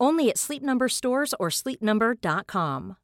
Only 0.00 0.30
at 0.30 0.38
Sleep 0.38 0.62
Number 0.62 0.88
stores 0.88 1.34
or 1.38 1.50
sleepnumber.com. 1.50 2.96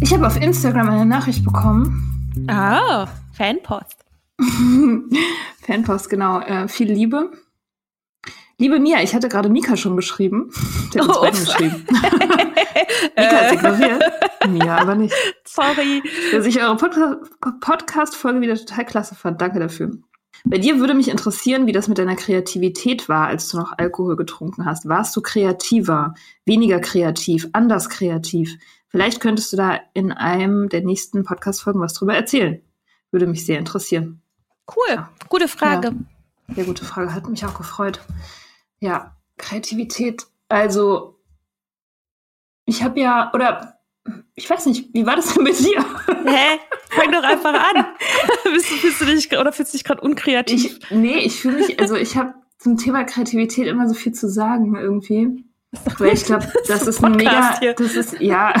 Ich 0.00 0.12
habe 0.12 0.26
auf 0.26 0.40
Instagram 0.40 0.90
eine 0.90 1.06
Nachricht 1.06 1.42
bekommen. 1.44 2.30
Ah, 2.48 3.08
Fanpost. 3.32 4.04
Fanpost, 5.62 6.10
genau. 6.10 6.40
Äh, 6.40 6.68
viel 6.68 6.92
Liebe. 6.92 7.30
Liebe 8.58 8.78
Mia, 8.78 9.02
ich 9.02 9.14
hatte 9.14 9.28
gerade 9.28 9.50
Mika 9.50 9.76
schon 9.76 9.96
beschrieben. 9.96 10.50
Der 10.94 11.06
hat 11.06 11.16
uns 11.18 11.18
oh, 11.20 11.44
geschrieben. 11.44 11.86
Mika 13.16 13.36
hat 13.36 13.52
ignoriert. 13.52 14.02
Mia 14.48 14.78
aber 14.78 14.94
nicht. 14.94 15.14
Sorry. 15.44 16.02
Dass 16.32 16.46
ich 16.46 16.62
eure 16.62 16.76
Podcast-Folge 17.60 18.40
wieder 18.40 18.56
total 18.56 18.86
klasse 18.86 19.14
fand. 19.14 19.42
Danke 19.42 19.58
dafür. 19.58 19.90
Bei 20.44 20.56
dir 20.56 20.78
würde 20.78 20.94
mich 20.94 21.08
interessieren, 21.08 21.66
wie 21.66 21.72
das 21.72 21.88
mit 21.88 21.98
deiner 21.98 22.16
Kreativität 22.16 23.10
war, 23.10 23.26
als 23.26 23.50
du 23.50 23.58
noch 23.58 23.76
Alkohol 23.76 24.16
getrunken 24.16 24.64
hast. 24.64 24.88
Warst 24.88 25.14
du 25.16 25.20
kreativer, 25.20 26.14
weniger 26.46 26.80
kreativ, 26.80 27.48
anders 27.52 27.90
kreativ? 27.90 28.56
Vielleicht 28.88 29.20
könntest 29.20 29.52
du 29.52 29.58
da 29.58 29.80
in 29.92 30.12
einem 30.12 30.70
der 30.70 30.80
nächsten 30.80 31.24
Podcast-Folgen 31.24 31.80
was 31.80 31.92
drüber 31.92 32.14
erzählen. 32.14 32.62
Würde 33.10 33.26
mich 33.26 33.44
sehr 33.44 33.58
interessieren. 33.58 34.22
Cool, 34.74 35.06
gute 35.28 35.48
Frage. 35.48 35.88
Ja. 35.88 36.54
Sehr 36.54 36.64
gute 36.64 36.84
Frage, 36.84 37.12
hat 37.12 37.28
mich 37.28 37.44
auch 37.44 37.58
gefreut. 37.58 38.00
Ja, 38.80 39.16
Kreativität. 39.36 40.26
Also, 40.48 41.18
ich 42.64 42.82
habe 42.82 43.00
ja, 43.00 43.30
oder 43.34 43.78
ich 44.34 44.48
weiß 44.48 44.66
nicht, 44.66 44.92
wie 44.92 45.06
war 45.06 45.16
das 45.16 45.34
denn 45.34 45.44
mit 45.44 45.58
dir? 45.58 45.84
Hä? 46.24 46.58
Fang 46.90 47.12
doch 47.12 47.22
einfach 47.22 47.54
an. 47.54 47.86
bist, 48.44 48.70
du, 48.70 48.80
bist 48.82 49.00
du 49.00 49.04
dich, 49.06 49.38
oder 49.38 49.52
fühlst 49.52 49.72
du 49.72 49.78
dich 49.78 49.84
gerade 49.84 50.00
unkreativ? 50.00 50.78
Ich, 50.78 50.90
nee, 50.90 51.18
ich 51.18 51.40
fühle 51.40 51.58
mich, 51.58 51.80
also 51.80 51.96
ich 51.96 52.16
habe 52.16 52.34
zum 52.58 52.76
Thema 52.76 53.04
Kreativität 53.04 53.66
immer 53.66 53.88
so 53.88 53.94
viel 53.94 54.12
zu 54.12 54.28
sagen 54.28 54.76
irgendwie. 54.76 55.44
Weil 55.98 56.14
ich 56.14 56.24
glaube, 56.24 56.50
das 56.68 56.86
ist 56.86 57.04
ein 57.04 57.16
mega, 57.16 57.58
hier. 57.58 57.74
das 57.74 57.94
ist, 57.94 58.20
ja, 58.20 58.54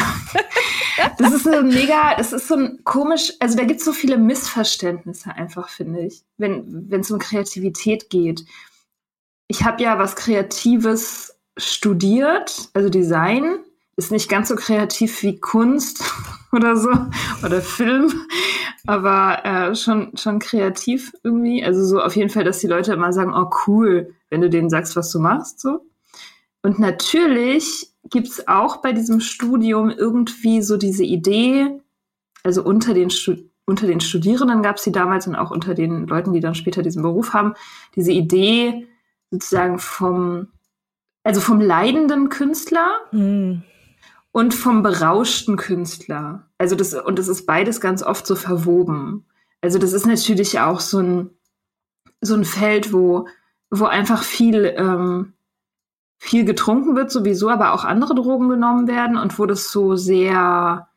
das 1.18 1.32
ist 1.32 1.46
ein 1.46 1.68
mega, 1.68 2.14
das 2.16 2.32
ist 2.32 2.48
so 2.48 2.56
ein 2.56 2.80
komisch, 2.84 3.32
also 3.40 3.56
da 3.56 3.64
gibt 3.64 3.80
es 3.80 3.86
so 3.86 3.92
viele 3.92 4.18
Missverständnisse 4.18 5.32
einfach, 5.32 5.68
finde 5.68 6.00
ich, 6.00 6.24
wenn 6.36 6.90
es 6.90 7.10
um 7.10 7.18
Kreativität 7.18 8.10
geht. 8.10 8.44
Ich 9.48 9.64
habe 9.64 9.82
ja 9.82 9.98
was 9.98 10.16
Kreatives 10.16 11.38
studiert, 11.56 12.68
also 12.74 12.88
Design, 12.88 13.58
ist 13.96 14.12
nicht 14.12 14.28
ganz 14.28 14.48
so 14.48 14.56
kreativ 14.56 15.22
wie 15.22 15.40
Kunst 15.40 16.04
oder 16.52 16.76
so, 16.76 16.90
oder 17.44 17.62
Film, 17.62 18.12
aber 18.86 19.44
äh, 19.44 19.74
schon, 19.74 20.16
schon 20.16 20.38
kreativ 20.38 21.12
irgendwie. 21.22 21.64
Also 21.64 21.84
so 21.84 22.00
auf 22.00 22.14
jeden 22.14 22.30
Fall, 22.30 22.44
dass 22.44 22.58
die 22.58 22.66
Leute 22.66 22.92
immer 22.92 23.12
sagen, 23.12 23.32
oh 23.34 23.50
cool, 23.66 24.14
wenn 24.28 24.42
du 24.42 24.50
denen 24.50 24.70
sagst, 24.70 24.96
was 24.96 25.10
du 25.10 25.18
machst, 25.18 25.60
so. 25.60 25.80
Und 26.62 26.78
natürlich 26.78 27.92
gibt 28.10 28.28
es 28.28 28.48
auch 28.48 28.78
bei 28.78 28.92
diesem 28.92 29.20
Studium 29.20 29.90
irgendwie 29.90 30.62
so 30.62 30.76
diese 30.76 31.04
Idee, 31.04 31.80
also 32.42 32.62
unter 32.62 32.92
den, 32.92 33.10
unter 33.66 33.86
den 33.86 34.00
Studierenden 34.00 34.62
gab 34.62 34.76
es 34.76 34.84
sie 34.84 34.92
damals 34.92 35.26
und 35.26 35.36
auch 35.36 35.50
unter 35.50 35.74
den 35.74 36.06
Leuten, 36.06 36.32
die 36.32 36.40
dann 36.40 36.54
später 36.54 36.82
diesen 36.82 37.02
Beruf 37.02 37.34
haben, 37.34 37.54
diese 37.94 38.12
Idee 38.12 38.88
sozusagen 39.36 39.78
vom, 39.78 40.48
also 41.22 41.40
vom 41.40 41.60
leidenden 41.60 42.30
Künstler 42.30 43.00
mhm. 43.12 43.62
und 44.32 44.54
vom 44.54 44.82
berauschten 44.82 45.56
Künstler. 45.56 46.48
Also 46.58 46.74
das, 46.74 46.94
und 46.94 47.18
das 47.18 47.28
ist 47.28 47.44
beides 47.44 47.80
ganz 47.80 48.02
oft 48.02 48.26
so 48.26 48.34
verwoben. 48.34 49.26
Also 49.60 49.78
das 49.78 49.92
ist 49.92 50.06
natürlich 50.06 50.58
auch 50.60 50.80
so 50.80 51.00
ein, 51.00 51.30
so 52.22 52.34
ein 52.34 52.44
Feld, 52.44 52.92
wo, 52.92 53.28
wo 53.70 53.84
einfach 53.84 54.22
viel, 54.22 54.74
ähm, 54.76 55.34
viel 56.18 56.44
getrunken 56.44 56.96
wird 56.96 57.10
sowieso, 57.10 57.50
aber 57.50 57.74
auch 57.74 57.84
andere 57.84 58.14
Drogen 58.14 58.48
genommen 58.48 58.88
werden 58.88 59.18
und 59.18 59.38
wo 59.38 59.44
das 59.44 59.70
so 59.70 59.96
sehr 59.96 60.88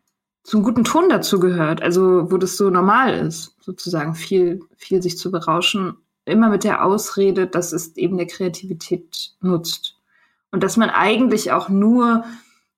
zum 0.44 0.64
guten 0.64 0.86
Ton 0.86 1.10
dazu 1.10 1.40
gehört, 1.40 1.82
also 1.82 2.32
wo 2.32 2.38
das 2.38 2.56
so 2.56 2.70
normal 2.70 3.14
ist, 3.14 3.56
sozusagen 3.60 4.16
viel, 4.16 4.62
viel 4.78 5.02
sich 5.02 5.18
zu 5.18 5.30
berauschen, 5.30 5.98
immer 6.30 6.50
mit 6.50 6.64
der 6.64 6.84
Ausrede, 6.84 7.48
dass 7.48 7.72
es 7.72 7.96
eben 7.98 8.18
der 8.18 8.28
Kreativität 8.28 9.34
nutzt. 9.42 9.96
Und 10.52 10.64
dass 10.64 10.78
man 10.78 10.90
eigentlich 10.90 11.52
auch 11.52 11.70
nur, 11.70 12.24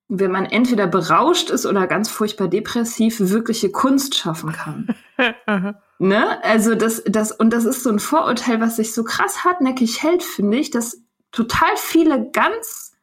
wenn 0.07 0.31
man 0.31 0.45
entweder 0.45 0.87
berauscht 0.87 1.49
ist 1.49 1.65
oder 1.65 1.87
ganz 1.87 2.09
furchtbar 2.09 2.47
depressiv, 2.47 3.19
wirkliche 3.19 3.71
Kunst 3.71 4.15
schaffen 4.15 4.51
kann. 4.51 4.95
ne? 5.99 6.43
Also 6.43 6.75
das, 6.75 7.03
das, 7.05 7.31
und 7.31 7.51
das 7.51 7.65
ist 7.65 7.83
so 7.83 7.89
ein 7.89 7.99
Vorurteil, 7.99 8.59
was 8.59 8.75
sich 8.75 8.93
so 8.93 9.03
krass 9.03 9.43
hartnäckig 9.43 10.03
hält, 10.03 10.23
finde 10.23 10.57
ich, 10.57 10.71
dass 10.71 11.01
total 11.31 11.77
viele 11.77 12.29
ganz 12.31 12.93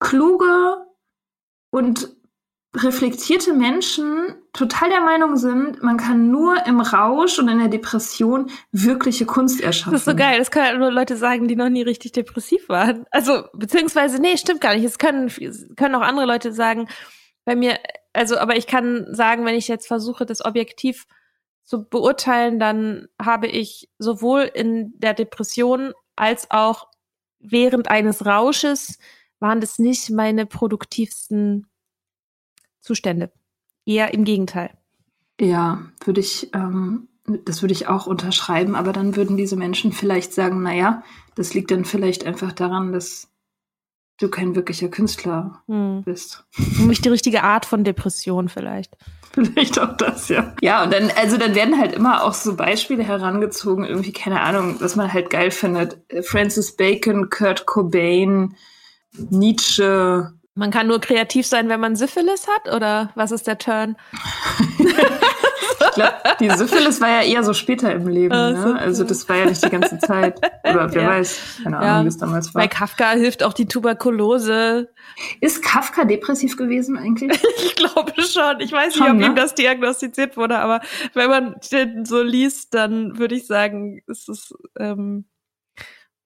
kluge 0.00 0.86
und 1.70 2.16
reflektierte 2.74 3.52
Menschen 3.52 4.36
total 4.52 4.90
der 4.90 5.00
Meinung 5.00 5.36
sind, 5.36 5.82
man 5.82 5.96
kann 5.96 6.30
nur 6.30 6.66
im 6.66 6.80
Rausch 6.80 7.38
und 7.38 7.48
in 7.48 7.58
der 7.58 7.68
Depression 7.68 8.50
wirkliche 8.70 9.26
Kunst 9.26 9.60
erschaffen. 9.60 9.92
Das 9.92 10.02
ist 10.02 10.04
so 10.04 10.14
geil. 10.14 10.38
Das 10.38 10.52
können 10.52 10.78
nur 10.78 10.92
Leute 10.92 11.16
sagen, 11.16 11.48
die 11.48 11.56
noch 11.56 11.68
nie 11.68 11.82
richtig 11.82 12.12
depressiv 12.12 12.68
waren. 12.68 13.06
Also, 13.10 13.44
beziehungsweise, 13.54 14.20
nee, 14.20 14.36
stimmt 14.36 14.60
gar 14.60 14.74
nicht. 14.74 14.84
Es 14.84 14.98
können, 14.98 15.32
können 15.76 15.94
auch 15.96 16.02
andere 16.02 16.26
Leute 16.26 16.52
sagen, 16.52 16.88
bei 17.44 17.56
mir, 17.56 17.78
also, 18.12 18.38
aber 18.38 18.56
ich 18.56 18.68
kann 18.68 19.06
sagen, 19.10 19.44
wenn 19.44 19.56
ich 19.56 19.66
jetzt 19.66 19.88
versuche, 19.88 20.24
das 20.24 20.44
objektiv 20.44 21.06
zu 21.64 21.88
beurteilen, 21.88 22.60
dann 22.60 23.08
habe 23.20 23.48
ich 23.48 23.88
sowohl 23.98 24.42
in 24.42 24.92
der 24.98 25.14
Depression 25.14 25.92
als 26.14 26.50
auch 26.50 26.88
während 27.40 27.90
eines 27.90 28.26
Rausches 28.26 28.98
waren 29.40 29.60
das 29.60 29.78
nicht 29.78 30.10
meine 30.10 30.46
produktivsten 30.46 31.66
Zustände. 32.90 33.30
Eher 33.86 34.12
im 34.12 34.24
Gegenteil. 34.24 34.70
Ja, 35.40 35.82
würde 36.04 36.18
ich, 36.18 36.50
ähm, 36.54 37.06
das 37.44 37.62
würde 37.62 37.72
ich 37.72 37.86
auch 37.86 38.08
unterschreiben, 38.08 38.74
aber 38.74 38.92
dann 38.92 39.14
würden 39.14 39.36
diese 39.36 39.54
Menschen 39.54 39.92
vielleicht 39.92 40.32
sagen, 40.32 40.60
naja, 40.60 41.04
das 41.36 41.54
liegt 41.54 41.70
dann 41.70 41.84
vielleicht 41.84 42.26
einfach 42.26 42.50
daran, 42.50 42.92
dass 42.92 43.28
du 44.18 44.28
kein 44.28 44.56
wirklicher 44.56 44.88
Künstler 44.88 45.62
hm. 45.68 46.02
bist. 46.04 46.44
Nicht 46.78 47.04
die 47.04 47.10
richtige 47.10 47.44
Art 47.44 47.64
von 47.64 47.84
Depression 47.84 48.48
vielleicht. 48.48 48.96
Vielleicht 49.32 49.78
auch 49.78 49.96
das, 49.96 50.28
ja. 50.28 50.56
Ja, 50.60 50.82
und 50.82 50.92
dann, 50.92 51.08
also 51.14 51.36
dann 51.36 51.54
werden 51.54 51.78
halt 51.78 51.92
immer 51.92 52.24
auch 52.24 52.34
so 52.34 52.56
Beispiele 52.56 53.04
herangezogen, 53.04 53.84
irgendwie, 53.84 54.10
keine 54.10 54.40
Ahnung, 54.40 54.80
was 54.80 54.96
man 54.96 55.12
halt 55.12 55.30
geil 55.30 55.52
findet. 55.52 55.98
Francis 56.26 56.74
Bacon, 56.74 57.30
Kurt 57.30 57.64
Cobain, 57.64 58.56
Nietzsche, 59.12 60.32
man 60.60 60.70
kann 60.70 60.88
nur 60.88 61.00
kreativ 61.00 61.46
sein, 61.46 61.70
wenn 61.70 61.80
man 61.80 61.96
Syphilis 61.96 62.46
hat? 62.46 62.70
Oder 62.74 63.10
was 63.14 63.32
ist 63.32 63.46
der 63.46 63.56
Turn? 63.56 63.96
ich 64.78 65.90
glaube, 65.94 66.12
die 66.38 66.50
Syphilis 66.50 67.00
war 67.00 67.08
ja 67.08 67.22
eher 67.22 67.42
so 67.44 67.54
später 67.54 67.90
im 67.90 68.06
Leben. 68.06 68.34
Also, 68.34 68.74
ne? 68.74 68.78
also 68.78 69.04
das 69.04 69.26
war 69.26 69.36
ja 69.36 69.46
nicht 69.46 69.64
die 69.64 69.70
ganze 69.70 69.98
Zeit. 69.98 70.38
Oder 70.62 70.92
wer 70.92 71.02
ja. 71.02 71.08
weiß, 71.08 71.60
keine 71.62 71.78
Ahnung, 71.78 71.88
ja. 71.88 72.04
wie 72.04 72.08
es 72.08 72.18
damals 72.18 72.54
war. 72.54 72.60
Bei 72.60 72.68
Kafka 72.68 73.12
hilft 73.12 73.42
auch 73.42 73.54
die 73.54 73.68
Tuberkulose. 73.68 74.90
Ist 75.40 75.64
Kafka 75.64 76.04
depressiv 76.04 76.58
gewesen 76.58 76.98
eigentlich? 76.98 77.42
ich 77.64 77.74
glaube 77.76 78.12
schon. 78.20 78.60
Ich 78.60 78.70
weiß 78.70 78.96
nicht, 78.96 79.10
ob 79.10 79.16
ne? 79.16 79.26
ihm 79.28 79.36
das 79.36 79.54
diagnostiziert 79.54 80.36
wurde, 80.36 80.58
aber 80.58 80.82
wenn 81.14 81.30
man 81.30 81.56
den 81.72 82.04
so 82.04 82.22
liest, 82.22 82.74
dann 82.74 83.18
würde 83.18 83.34
ich 83.34 83.46
sagen, 83.46 84.02
ist 84.06 84.28
es 84.28 84.54
ähm, 84.78 85.24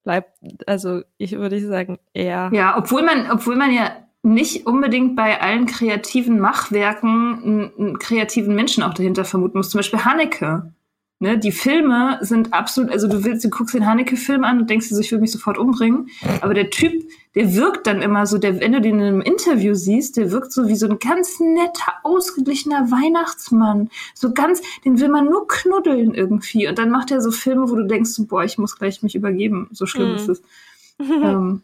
bleibt, 0.03 0.37
also 0.67 1.03
ich 1.19 1.39
würde 1.39 1.65
sagen, 1.65 2.01
eher. 2.13 2.51
Ja, 2.53 2.77
obwohl 2.77 3.05
man, 3.05 3.31
obwohl 3.31 3.55
man 3.55 3.73
ja 3.73 3.93
nicht 4.25 4.67
unbedingt 4.67 5.17
bei 5.17 5.41
allen 5.41 5.67
kreativen 5.67 6.41
Machwerken 6.41 7.43
einen, 7.45 7.73
einen, 7.79 7.99
kreativen 7.99 8.55
Menschen 8.55 8.83
auch 8.83 8.95
dahinter 8.95 9.25
vermuten 9.25 9.59
muss. 9.59 9.71
Zum 9.71 9.79
Beispiel 9.79 10.05
Haneke. 10.05 10.73
Ne, 11.21 11.39
die 11.39 11.53
Filme 11.53 12.19
sind 12.23 12.53
absolut, 12.53 12.91
also 12.91 13.07
du 13.07 13.23
willst, 13.25 13.45
du 13.45 13.49
guckst 13.49 13.75
den 13.75 13.87
Haneke-Film 13.87 14.43
an 14.43 14.61
und 14.61 14.69
denkst 14.69 14.89
dir 14.89 14.97
so, 14.97 15.01
ich 15.01 15.13
will 15.13 15.21
mich 15.21 15.31
sofort 15.31 15.59
umbringen. 15.59 16.09
Aber 16.41 16.55
der 16.55 16.71
Typ, 16.71 17.05
der 17.35 17.55
wirkt 17.55 17.87
dann 17.87 18.03
immer 18.03 18.27
so, 18.27 18.37
der, 18.37 18.61
wenn 18.61 18.73
du 18.73 18.81
den 18.81 18.99
in 18.99 19.07
einem 19.07 19.21
Interview 19.21 19.75
siehst, 19.75 20.17
der 20.17 20.33
wirkt 20.33 20.53
so 20.53 20.69
wie 20.69 20.75
so 20.75 20.89
ein 20.89 20.99
ganz 20.99 21.39
netter, 21.39 21.93
ausgeglichener 22.03 22.91
Weihnachtsmann. 22.91 23.91
So 24.15 24.33
ganz, 24.33 24.61
den 24.85 25.01
will 25.01 25.09
man 25.09 25.27
nur 25.27 25.47
knuddeln 25.47 26.15
irgendwie. 26.15 26.67
Und 26.67 26.79
dann 26.79 26.91
macht 26.91 27.11
er 27.11 27.21
so 27.21 27.31
Filme, 27.31 27.71
wo 27.71 27.77
du 27.77 27.87
denkst, 27.87 28.11
so, 28.11 28.27
boah, 28.27 28.43
ich 28.43 28.59
muss 28.59 28.77
gleich 28.77 29.03
mich 29.03 29.15
übergeben. 29.15 29.69
So 29.71 29.87
schlimm 29.87 30.11
mhm. 30.11 30.17
ist 30.17 30.29
es. 30.29 30.43
ähm, 30.99 31.63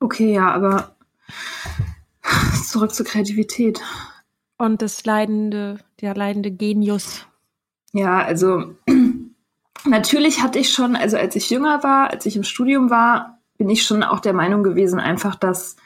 okay, 0.00 0.32
ja, 0.32 0.50
aber 0.50 0.96
Zurück 2.64 2.94
zur 2.94 3.06
Kreativität. 3.06 3.80
Und 4.58 4.82
das 4.82 5.04
leidende, 5.04 5.78
der 6.00 6.14
leidende 6.14 6.50
Genius. 6.50 7.26
Ja, 7.92 8.18
also 8.18 8.74
natürlich 9.84 10.42
hatte 10.42 10.58
ich 10.58 10.72
schon, 10.72 10.96
also 10.96 11.16
als 11.16 11.36
ich 11.36 11.50
jünger 11.50 11.82
war, 11.82 12.10
als 12.10 12.26
ich 12.26 12.36
im 12.36 12.44
Studium 12.44 12.90
war, 12.90 13.38
bin 13.56 13.70
ich 13.70 13.84
schon 13.84 14.02
auch 14.02 14.20
der 14.20 14.32
Meinung 14.32 14.62
gewesen, 14.62 15.00
einfach, 15.00 15.34
dass, 15.34 15.76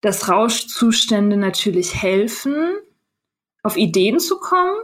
dass 0.00 0.28
Rauschzustände 0.28 1.36
natürlich 1.36 2.00
helfen, 2.00 2.54
auf 3.62 3.76
Ideen 3.76 4.20
zu 4.20 4.38
kommen 4.38 4.76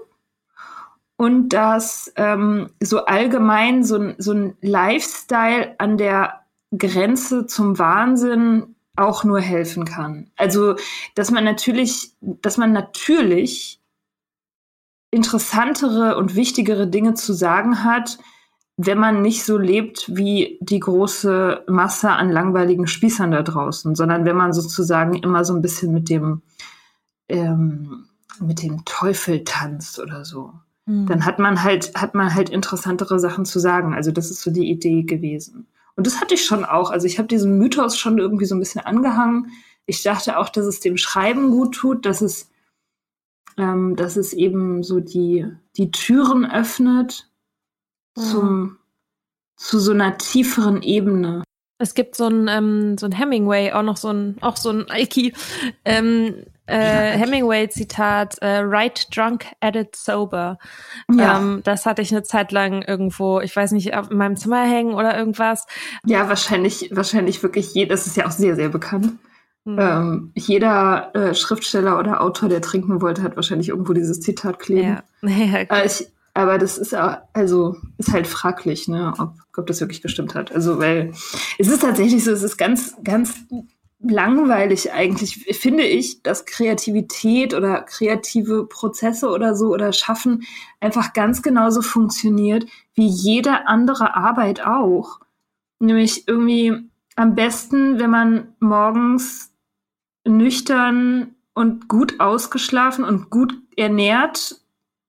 und 1.16 1.50
dass 1.50 2.12
ähm, 2.16 2.70
so 2.80 3.04
allgemein 3.04 3.84
so, 3.84 4.14
so 4.18 4.32
ein 4.32 4.56
Lifestyle 4.60 5.74
an 5.78 5.96
der 5.96 6.44
Grenze 6.76 7.46
zum 7.46 7.78
Wahnsinn 7.78 8.75
auch 8.96 9.24
nur 9.24 9.40
helfen 9.40 9.84
kann. 9.84 10.30
Also, 10.36 10.76
dass 11.14 11.30
man 11.30 11.44
natürlich, 11.44 12.12
dass 12.20 12.56
man 12.56 12.72
natürlich 12.72 13.80
interessantere 15.10 16.16
und 16.16 16.34
wichtigere 16.34 16.86
Dinge 16.86 17.14
zu 17.14 17.32
sagen 17.32 17.84
hat, 17.84 18.18
wenn 18.76 18.98
man 18.98 19.22
nicht 19.22 19.44
so 19.44 19.56
lebt 19.56 20.14
wie 20.14 20.58
die 20.60 20.80
große 20.80 21.64
Masse 21.66 22.10
an 22.10 22.30
langweiligen 22.30 22.86
Spießern 22.86 23.30
da 23.30 23.42
draußen, 23.42 23.94
sondern 23.94 24.24
wenn 24.26 24.36
man 24.36 24.52
sozusagen 24.52 25.14
immer 25.14 25.44
so 25.44 25.54
ein 25.54 25.62
bisschen 25.62 25.94
mit 25.94 26.10
dem, 26.10 26.42
ähm, 27.28 28.06
mit 28.38 28.62
dem 28.62 28.84
Teufel 28.84 29.44
tanzt 29.44 29.98
oder 29.98 30.26
so. 30.26 30.52
Mhm. 30.84 31.06
Dann 31.06 31.24
hat 31.24 31.38
man 31.38 31.62
halt, 31.62 31.92
hat 31.94 32.14
man 32.14 32.34
halt 32.34 32.50
interessantere 32.50 33.18
Sachen 33.18 33.46
zu 33.46 33.58
sagen. 33.58 33.94
Also 33.94 34.12
das 34.12 34.30
ist 34.30 34.42
so 34.42 34.50
die 34.50 34.68
Idee 34.68 35.04
gewesen. 35.04 35.66
Und 35.96 36.06
das 36.06 36.20
hatte 36.20 36.34
ich 36.34 36.44
schon 36.44 36.64
auch. 36.64 36.90
Also 36.90 37.06
ich 37.06 37.18
habe 37.18 37.28
diesen 37.28 37.58
Mythos 37.58 37.98
schon 37.98 38.18
irgendwie 38.18 38.44
so 38.44 38.54
ein 38.54 38.58
bisschen 38.58 38.82
angehangen. 38.82 39.50
Ich 39.86 40.02
dachte 40.02 40.38
auch, 40.38 40.50
dass 40.50 40.66
es 40.66 40.80
dem 40.80 40.98
Schreiben 40.98 41.50
gut 41.50 41.74
tut, 41.74 42.04
dass 42.04 42.20
es, 42.20 42.50
ähm, 43.56 43.96
dass 43.96 44.16
es 44.16 44.32
eben 44.34 44.82
so 44.82 45.00
die, 45.00 45.46
die 45.76 45.90
Türen 45.90 46.48
öffnet 46.48 47.30
ja. 48.16 48.22
zum, 48.22 48.78
zu 49.56 49.78
so 49.78 49.92
einer 49.92 50.18
tieferen 50.18 50.82
Ebene. 50.82 51.44
Es 51.78 51.94
gibt 51.94 52.16
so 52.16 52.26
ein, 52.26 52.48
ähm, 52.48 52.98
so 52.98 53.06
ein 53.06 53.12
Hemingway, 53.12 53.72
auch 53.72 53.82
noch 53.82 53.96
so 53.96 54.10
ein, 54.10 54.36
auch 54.40 54.56
so 54.56 54.70
ein 54.70 54.86
Ike, 54.90 55.32
ähm, 55.84 56.34
äh, 56.66 57.16
Hemingway-Zitat, 57.18 58.42
äh, 58.42 58.62
Write 58.64 59.06
drunk, 59.14 59.46
edit 59.60 59.94
sober. 59.94 60.58
Ja. 61.12 61.38
Ähm, 61.38 61.60
das 61.64 61.86
hatte 61.86 62.02
ich 62.02 62.12
eine 62.12 62.22
Zeit 62.22 62.50
lang 62.50 62.82
irgendwo, 62.82 63.40
ich 63.40 63.54
weiß 63.54 63.72
nicht, 63.72 63.94
auf 63.94 64.10
meinem 64.10 64.36
Zimmer 64.36 64.64
hängen 64.64 64.94
oder 64.94 65.16
irgendwas. 65.16 65.66
Ja, 66.04 66.28
wahrscheinlich, 66.28 66.90
wahrscheinlich 66.92 67.42
wirklich 67.42 67.72
jeder, 67.74 67.90
das 67.90 68.06
ist 68.06 68.16
ja 68.16 68.26
auch 68.26 68.32
sehr, 68.32 68.56
sehr 68.56 68.68
bekannt. 68.68 69.12
Mhm. 69.64 69.78
Ähm, 69.80 70.32
jeder 70.34 71.14
äh, 71.14 71.34
Schriftsteller 71.34 71.98
oder 71.98 72.20
Autor, 72.20 72.48
der 72.48 72.62
trinken 72.62 73.00
wollte, 73.00 73.22
hat 73.22 73.36
wahrscheinlich 73.36 73.68
irgendwo 73.68 73.92
dieses 73.92 74.20
Zitat 74.20 74.58
kleben. 74.58 75.00
Ja. 75.22 75.28
ja 75.28 75.58
äh, 75.58 75.86
ich, 75.86 76.06
aber 76.36 76.58
das 76.58 76.76
ist 76.76 76.94
also 76.94 77.76
ist 77.96 78.12
halt 78.12 78.26
fraglich, 78.26 78.88
ne, 78.88 79.14
ob, 79.18 79.34
ob 79.56 79.66
das 79.66 79.80
wirklich 79.80 80.02
gestimmt 80.02 80.34
hat. 80.34 80.52
Also 80.52 80.78
weil 80.78 81.12
es 81.58 81.68
ist 81.68 81.80
tatsächlich 81.80 82.24
so, 82.24 82.30
es 82.30 82.42
ist 82.42 82.58
ganz 82.58 82.94
ganz 83.02 83.34
langweilig 83.98 84.92
eigentlich, 84.92 85.46
finde 85.58 85.84
ich, 85.84 86.22
dass 86.22 86.44
Kreativität 86.44 87.54
oder 87.54 87.80
kreative 87.80 88.66
Prozesse 88.66 89.30
oder 89.30 89.56
so 89.56 89.68
oder 89.68 89.94
Schaffen 89.94 90.44
einfach 90.78 91.14
ganz 91.14 91.40
genauso 91.42 91.80
funktioniert 91.80 92.66
wie 92.94 93.08
jede 93.08 93.66
andere 93.66 94.14
Arbeit 94.14 94.66
auch. 94.66 95.20
Nämlich 95.78 96.28
irgendwie 96.28 96.74
am 97.16 97.34
besten, 97.34 97.98
wenn 97.98 98.10
man 98.10 98.54
morgens 98.60 99.52
nüchtern 100.26 101.34
und 101.54 101.88
gut 101.88 102.20
ausgeschlafen 102.20 103.04
und 103.04 103.30
gut 103.30 103.54
ernährt, 103.76 104.60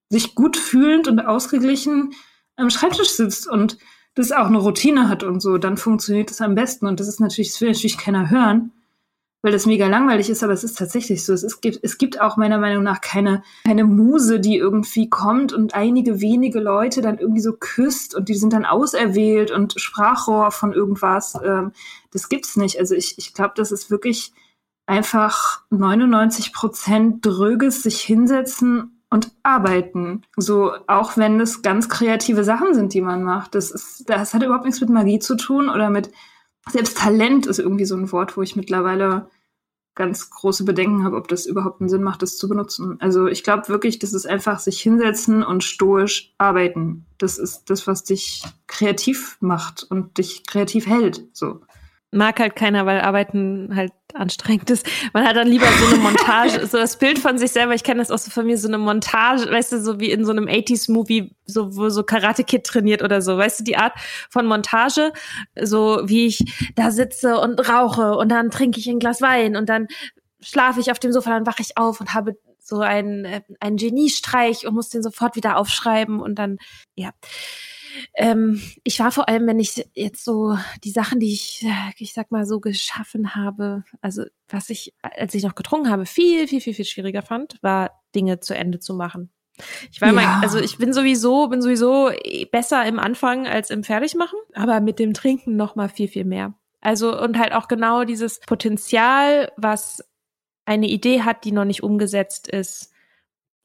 sich 0.09 0.35
gut 0.35 0.57
fühlend 0.57 1.07
und 1.07 1.19
ausgeglichen 1.19 2.13
am 2.55 2.69
Schreibtisch 2.69 3.09
sitzt 3.09 3.47
und 3.47 3.77
das 4.15 4.31
auch 4.31 4.47
eine 4.47 4.57
Routine 4.57 5.09
hat 5.09 5.23
und 5.23 5.41
so, 5.41 5.57
dann 5.57 5.77
funktioniert 5.77 6.31
das 6.31 6.41
am 6.41 6.55
besten. 6.55 6.87
Und 6.87 6.99
das 6.99 7.07
ist 7.07 7.19
natürlich, 7.19 7.51
das 7.51 7.61
will 7.61 7.69
natürlich 7.69 7.97
keiner 7.97 8.29
hören 8.29 8.71
weil 9.47 9.51
das 9.51 9.65
mega 9.65 9.87
langweilig 9.87 10.29
ist, 10.29 10.43
aber 10.43 10.53
es 10.53 10.63
ist 10.63 10.77
tatsächlich 10.77 11.23
so. 11.23 11.31
Es, 11.31 11.43
ist, 11.43 11.63
es 11.63 11.97
gibt 11.97 12.19
auch 12.19 12.37
meiner 12.37 12.57
Meinung 12.57 12.83
nach 12.83 13.01
keine, 13.01 13.43
keine 13.65 13.85
Muse, 13.85 14.39
die 14.39 14.57
irgendwie 14.57 15.09
kommt 15.09 15.53
und 15.53 15.75
einige 15.75 16.19
wenige 16.21 16.59
Leute 16.59 17.01
dann 17.01 17.19
irgendwie 17.19 17.41
so 17.41 17.53
küsst 17.53 18.15
und 18.15 18.29
die 18.29 18.35
sind 18.35 18.53
dann 18.53 18.65
auserwählt 18.65 19.51
und 19.51 19.79
Sprachrohr 19.79 20.51
von 20.51 20.73
irgendwas. 20.73 21.35
Ähm, 21.43 21.71
das 22.11 22.29
gibt's 22.29 22.57
nicht. 22.57 22.79
Also 22.79 22.95
ich, 22.95 23.17
ich 23.17 23.33
glaube, 23.33 23.53
das 23.55 23.71
ist 23.71 23.91
wirklich 23.91 24.33
einfach 24.87 25.61
99 25.69 26.51
Prozent 26.51 27.25
dröges 27.25 27.83
sich 27.83 28.01
hinsetzen 28.01 28.96
und 29.09 29.31
arbeiten. 29.43 30.23
So, 30.35 30.73
auch 30.87 31.17
wenn 31.17 31.39
es 31.39 31.61
ganz 31.61 31.89
kreative 31.89 32.43
Sachen 32.43 32.73
sind, 32.73 32.93
die 32.93 33.01
man 33.01 33.23
macht. 33.23 33.55
Das 33.55 33.71
ist, 33.71 34.09
das 34.09 34.33
hat 34.33 34.43
überhaupt 34.43 34.65
nichts 34.65 34.81
mit 34.81 34.89
Magie 34.89 35.19
zu 35.19 35.35
tun 35.35 35.69
oder 35.69 35.89
mit 35.89 36.11
selbst 36.69 36.97
Talent 36.97 37.45
ist 37.45 37.59
irgendwie 37.59 37.85
so 37.85 37.95
ein 37.95 38.11
Wort, 38.11 38.35
wo 38.35 38.41
ich 38.41 38.57
mittlerweile 38.57 39.29
ganz 39.95 40.29
große 40.29 40.63
Bedenken 40.63 41.03
habe, 41.03 41.15
ob 41.15 41.27
das 41.27 41.45
überhaupt 41.45 41.81
einen 41.81 41.89
Sinn 41.89 42.03
macht, 42.03 42.21
das 42.21 42.37
zu 42.37 42.47
benutzen. 42.47 42.97
Also 42.99 43.27
ich 43.27 43.43
glaube 43.43 43.67
wirklich, 43.67 43.97
das 43.97 44.13
ist 44.13 44.27
einfach 44.27 44.59
sich 44.59 44.79
hinsetzen 44.79 45.43
und 45.43 45.63
stoisch 45.63 46.33
arbeiten. 46.37 47.05
Das 47.17 47.39
ist 47.39 47.69
das, 47.69 47.87
was 47.87 48.03
dich 48.03 48.43
kreativ 48.67 49.37
macht 49.39 49.83
und 49.89 50.17
dich 50.19 50.45
kreativ 50.45 50.85
hält. 50.85 51.25
So. 51.33 51.61
Mag 52.11 52.39
halt 52.39 52.55
keiner, 52.55 52.85
weil 52.85 53.01
Arbeiten 53.01 53.75
halt 53.75 53.91
anstrengend 54.13 54.69
ist. 54.69 54.85
Man 55.13 55.27
hat 55.27 55.35
dann 55.35 55.47
lieber 55.47 55.67
so 55.67 55.87
eine 55.87 55.97
Montage, 55.97 56.65
so 56.65 56.77
das 56.77 56.97
Bild 56.97 57.19
von 57.19 57.37
sich 57.37 57.51
selber, 57.51 57.73
ich 57.73 57.83
kenne 57.83 57.99
das 57.99 58.11
auch 58.11 58.17
so 58.17 58.31
von 58.31 58.45
mir, 58.45 58.57
so 58.57 58.67
eine 58.67 58.77
Montage, 58.77 59.49
weißt 59.51 59.73
du, 59.73 59.81
so 59.81 59.99
wie 59.99 60.11
in 60.11 60.25
so 60.25 60.31
einem 60.31 60.45
80s-Movie, 60.45 61.35
so, 61.45 61.75
wo 61.75 61.89
so 61.89 62.03
Karate 62.03 62.43
Kid 62.43 62.63
trainiert 62.63 63.03
oder 63.03 63.21
so, 63.21 63.37
weißt 63.37 63.59
du, 63.59 63.63
die 63.63 63.77
Art 63.77 63.93
von 64.29 64.45
Montage, 64.45 65.11
so 65.61 66.01
wie 66.05 66.27
ich 66.27 66.71
da 66.75 66.91
sitze 66.91 67.39
und 67.39 67.69
rauche 67.69 68.15
und 68.15 68.29
dann 68.29 68.51
trinke 68.51 68.79
ich 68.79 68.87
ein 68.87 68.99
Glas 68.99 69.21
Wein 69.21 69.55
und 69.55 69.67
dann 69.67 69.87
schlafe 70.39 70.79
ich 70.79 70.91
auf 70.91 70.99
dem 70.99 71.11
Sofa, 71.11 71.31
dann 71.31 71.45
wache 71.45 71.61
ich 71.61 71.77
auf 71.77 71.99
und 71.99 72.13
habe 72.13 72.37
so 72.59 72.79
einen, 72.79 73.25
äh, 73.25 73.41
einen 73.59 73.77
Geniestreich 73.77 74.67
und 74.67 74.75
muss 74.75 74.89
den 74.89 75.03
sofort 75.03 75.35
wieder 75.35 75.57
aufschreiben 75.57 76.19
und 76.19 76.35
dann, 76.35 76.57
ja. 76.95 77.11
Ähm, 78.15 78.61
ich 78.83 78.99
war 78.99 79.11
vor 79.11 79.29
allem, 79.29 79.47
wenn 79.47 79.59
ich 79.59 79.87
jetzt 79.93 80.23
so 80.23 80.57
die 80.83 80.91
Sachen, 80.91 81.19
die 81.19 81.33
ich, 81.33 81.65
ich 81.97 82.13
sag 82.13 82.31
mal 82.31 82.45
so 82.45 82.59
geschaffen 82.59 83.35
habe, 83.35 83.83
also 84.01 84.23
was 84.49 84.69
ich, 84.69 84.93
als 85.01 85.33
ich 85.33 85.43
noch 85.43 85.55
getrunken 85.55 85.89
habe, 85.89 86.05
viel, 86.05 86.47
viel, 86.47 86.61
viel, 86.61 86.73
viel 86.73 86.85
schwieriger 86.85 87.21
fand, 87.21 87.57
war 87.61 88.03
Dinge 88.15 88.39
zu 88.39 88.55
Ende 88.55 88.79
zu 88.79 88.93
machen. 88.93 89.31
Ich 89.91 90.01
war 90.01 90.09
ja. 90.09 90.13
mal, 90.13 90.41
also 90.41 90.59
ich 90.59 90.77
bin 90.77 90.93
sowieso, 90.93 91.47
bin 91.47 91.61
sowieso 91.61 92.11
besser 92.51 92.85
im 92.85 92.99
Anfang 92.99 93.47
als 93.47 93.69
im 93.69 93.83
Fertigmachen, 93.83 94.37
aber 94.53 94.79
mit 94.81 94.99
dem 94.99 95.13
Trinken 95.13 95.55
noch 95.55 95.75
mal 95.75 95.89
viel, 95.89 96.07
viel 96.07 96.25
mehr. 96.25 96.53
Also 96.79 97.19
und 97.19 97.39
halt 97.39 97.53
auch 97.53 97.67
genau 97.67 98.03
dieses 98.03 98.39
Potenzial, 98.41 99.51
was 99.57 100.03
eine 100.65 100.87
Idee 100.87 101.21
hat, 101.21 101.43
die 101.43 101.51
noch 101.51 101.65
nicht 101.65 101.81
umgesetzt 101.81 102.47
ist, 102.47 102.91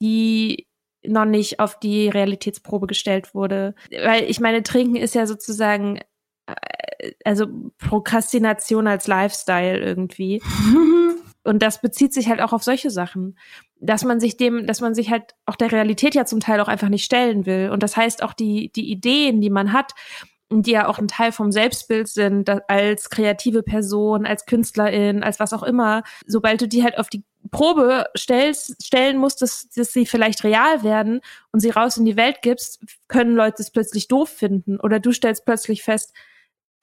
die 0.01 0.67
noch 1.07 1.25
nicht 1.25 1.61
auf 1.61 1.79
die 1.79 2.09
Realitätsprobe 2.09 2.87
gestellt 2.87 3.35
wurde. 3.35 3.75
Weil 3.91 4.25
ich 4.25 4.41
meine, 4.41 4.63
Trinken 4.63 4.97
ist 4.97 5.15
ja 5.15 5.27
sozusagen, 5.27 5.99
äh, 6.47 7.13
also 7.25 7.47
Prokrastination 7.79 8.87
als 8.87 9.07
Lifestyle 9.07 9.79
irgendwie. 9.79 10.43
Und 11.45 11.61
das 11.61 11.81
bezieht 11.81 12.15
sich 12.15 12.29
halt 12.29 12.41
auch 12.41 12.53
auf 12.53 12.63
solche 12.63 12.91
Sachen, 12.91 13.37
dass 13.81 14.05
man 14.05 14.21
sich 14.21 14.37
dem, 14.37 14.67
dass 14.67 14.81
man 14.81 14.95
sich 14.95 15.11
halt 15.11 15.35
auch 15.45 15.57
der 15.57 15.73
Realität 15.73 16.15
ja 16.15 16.25
zum 16.25 16.39
Teil 16.39 16.61
auch 16.61 16.69
einfach 16.69 16.89
nicht 16.89 17.05
stellen 17.05 17.47
will. 17.47 17.71
Und 17.71 17.83
das 17.83 17.97
heißt 17.97 18.23
auch 18.23 18.33
die, 18.33 18.71
die 18.71 18.91
Ideen, 18.91 19.41
die 19.41 19.51
man 19.51 19.73
hat, 19.73 19.93
die 20.61 20.73
ja 20.73 20.89
auch 20.89 20.99
ein 20.99 21.09
Teil 21.09 21.33
vom 21.33 21.53
Selbstbild 21.53 22.09
sind, 22.09 22.51
als 22.69 23.09
kreative 23.09 23.63
Person, 23.63 24.27
als 24.27 24.45
Künstlerin, 24.45 25.23
als 25.23 25.41
was 25.41 25.55
auch 25.55 25.63
immer, 25.63 26.03
sobald 26.27 26.61
du 26.61 26.69
die 26.69 26.83
halt 26.83 26.99
auf 26.99 27.09
die 27.09 27.25
Probe 27.51 28.07
stellst, 28.17 28.85
stellen 28.85 29.19
musst, 29.19 29.41
dass, 29.41 29.69
dass 29.71 29.93
sie 29.93 30.05
vielleicht 30.05 30.45
real 30.45 30.83
werden 30.83 31.21
und 31.53 31.61
sie 31.61 31.71
raus 31.71 31.97
in 31.97 32.05
die 32.05 32.17
Welt 32.17 32.43
gibst, 32.43 32.81
können 33.09 33.35
Leute 33.35 33.63
es 33.63 33.71
plötzlich 33.71 34.09
doof 34.09 34.29
finden. 34.29 34.79
Oder 34.79 35.01
du 35.01 35.13
stellst 35.13 35.45
plötzlich 35.45 35.83
fest, 35.83 36.13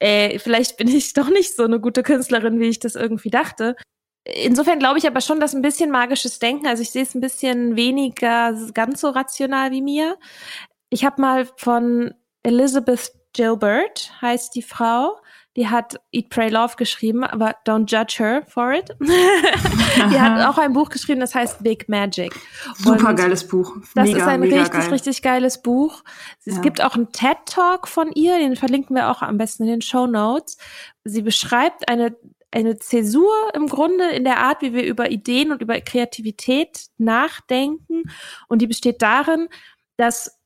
ey, 0.00 0.38
vielleicht 0.38 0.76
bin 0.76 0.88
ich 0.88 1.12
doch 1.14 1.28
nicht 1.28 1.54
so 1.54 1.64
eine 1.64 1.80
gute 1.80 2.02
Künstlerin, 2.02 2.58
wie 2.58 2.68
ich 2.68 2.78
das 2.80 2.94
irgendwie 2.96 3.30
dachte. 3.30 3.76
Insofern 4.24 4.78
glaube 4.78 4.98
ich 4.98 5.06
aber 5.06 5.20
schon, 5.20 5.40
dass 5.40 5.54
ein 5.54 5.62
bisschen 5.62 5.90
magisches 5.90 6.38
Denken, 6.38 6.66
also 6.66 6.82
ich 6.82 6.90
sehe 6.90 7.02
es 7.02 7.14
ein 7.14 7.22
bisschen 7.22 7.74
weniger 7.76 8.54
ganz 8.74 9.00
so 9.00 9.10
rational 9.10 9.70
wie 9.70 9.80
mir. 9.80 10.18
Ich 10.90 11.04
habe 11.04 11.20
mal 11.22 11.48
von 11.56 12.14
Elizabeth 12.42 13.12
Gilbert 13.32 14.12
heißt 14.20 14.54
die 14.54 14.62
Frau. 14.62 15.16
Die 15.56 15.68
hat 15.68 16.00
Eat, 16.12 16.30
Pray, 16.30 16.48
Love 16.48 16.76
geschrieben, 16.76 17.24
aber 17.24 17.56
don't 17.66 17.90
judge 17.90 18.16
her 18.18 18.42
for 18.46 18.72
it. 18.72 18.94
die 19.00 20.20
hat 20.20 20.46
auch 20.46 20.58
ein 20.58 20.72
Buch 20.72 20.88
geschrieben, 20.90 21.20
das 21.20 21.34
heißt 21.34 21.62
Big 21.64 21.88
Magic. 21.88 22.32
Super 22.76 23.14
geiles 23.14 23.46
Buch. 23.46 23.76
Das 23.96 24.06
mega, 24.06 24.18
ist 24.18 24.26
ein 24.28 24.42
richtig, 24.42 24.70
geil. 24.70 24.90
richtig 24.90 25.22
geiles 25.22 25.60
Buch. 25.60 26.04
Es 26.44 26.56
ja. 26.56 26.60
gibt 26.60 26.80
auch 26.80 26.94
einen 26.94 27.10
TED-Talk 27.10 27.88
von 27.88 28.12
ihr, 28.12 28.38
den 28.38 28.54
verlinken 28.54 28.94
wir 28.94 29.10
auch 29.10 29.22
am 29.22 29.38
besten 29.38 29.64
in 29.64 29.70
den 29.70 29.82
Show 29.82 30.06
Notes. 30.06 30.56
Sie 31.04 31.22
beschreibt 31.22 31.88
eine 31.88 32.16
eine 32.52 32.78
Zäsur 32.78 33.32
im 33.54 33.68
Grunde 33.68 34.10
in 34.10 34.24
der 34.24 34.38
Art, 34.38 34.62
wie 34.62 34.72
wir 34.72 34.84
über 34.84 35.10
Ideen 35.10 35.52
und 35.52 35.62
über 35.62 35.80
Kreativität 35.80 36.86
nachdenken. 36.98 38.02
Und 38.48 38.60
die 38.60 38.66
besteht 38.66 39.02
darin, 39.02 39.48
dass 39.96 40.39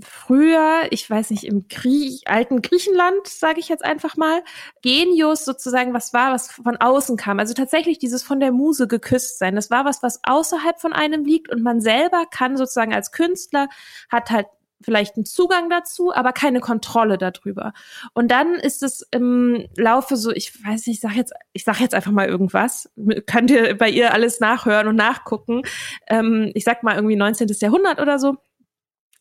früher, 0.00 0.88
ich 0.90 1.08
weiß 1.08 1.30
nicht, 1.30 1.44
im 1.44 1.68
Grie 1.68 2.20
alten 2.26 2.62
Griechenland, 2.62 3.26
sage 3.26 3.60
ich 3.60 3.68
jetzt 3.68 3.84
einfach 3.84 4.16
mal, 4.16 4.42
Genius 4.82 5.44
sozusagen 5.44 5.94
was 5.94 6.12
war, 6.12 6.32
was 6.32 6.50
von 6.50 6.76
außen 6.76 7.16
kam. 7.16 7.38
Also 7.38 7.54
tatsächlich 7.54 7.98
dieses 7.98 8.22
von 8.22 8.40
der 8.40 8.52
Muse 8.52 8.88
geküsst 8.88 9.38
sein. 9.38 9.54
Das 9.54 9.70
war 9.70 9.84
was, 9.84 10.02
was 10.02 10.20
außerhalb 10.24 10.80
von 10.80 10.92
einem 10.92 11.24
liegt 11.24 11.50
und 11.50 11.62
man 11.62 11.80
selber 11.80 12.24
kann 12.30 12.56
sozusagen 12.56 12.94
als 12.94 13.12
Künstler, 13.12 13.68
hat 14.10 14.30
halt 14.30 14.46
vielleicht 14.80 15.16
einen 15.16 15.24
Zugang 15.24 15.70
dazu, 15.70 16.14
aber 16.14 16.32
keine 16.32 16.60
Kontrolle 16.60 17.18
darüber. 17.18 17.72
Und 18.14 18.30
dann 18.30 18.54
ist 18.54 18.82
es 18.82 19.06
im 19.10 19.66
Laufe 19.76 20.16
so, 20.16 20.30
ich 20.30 20.64
weiß 20.64 20.86
nicht, 20.86 20.96
ich 20.96 21.00
sag 21.00 21.16
jetzt, 21.16 21.32
ich 21.52 21.64
sag 21.64 21.80
jetzt 21.80 21.94
einfach 21.94 22.12
mal 22.12 22.28
irgendwas. 22.28 22.88
Könnt 23.26 23.50
ihr 23.50 23.76
bei 23.76 23.90
ihr 23.90 24.12
alles 24.12 24.40
nachhören 24.40 24.86
und 24.86 24.96
nachgucken. 24.96 25.62
Ähm, 26.06 26.52
ich 26.54 26.64
sag 26.64 26.82
mal 26.82 26.94
irgendwie 26.94 27.16
19. 27.16 27.48
Jahrhundert 27.60 28.00
oder 28.00 28.18
so 28.18 28.36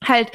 halt 0.04 0.32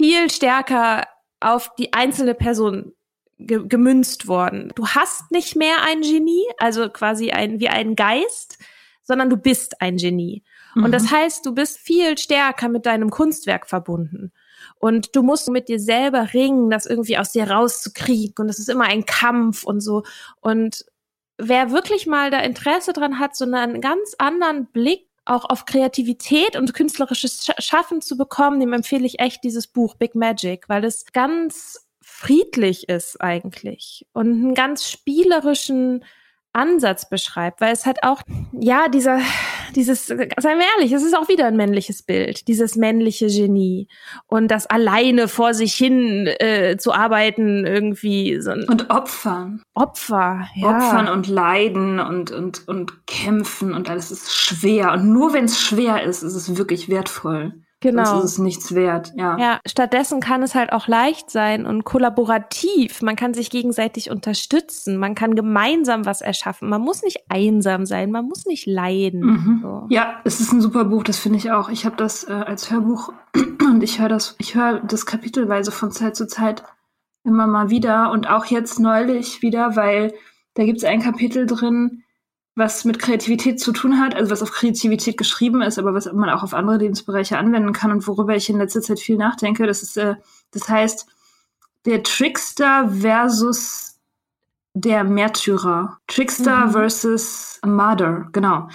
viel 0.00 0.30
stärker 0.30 1.06
auf 1.40 1.74
die 1.76 1.92
einzelne 1.92 2.34
Person 2.34 2.92
ge 3.38 3.66
gemünzt 3.66 4.28
worden. 4.28 4.72
Du 4.74 4.86
hast 4.88 5.30
nicht 5.30 5.56
mehr 5.56 5.82
ein 5.86 6.02
Genie, 6.02 6.44
also 6.58 6.88
quasi 6.88 7.30
ein, 7.30 7.60
wie 7.60 7.68
ein 7.68 7.96
Geist, 7.96 8.58
sondern 9.02 9.30
du 9.30 9.36
bist 9.36 9.80
ein 9.80 9.96
Genie. 9.96 10.42
Mhm. 10.74 10.84
Und 10.84 10.92
das 10.92 11.10
heißt, 11.10 11.44
du 11.44 11.54
bist 11.54 11.78
viel 11.78 12.16
stärker 12.18 12.68
mit 12.68 12.86
deinem 12.86 13.10
Kunstwerk 13.10 13.66
verbunden. 13.66 14.32
Und 14.78 15.16
du 15.16 15.22
musst 15.22 15.48
mit 15.48 15.68
dir 15.68 15.80
selber 15.80 16.32
ringen, 16.32 16.70
das 16.70 16.86
irgendwie 16.86 17.18
aus 17.18 17.32
dir 17.32 17.50
rauszukriegen. 17.50 18.34
Und 18.38 18.48
das 18.48 18.58
ist 18.58 18.68
immer 18.68 18.84
ein 18.84 19.06
Kampf 19.06 19.64
und 19.64 19.80
so. 19.80 20.04
Und 20.40 20.84
wer 21.38 21.72
wirklich 21.72 22.06
mal 22.06 22.30
da 22.30 22.40
Interesse 22.40 22.92
dran 22.92 23.18
hat, 23.18 23.36
so 23.36 23.44
einen 23.44 23.80
ganz 23.80 24.14
anderen 24.18 24.66
Blick 24.66 25.09
auch 25.24 25.44
auf 25.44 25.64
Kreativität 25.64 26.56
und 26.56 26.74
künstlerisches 26.74 27.46
Schaffen 27.58 28.00
zu 28.00 28.16
bekommen, 28.16 28.60
dem 28.60 28.72
empfehle 28.72 29.06
ich 29.06 29.20
echt 29.20 29.44
dieses 29.44 29.66
Buch 29.66 29.94
Big 29.94 30.14
Magic, 30.14 30.68
weil 30.68 30.84
es 30.84 31.04
ganz 31.12 31.86
friedlich 32.00 32.88
ist 32.88 33.20
eigentlich 33.20 34.06
und 34.12 34.26
einen 34.26 34.54
ganz 34.54 34.88
spielerischen 34.88 36.04
Ansatz 36.52 37.08
beschreibt, 37.08 37.60
weil 37.60 37.72
es 37.72 37.86
hat 37.86 37.98
auch, 38.02 38.22
ja, 38.52 38.88
dieser, 38.88 39.20
dieses, 39.76 40.06
seien 40.06 40.28
wir 40.38 40.66
ehrlich, 40.76 40.92
es 40.92 41.02
ist 41.02 41.16
auch 41.16 41.28
wieder 41.28 41.46
ein 41.46 41.56
männliches 41.56 42.02
Bild, 42.02 42.48
dieses 42.48 42.76
männliche 42.76 43.28
Genie 43.28 43.88
und 44.26 44.48
das 44.48 44.66
alleine 44.66 45.28
vor 45.28 45.54
sich 45.54 45.74
hin 45.74 46.26
äh, 46.26 46.76
zu 46.76 46.92
arbeiten 46.92 47.64
irgendwie. 47.64 48.40
So 48.40 48.52
und 48.52 48.90
Opfern. 48.90 49.62
Opfer, 49.74 50.48
ja. 50.54 50.76
Opfern 50.76 51.08
und 51.08 51.28
Leiden 51.28 52.00
und, 52.00 52.30
und, 52.30 52.66
und 52.66 53.06
kämpfen 53.06 53.72
und 53.72 53.88
alles 53.88 54.10
ist 54.10 54.34
schwer. 54.34 54.92
Und 54.92 55.12
nur 55.12 55.32
wenn 55.32 55.44
es 55.44 55.60
schwer 55.60 56.02
ist, 56.02 56.22
ist 56.22 56.34
es 56.34 56.56
wirklich 56.56 56.88
wertvoll. 56.88 57.54
Genau. 57.80 58.04
Sonst 58.04 58.24
ist 58.24 58.32
es 58.32 58.38
nichts 58.38 58.74
wert, 58.74 59.12
ja. 59.16 59.38
Ja, 59.38 59.60
stattdessen 59.66 60.20
kann 60.20 60.42
es 60.42 60.54
halt 60.54 60.70
auch 60.72 60.86
leicht 60.86 61.30
sein 61.30 61.64
und 61.64 61.84
kollaborativ. 61.84 63.00
Man 63.00 63.16
kann 63.16 63.32
sich 63.32 63.48
gegenseitig 63.48 64.10
unterstützen. 64.10 64.98
Man 64.98 65.14
kann 65.14 65.34
gemeinsam 65.34 66.04
was 66.04 66.20
erschaffen. 66.20 66.68
Man 66.68 66.82
muss 66.82 67.02
nicht 67.02 67.24
einsam 67.30 67.86
sein. 67.86 68.10
Man 68.10 68.26
muss 68.26 68.44
nicht 68.44 68.66
leiden. 68.66 69.20
Mhm. 69.22 69.60
So. 69.62 69.86
Ja, 69.88 70.20
es 70.24 70.40
ist 70.40 70.52
ein 70.52 70.60
super 70.60 70.84
Buch. 70.84 71.04
Das 71.04 71.18
finde 71.18 71.38
ich 71.38 71.52
auch. 71.52 71.70
Ich 71.70 71.86
habe 71.86 71.96
das 71.96 72.24
äh, 72.24 72.32
als 72.32 72.70
Hörbuch 72.70 73.14
und 73.34 73.82
ich 73.82 73.98
höre 73.98 74.10
das, 74.10 74.36
ich 74.38 74.54
höre 74.54 74.80
das 74.80 75.06
kapitelweise 75.06 75.72
von 75.72 75.90
Zeit 75.90 76.16
zu 76.16 76.26
Zeit 76.26 76.62
immer 77.24 77.46
mal 77.46 77.70
wieder 77.70 78.10
und 78.12 78.28
auch 78.28 78.46
jetzt 78.46 78.78
neulich 78.78 79.42
wieder, 79.42 79.76
weil 79.76 80.12
da 80.54 80.64
gibt 80.64 80.78
es 80.78 80.84
ein 80.84 81.00
Kapitel 81.00 81.46
drin, 81.46 82.02
was 82.60 82.84
mit 82.84 83.00
Kreativität 83.00 83.58
zu 83.58 83.72
tun 83.72 83.98
hat, 83.98 84.14
also 84.14 84.30
was 84.30 84.42
auf 84.42 84.52
Kreativität 84.52 85.16
geschrieben 85.16 85.62
ist, 85.62 85.80
aber 85.80 85.94
was 85.94 86.12
man 86.12 86.30
auch 86.30 86.44
auf 86.44 86.54
andere 86.54 86.76
Lebensbereiche 86.76 87.36
anwenden 87.36 87.72
kann 87.72 87.90
und 87.90 88.06
worüber 88.06 88.36
ich 88.36 88.48
in 88.48 88.58
letzter 88.58 88.82
Zeit 88.82 89.00
viel 89.00 89.16
nachdenke. 89.16 89.66
Das 89.66 89.82
ist, 89.82 89.96
äh, 89.96 90.14
das 90.52 90.68
heißt, 90.68 91.08
der 91.86 92.04
Trickster 92.04 92.88
versus 93.00 93.98
der 94.74 95.02
Märtyrer. 95.02 95.98
Trickster 96.06 96.66
mhm. 96.66 96.70
versus 96.70 97.58
Mother, 97.66 98.28
genau. 98.30 98.68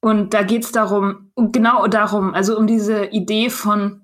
Und 0.00 0.34
da 0.34 0.42
geht's 0.42 0.72
darum, 0.72 1.30
genau 1.36 1.86
darum, 1.86 2.34
also 2.34 2.58
um 2.58 2.66
diese 2.66 3.06
Idee 3.06 3.48
von 3.48 4.01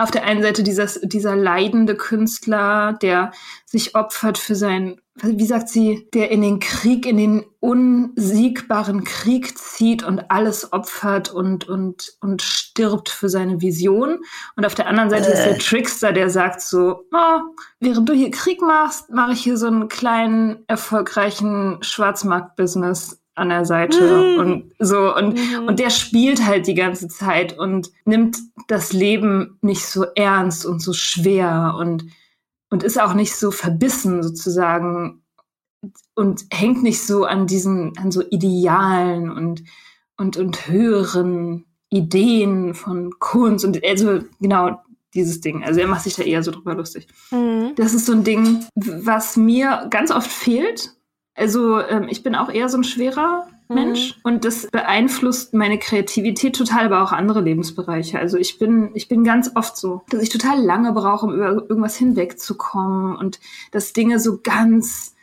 auf 0.00 0.10
der 0.10 0.24
einen 0.24 0.42
Seite 0.42 0.62
dieses, 0.62 1.00
dieser 1.02 1.36
leidende 1.36 1.94
Künstler, 1.94 2.94
der 3.02 3.32
sich 3.66 3.94
opfert 3.94 4.38
für 4.38 4.54
sein, 4.54 5.00
wie 5.22 5.46
sagt 5.46 5.68
sie, 5.68 6.08
der 6.14 6.30
in 6.30 6.40
den 6.40 6.60
Krieg, 6.60 7.04
in 7.04 7.18
den 7.18 7.44
unsiegbaren 7.60 9.04
Krieg 9.04 9.58
zieht 9.58 10.02
und 10.02 10.30
alles 10.30 10.72
opfert 10.72 11.30
und, 11.30 11.68
und, 11.68 12.14
und 12.20 12.40
stirbt 12.40 13.10
für 13.10 13.28
seine 13.28 13.60
Vision. 13.60 14.20
Und 14.56 14.64
auf 14.64 14.74
der 14.74 14.86
anderen 14.86 15.10
Seite 15.10 15.28
äh. 15.28 15.32
ist 15.34 15.44
der 15.44 15.56
äh. 15.56 15.58
Trickster, 15.58 16.12
der 16.12 16.30
sagt 16.30 16.62
so, 16.62 17.04
oh, 17.12 17.40
während 17.80 18.08
du 18.08 18.14
hier 18.14 18.30
Krieg 18.30 18.62
machst, 18.62 19.10
mache 19.10 19.32
ich 19.32 19.42
hier 19.42 19.58
so 19.58 19.66
einen 19.66 19.88
kleinen, 19.88 20.64
erfolgreichen 20.66 21.78
Schwarzmarkt-Business 21.82 23.19
an 23.40 23.48
der 23.48 23.64
Seite 23.64 24.00
mhm. 24.34 24.38
und 24.38 24.72
so 24.78 25.14
und 25.14 25.36
mhm. 25.36 25.66
und 25.66 25.78
der 25.78 25.90
spielt 25.90 26.46
halt 26.46 26.66
die 26.66 26.74
ganze 26.74 27.08
Zeit 27.08 27.58
und 27.58 27.90
nimmt 28.04 28.38
das 28.68 28.92
Leben 28.92 29.58
nicht 29.62 29.86
so 29.86 30.04
ernst 30.14 30.64
und 30.64 30.80
so 30.80 30.92
schwer 30.92 31.74
und 31.78 32.04
und 32.70 32.84
ist 32.84 33.00
auch 33.00 33.14
nicht 33.14 33.34
so 33.34 33.50
verbissen 33.50 34.22
sozusagen 34.22 35.22
und 36.14 36.44
hängt 36.52 36.82
nicht 36.82 37.02
so 37.02 37.24
an 37.24 37.46
diesen, 37.46 37.96
an 37.98 38.10
so 38.10 38.22
Idealen 38.30 39.30
und, 39.30 39.64
und, 40.16 40.36
und 40.36 40.68
höheren 40.68 41.64
Ideen 41.88 42.74
von 42.74 43.18
Kunst 43.18 43.64
und 43.64 43.84
also 43.84 44.20
genau 44.40 44.80
dieses 45.14 45.40
Ding. 45.40 45.64
Also 45.64 45.80
er 45.80 45.88
macht 45.88 46.04
sich 46.04 46.14
da 46.14 46.22
eher 46.22 46.42
so 46.42 46.52
drüber 46.52 46.74
lustig. 46.74 47.08
Mhm. 47.32 47.72
Das 47.76 47.94
ist 47.94 48.06
so 48.06 48.12
ein 48.12 48.22
Ding, 48.22 48.64
was 48.74 49.36
mir 49.36 49.86
ganz 49.90 50.10
oft 50.10 50.30
fehlt. 50.30 50.94
Also 51.40 51.80
ähm, 51.80 52.06
ich 52.10 52.22
bin 52.22 52.34
auch 52.34 52.50
eher 52.50 52.68
so 52.68 52.76
ein 52.76 52.84
schwerer 52.84 53.48
mhm. 53.68 53.74
Mensch 53.74 54.20
und 54.24 54.44
das 54.44 54.66
beeinflusst 54.70 55.54
meine 55.54 55.78
Kreativität 55.78 56.54
total, 56.54 56.84
aber 56.84 57.02
auch 57.02 57.12
andere 57.12 57.40
Lebensbereiche. 57.40 58.18
Also 58.18 58.36
ich 58.36 58.58
bin, 58.58 58.90
ich 58.92 59.08
bin 59.08 59.24
ganz 59.24 59.50
oft 59.54 59.74
so, 59.78 60.02
dass 60.10 60.22
ich 60.22 60.28
total 60.28 60.62
lange 60.62 60.92
brauche, 60.92 61.24
um 61.24 61.34
über 61.34 61.48
irgendwas 61.48 61.96
hinwegzukommen 61.96 63.16
und 63.16 63.40
dass 63.70 63.94
Dinge 63.94 64.20
so 64.20 64.40
ganz 64.42 65.14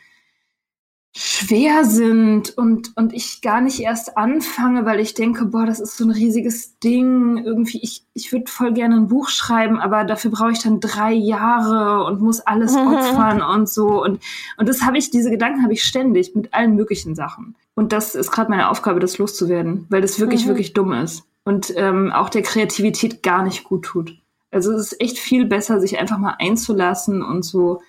schwer 1.20 1.84
sind 1.84 2.56
und, 2.56 2.96
und 2.96 3.12
ich 3.12 3.42
gar 3.42 3.60
nicht 3.60 3.80
erst 3.80 4.16
anfange, 4.16 4.86
weil 4.86 5.00
ich 5.00 5.14
denke, 5.14 5.46
boah, 5.46 5.66
das 5.66 5.80
ist 5.80 5.96
so 5.96 6.04
ein 6.04 6.12
riesiges 6.12 6.78
Ding. 6.78 7.38
Irgendwie, 7.44 7.80
ich, 7.82 8.04
ich 8.14 8.30
würde 8.30 8.48
voll 8.48 8.72
gerne 8.72 8.94
ein 8.94 9.08
Buch 9.08 9.28
schreiben, 9.28 9.80
aber 9.80 10.04
dafür 10.04 10.30
brauche 10.30 10.52
ich 10.52 10.62
dann 10.62 10.78
drei 10.78 11.12
Jahre 11.12 12.04
und 12.04 12.20
muss 12.20 12.38
alles 12.38 12.76
opfern 12.76 13.42
und 13.42 13.68
so. 13.68 14.00
Und, 14.00 14.22
und 14.58 14.68
das 14.68 14.82
habe 14.82 14.96
ich, 14.96 15.10
diese 15.10 15.30
Gedanken 15.30 15.64
habe 15.64 15.72
ich 15.72 15.82
ständig 15.82 16.36
mit 16.36 16.54
allen 16.54 16.76
möglichen 16.76 17.16
Sachen. 17.16 17.56
Und 17.74 17.92
das 17.92 18.14
ist 18.14 18.30
gerade 18.30 18.50
meine 18.50 18.68
Aufgabe, 18.68 19.00
das 19.00 19.18
loszuwerden, 19.18 19.86
weil 19.88 20.00
das 20.00 20.20
wirklich, 20.20 20.44
mhm. 20.44 20.50
wirklich 20.50 20.72
dumm 20.72 20.92
ist. 20.92 21.24
Und 21.44 21.72
ähm, 21.76 22.12
auch 22.12 22.28
der 22.28 22.42
Kreativität 22.42 23.24
gar 23.24 23.42
nicht 23.42 23.64
gut 23.64 23.86
tut. 23.86 24.16
Also 24.52 24.72
es 24.72 24.92
ist 24.92 25.00
echt 25.00 25.18
viel 25.18 25.46
besser, 25.46 25.80
sich 25.80 25.98
einfach 25.98 26.18
mal 26.18 26.36
einzulassen 26.38 27.24
und 27.24 27.44
so 27.44 27.80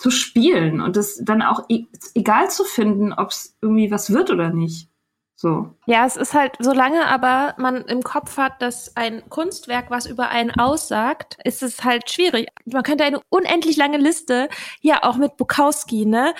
zu 0.00 0.10
spielen 0.10 0.80
und 0.80 0.96
es 0.96 1.22
dann 1.22 1.42
auch 1.42 1.64
e 1.68 1.84
egal 2.14 2.50
zu 2.50 2.64
finden, 2.64 3.12
ob 3.12 3.30
es 3.30 3.56
irgendwie 3.60 3.90
was 3.90 4.10
wird 4.12 4.30
oder 4.30 4.50
nicht. 4.50 4.88
So. 5.36 5.74
Ja, 5.86 6.04
es 6.04 6.16
ist 6.16 6.34
halt, 6.34 6.52
solange 6.58 7.06
aber 7.06 7.54
man 7.56 7.76
im 7.86 8.02
Kopf 8.02 8.36
hat, 8.36 8.60
dass 8.60 8.94
ein 8.96 9.22
Kunstwerk 9.30 9.90
was 9.90 10.04
über 10.04 10.28
einen 10.28 10.50
aussagt, 10.50 11.38
ist 11.44 11.62
es 11.62 11.82
halt 11.82 12.10
schwierig. 12.10 12.48
Man 12.66 12.82
könnte 12.82 13.04
eine 13.04 13.20
unendlich 13.30 13.76
lange 13.76 13.96
Liste, 13.96 14.48
ja, 14.82 15.02
auch 15.02 15.16
mit 15.16 15.38
Bukowski, 15.38 16.04
ne? 16.04 16.34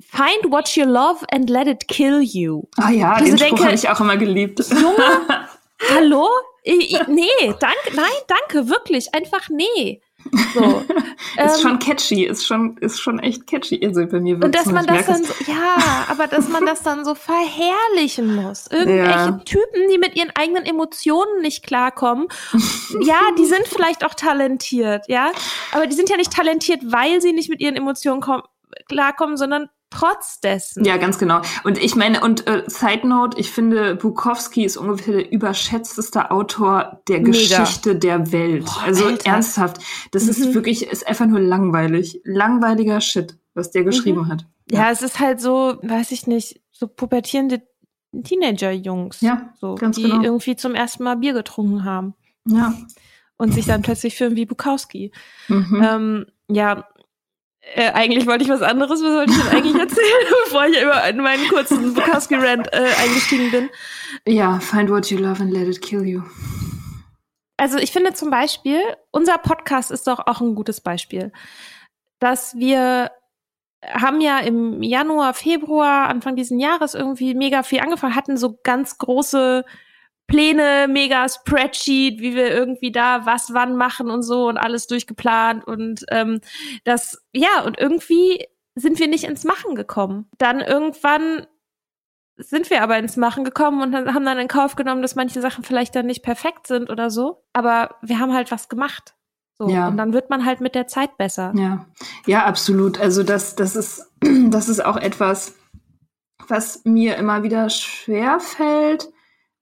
Find 0.00 0.50
what 0.50 0.74
you 0.76 0.84
love 0.84 1.24
and 1.32 1.48
let 1.48 1.66
it 1.66 1.88
kill 1.88 2.20
you. 2.20 2.64
Ah 2.76 2.90
ja, 2.90 3.18
Diese 3.20 3.36
den 3.36 3.46
Spruch 3.46 3.64
habe 3.64 3.74
ich 3.74 3.88
auch 3.88 4.00
immer 4.00 4.18
geliebt. 4.18 4.58
Junge, 4.68 5.48
hallo? 5.94 6.28
Ich, 6.62 6.92
ich, 6.92 7.08
nee, 7.08 7.54
danke, 7.58 7.96
nein, 7.96 8.12
danke, 8.28 8.68
wirklich, 8.68 9.14
einfach 9.14 9.48
nee. 9.48 10.02
So. 10.54 10.60
ist 11.44 11.56
ähm, 11.56 11.60
schon 11.60 11.78
catchy, 11.78 12.24
ist 12.24 12.46
schon, 12.46 12.76
ist 12.78 13.00
schon 13.00 13.18
echt 13.18 13.46
catchy. 13.46 13.84
Also 13.84 14.06
bei 14.06 14.20
mir 14.20 14.36
und 14.36 14.54
dass 14.54 14.66
man 14.66 14.86
das 14.86 15.06
dann 15.06 15.24
so, 15.24 15.32
ja, 15.46 16.06
aber 16.08 16.26
dass 16.26 16.48
man 16.48 16.66
das 16.66 16.82
dann 16.82 17.04
so 17.04 17.14
verherrlichen 17.14 18.34
muss. 18.36 18.66
Irgendwelche 18.70 19.10
ja. 19.10 19.40
Typen, 19.44 19.88
die 19.90 19.98
mit 19.98 20.16
ihren 20.16 20.30
eigenen 20.34 20.64
Emotionen 20.64 21.42
nicht 21.42 21.64
klarkommen. 21.64 22.28
ja, 23.00 23.20
die 23.38 23.46
sind 23.46 23.66
vielleicht 23.66 24.04
auch 24.04 24.14
talentiert, 24.14 25.04
ja, 25.08 25.32
aber 25.72 25.86
die 25.86 25.94
sind 25.94 26.08
ja 26.08 26.16
nicht 26.16 26.32
talentiert, 26.32 26.80
weil 26.84 27.20
sie 27.20 27.32
nicht 27.32 27.48
mit 27.48 27.60
ihren 27.60 27.76
Emotionen 27.76 28.22
klarkommen, 28.88 29.36
sondern 29.36 29.68
trotz 29.92 30.40
dessen. 30.40 30.84
Ja, 30.84 30.96
ganz 30.96 31.18
genau. 31.18 31.42
Und 31.64 31.78
ich 31.78 31.94
meine, 31.94 32.20
und 32.20 32.46
äh, 32.46 32.64
Side 32.66 33.06
Note, 33.06 33.38
ich 33.38 33.50
finde, 33.50 33.94
Bukowski 33.96 34.64
ist 34.64 34.76
ungefähr 34.76 35.14
der 35.14 35.32
überschätzteste 35.32 36.30
Autor 36.30 37.02
der 37.08 37.20
Mega. 37.20 37.30
Geschichte 37.30 37.96
der 37.96 38.32
Welt. 38.32 38.64
Boah, 38.64 38.82
also 38.84 39.06
Alter. 39.06 39.30
ernsthaft, 39.30 39.78
das 40.10 40.24
mhm. 40.24 40.30
ist 40.30 40.54
wirklich, 40.54 40.86
ist 40.86 41.06
einfach 41.06 41.26
nur 41.26 41.40
langweilig. 41.40 42.20
Langweiliger 42.24 43.00
Shit, 43.00 43.38
was 43.54 43.70
der 43.70 43.84
geschrieben 43.84 44.22
mhm. 44.22 44.28
hat. 44.28 44.46
Ja. 44.70 44.80
ja, 44.80 44.90
es 44.90 45.02
ist 45.02 45.20
halt 45.20 45.40
so, 45.40 45.76
weiß 45.82 46.12
ich 46.12 46.26
nicht, 46.26 46.60
so 46.72 46.88
pubertierende 46.88 47.62
Teenager-Jungs. 48.12 49.20
Ja, 49.20 49.52
so, 49.60 49.74
ganz 49.74 49.96
die 49.96 50.02
genau. 50.02 50.22
irgendwie 50.22 50.56
zum 50.56 50.74
ersten 50.74 51.04
Mal 51.04 51.16
Bier 51.16 51.32
getrunken 51.32 51.84
haben. 51.84 52.14
Ja. 52.46 52.74
Und 53.36 53.54
sich 53.54 53.66
dann 53.66 53.82
plötzlich 53.82 54.16
fühlen 54.16 54.36
wie 54.36 54.46
Bukowski. 54.46 55.10
Mhm. 55.48 55.82
Ähm, 55.84 56.26
ja, 56.48 56.88
äh, 57.74 57.90
eigentlich 57.92 58.26
wollte 58.26 58.44
ich 58.44 58.50
was 58.50 58.62
anderes. 58.62 59.02
Was 59.02 59.12
wollte 59.12 59.32
ich 59.32 59.38
denn 59.38 59.56
eigentlich 59.56 59.80
erzählen, 59.80 60.26
bevor 60.44 60.66
ich 60.66 60.80
über 60.80 61.22
meinen 61.22 61.48
kurzen 61.48 61.94
Bukowski-Rant 61.94 62.72
äh, 62.72 62.88
eingestiegen 63.02 63.50
bin? 63.50 63.70
Ja, 64.26 64.60
find 64.60 64.90
what 64.90 65.10
you 65.10 65.18
love 65.18 65.42
and 65.42 65.52
let 65.52 65.68
it 65.68 65.80
kill 65.80 66.04
you. 66.04 66.22
Also 67.56 67.78
ich 67.78 67.92
finde 67.92 68.12
zum 68.12 68.30
Beispiel, 68.30 68.80
unser 69.12 69.38
Podcast 69.38 69.90
ist 69.90 70.06
doch 70.06 70.18
auch 70.26 70.40
ein 70.40 70.54
gutes 70.54 70.80
Beispiel, 70.80 71.32
dass 72.18 72.56
wir 72.56 73.10
haben 73.86 74.20
ja 74.20 74.38
im 74.38 74.82
Januar, 74.82 75.34
Februar, 75.34 76.08
Anfang 76.08 76.36
diesen 76.36 76.60
Jahres 76.60 76.94
irgendwie 76.94 77.34
mega 77.34 77.62
viel 77.62 77.80
angefangen, 77.80 78.14
hatten 78.14 78.36
so 78.36 78.58
ganz 78.62 78.98
große 78.98 79.64
Pläne, 80.26 80.86
mega 80.88 81.28
Spreadsheet, 81.28 82.20
wie 82.20 82.34
wir 82.34 82.50
irgendwie 82.50 82.92
da 82.92 83.26
was 83.26 83.52
wann 83.52 83.76
machen 83.76 84.10
und 84.10 84.22
so 84.22 84.48
und 84.48 84.56
alles 84.56 84.86
durchgeplant 84.86 85.66
und 85.66 86.04
ähm, 86.10 86.40
das, 86.84 87.22
ja, 87.32 87.62
und 87.64 87.78
irgendwie 87.78 88.46
sind 88.74 88.98
wir 88.98 89.08
nicht 89.08 89.24
ins 89.24 89.44
Machen 89.44 89.74
gekommen. 89.74 90.30
Dann 90.38 90.60
irgendwann 90.60 91.46
sind 92.36 92.70
wir 92.70 92.82
aber 92.82 92.98
ins 92.98 93.16
Machen 93.16 93.44
gekommen 93.44 93.82
und 93.82 94.14
haben 94.14 94.24
dann 94.24 94.38
in 94.38 94.48
Kauf 94.48 94.76
genommen, 94.76 95.02
dass 95.02 95.14
manche 95.14 95.40
Sachen 95.40 95.64
vielleicht 95.64 95.94
dann 95.94 96.06
nicht 96.06 96.22
perfekt 96.22 96.66
sind 96.66 96.90
oder 96.90 97.10
so. 97.10 97.44
Aber 97.52 97.96
wir 98.00 98.18
haben 98.18 98.32
halt 98.32 98.50
was 98.50 98.68
gemacht. 98.68 99.14
So. 99.58 99.68
Ja. 99.68 99.88
Und 99.88 99.96
dann 99.98 100.12
wird 100.12 100.30
man 100.30 100.46
halt 100.46 100.60
mit 100.60 100.74
der 100.74 100.86
Zeit 100.86 101.18
besser. 101.18 101.52
Ja, 101.54 101.86
ja, 102.26 102.46
absolut. 102.46 102.98
Also 102.98 103.22
das, 103.22 103.54
das 103.54 103.76
ist, 103.76 104.10
das 104.50 104.68
ist 104.68 104.84
auch 104.84 104.96
etwas, 104.96 105.54
was 106.48 106.84
mir 106.84 107.16
immer 107.16 107.42
wieder 107.42 107.68
schwer 107.68 108.40
fällt 108.40 109.08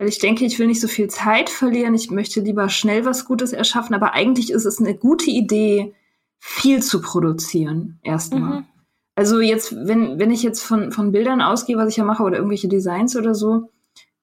weil 0.00 0.08
ich 0.08 0.18
denke, 0.18 0.46
ich 0.46 0.58
will 0.58 0.66
nicht 0.66 0.80
so 0.80 0.88
viel 0.88 1.08
Zeit 1.08 1.50
verlieren, 1.50 1.94
ich 1.94 2.10
möchte 2.10 2.40
lieber 2.40 2.70
schnell 2.70 3.04
was 3.04 3.26
Gutes 3.26 3.52
erschaffen, 3.52 3.94
aber 3.94 4.14
eigentlich 4.14 4.50
ist 4.50 4.64
es 4.64 4.80
eine 4.80 4.94
gute 4.94 5.30
Idee, 5.30 5.94
viel 6.38 6.82
zu 6.82 7.02
produzieren, 7.02 7.98
erstmal. 8.02 8.60
Mhm. 8.60 8.64
Also 9.14 9.40
jetzt, 9.40 9.76
wenn, 9.76 10.18
wenn 10.18 10.30
ich 10.30 10.42
jetzt 10.42 10.62
von, 10.62 10.90
von 10.90 11.12
Bildern 11.12 11.42
ausgehe, 11.42 11.76
was 11.76 11.90
ich 11.90 11.98
ja 11.98 12.04
mache, 12.04 12.22
oder 12.22 12.36
irgendwelche 12.36 12.66
Designs 12.66 13.14
oder 13.14 13.34
so, 13.34 13.68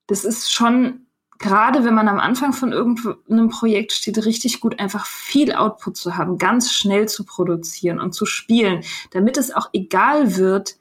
das 0.08 0.24
ist 0.24 0.52
schon, 0.52 1.06
gerade 1.38 1.84
wenn 1.84 1.94
man 1.94 2.08
am 2.08 2.18
Anfang 2.18 2.52
von 2.52 2.72
irgendeinem 2.72 3.48
Projekt 3.48 3.92
steht, 3.92 4.26
richtig 4.26 4.58
gut, 4.58 4.80
einfach 4.80 5.06
viel 5.06 5.52
Output 5.52 5.96
zu 5.96 6.16
haben, 6.16 6.38
ganz 6.38 6.72
schnell 6.72 7.08
zu 7.08 7.22
produzieren 7.24 8.00
und 8.00 8.16
zu 8.16 8.26
spielen, 8.26 8.82
damit 9.12 9.36
es 9.36 9.54
auch 9.54 9.70
egal 9.72 10.36
wird, 10.36 10.74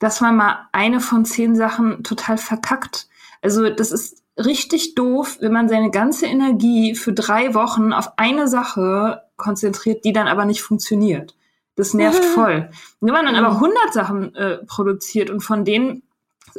dass 0.00 0.20
man 0.20 0.34
mal 0.34 0.68
eine 0.72 0.98
von 0.98 1.24
zehn 1.24 1.54
Sachen 1.54 2.02
total 2.02 2.36
verkackt. 2.36 3.06
Also 3.40 3.70
das 3.70 3.92
ist 3.92 4.23
richtig 4.36 4.94
doof, 4.94 5.38
wenn 5.40 5.52
man 5.52 5.68
seine 5.68 5.90
ganze 5.90 6.26
Energie 6.26 6.94
für 6.94 7.12
drei 7.12 7.54
Wochen 7.54 7.92
auf 7.92 8.12
eine 8.16 8.48
Sache 8.48 9.22
konzentriert, 9.36 10.04
die 10.04 10.12
dann 10.12 10.28
aber 10.28 10.44
nicht 10.44 10.62
funktioniert. 10.62 11.36
Das 11.76 11.94
nervt 11.94 12.22
mhm. 12.22 12.28
voll. 12.28 12.70
Wenn 13.00 13.12
man 13.12 13.26
dann 13.26 13.36
aber 13.36 13.54
100 13.54 13.92
Sachen 13.92 14.34
äh, 14.34 14.58
produziert 14.66 15.30
und 15.30 15.40
von 15.40 15.64
denen 15.64 16.02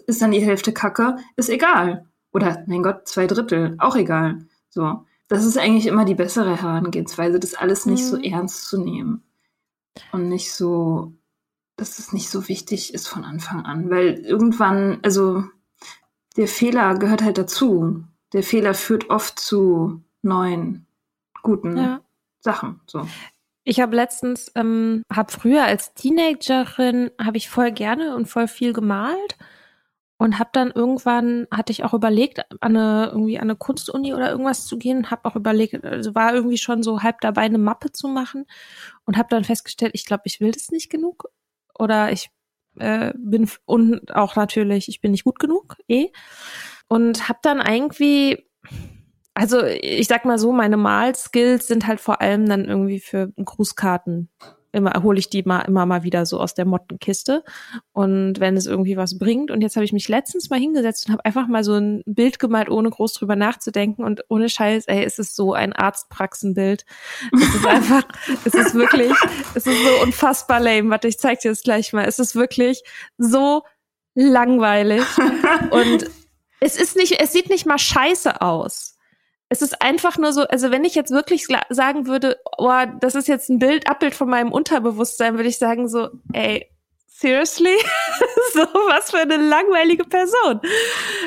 ist 0.07 0.21
dann 0.21 0.31
die 0.31 0.41
Hälfte 0.41 0.73
Kacke, 0.73 1.17
ist 1.35 1.49
egal. 1.49 2.05
Oder, 2.33 2.63
mein 2.67 2.83
Gott, 2.83 3.07
zwei 3.07 3.27
Drittel, 3.27 3.75
auch 3.79 3.95
egal. 3.95 4.45
So. 4.69 5.05
Das 5.27 5.45
ist 5.45 5.57
eigentlich 5.57 5.88
immer 5.88 6.05
die 6.05 6.15
bessere 6.15 6.61
Herangehensweise, 6.61 7.39
das 7.39 7.55
alles 7.55 7.85
nicht 7.85 8.03
mhm. 8.03 8.07
so 8.07 8.17
ernst 8.21 8.67
zu 8.67 8.79
nehmen. 8.79 9.23
Und 10.11 10.27
nicht 10.27 10.51
so, 10.51 11.13
dass 11.77 11.97
es 11.97 12.13
nicht 12.13 12.29
so 12.29 12.47
wichtig 12.49 12.93
ist 12.93 13.07
von 13.07 13.23
Anfang 13.23 13.65
an. 13.65 13.89
Weil 13.89 14.15
irgendwann, 14.19 14.99
also 15.01 15.45
der 16.38 16.48
Fehler 16.48 16.95
gehört 16.95 17.24
halt 17.24 17.38
dazu. 17.38 18.04
Der 18.34 18.43
Fehler 18.43 18.74
führt 18.74 19.10
oft 19.10 19.39
zu 19.39 20.02
neuen, 20.21 20.86
guten 21.43 21.78
ja. 21.78 22.02
Sachen. 22.39 22.82
So. 22.88 23.08
Ich 23.63 23.80
habe 23.80 23.95
letztens, 23.95 24.52
ähm, 24.56 25.04
habe 25.12 25.32
früher 25.32 25.63
als 25.63 25.93
Teenagerin, 25.93 27.12
habe 27.19 27.38
ich 27.38 27.50
voll 27.50 27.71
gerne 27.71 28.15
und 28.15 28.28
voll 28.28 28.48
viel 28.48 28.74
gemalt 28.74 29.38
und 30.17 30.39
habe 30.39 30.50
dann 30.54 30.71
irgendwann, 30.71 31.48
hatte 31.52 31.71
ich 31.71 31.84
auch 31.84 31.93
überlegt, 31.93 32.39
an 32.62 32.76
eine, 32.76 33.10
irgendwie 33.12 33.38
an 33.38 33.45
eine 33.45 33.56
Kunstuni 33.56 34.13
oder 34.13 34.30
irgendwas 34.30 34.65
zu 34.65 34.78
gehen, 34.78 35.12
habe 35.12 35.26
auch 35.26 35.36
überlegt, 35.36 35.84
also 35.84 36.15
war 36.15 36.34
irgendwie 36.34 36.58
schon 36.58 36.84
so 36.84 37.02
halb 37.02 37.21
dabei, 37.21 37.41
eine 37.41 37.58
Mappe 37.58 37.91
zu 37.91 38.08
machen 38.08 38.45
und 39.06 39.17
habe 39.17 39.30
dann 39.30 39.43
festgestellt, 39.43 39.91
ich 39.95 40.06
glaube, 40.06 40.24
ich 40.26 40.39
will 40.39 40.52
das 40.52 40.69
nicht 40.69 40.89
genug 40.89 41.26
oder 41.78 42.12
ich 42.12 42.30
äh, 42.79 43.13
bin 43.17 43.49
und 43.65 44.15
auch 44.15 44.35
natürlich, 44.35 44.88
ich 44.89 45.01
bin 45.01 45.11
nicht 45.11 45.23
gut 45.23 45.39
genug, 45.39 45.77
eh. 45.88 46.07
Und 46.88 47.27
habe 47.27 47.39
dann 47.41 47.59
irgendwie, 47.59 48.47
also 49.33 49.63
ich 49.63 50.07
sag 50.07 50.25
mal 50.25 50.38
so, 50.39 50.51
meine 50.51 50.77
Malskills 50.77 51.67
sind 51.67 51.88
halt 51.88 51.99
vor 51.99 52.21
allem 52.21 52.47
dann 52.47 52.65
irgendwie 52.65 52.99
für 52.99 53.31
Grußkarten 53.43 54.29
immer 54.75 55.01
hole 55.01 55.19
ich 55.19 55.29
die 55.29 55.43
mal 55.43 55.61
immer 55.61 55.85
mal 55.85 56.03
wieder 56.03 56.25
so 56.25 56.39
aus 56.39 56.53
der 56.53 56.65
Mottenkiste 56.65 57.43
und 57.93 58.39
wenn 58.39 58.57
es 58.57 58.65
irgendwie 58.65 58.97
was 58.97 59.17
bringt 59.17 59.51
und 59.51 59.61
jetzt 59.61 59.75
habe 59.75 59.85
ich 59.85 59.93
mich 59.93 60.07
letztens 60.07 60.49
mal 60.49 60.59
hingesetzt 60.59 61.07
und 61.07 61.13
habe 61.13 61.25
einfach 61.25 61.47
mal 61.47 61.63
so 61.63 61.73
ein 61.73 62.03
Bild 62.05 62.39
gemalt, 62.39 62.69
ohne 62.69 62.89
groß 62.89 63.13
drüber 63.13 63.35
nachzudenken 63.35 64.03
und 64.03 64.23
ohne 64.29 64.49
Scheiß, 64.49 64.85
ey, 64.85 65.03
es 65.03 65.19
ist 65.19 65.35
so 65.35 65.53
ein 65.53 65.73
Arztpraxenbild. 65.73 66.85
Es 67.33 67.55
ist 67.55 67.65
einfach, 67.65 68.03
es 68.45 68.53
ist 68.53 68.73
wirklich, 68.75 69.11
es 69.55 69.65
ist 69.65 69.83
so 69.83 70.03
unfassbar 70.03 70.59
lame. 70.59 70.89
Warte, 70.89 71.07
ich 71.07 71.17
zeig 71.17 71.39
dir 71.39 71.51
das 71.51 71.63
gleich 71.63 71.93
mal. 71.93 72.05
Es 72.05 72.19
ist 72.19 72.35
wirklich 72.35 72.83
so 73.17 73.63
langweilig 74.13 75.03
und 75.71 76.09
es 76.59 76.77
ist 76.77 76.95
nicht, 76.95 77.19
es 77.19 77.33
sieht 77.33 77.49
nicht 77.49 77.65
mal 77.65 77.77
scheiße 77.77 78.41
aus 78.41 78.94
es 79.49 79.62
ist 79.62 79.81
einfach 79.81 80.17
nur 80.17 80.34
so, 80.34 80.43
also 80.43 80.71
wenn 80.71 80.84
ich 80.84 80.95
jetzt 80.95 81.12
wirklich 81.12 81.47
sagen 81.69 82.08
würde, 82.08 82.38
oh, 82.58 82.71
das 82.99 83.15
ist 83.15 83.27
jetzt 83.27 83.49
ein 83.49 83.60
Bild, 83.60 83.89
Abbild 83.89 84.15
von 84.15 84.29
meinem 84.29 84.51
Unterbewusstsein, 84.51 85.36
würde 85.36 85.49
ich 85.49 85.58
sagen 85.58 85.88
so, 85.88 86.10
ey, 86.34 86.67
seriously? 87.08 87.75
so 88.53 88.62
was 88.62 89.12
für 89.12 89.19
eine 89.19 89.38
langweilige 89.38 90.03
Person. 90.03 90.62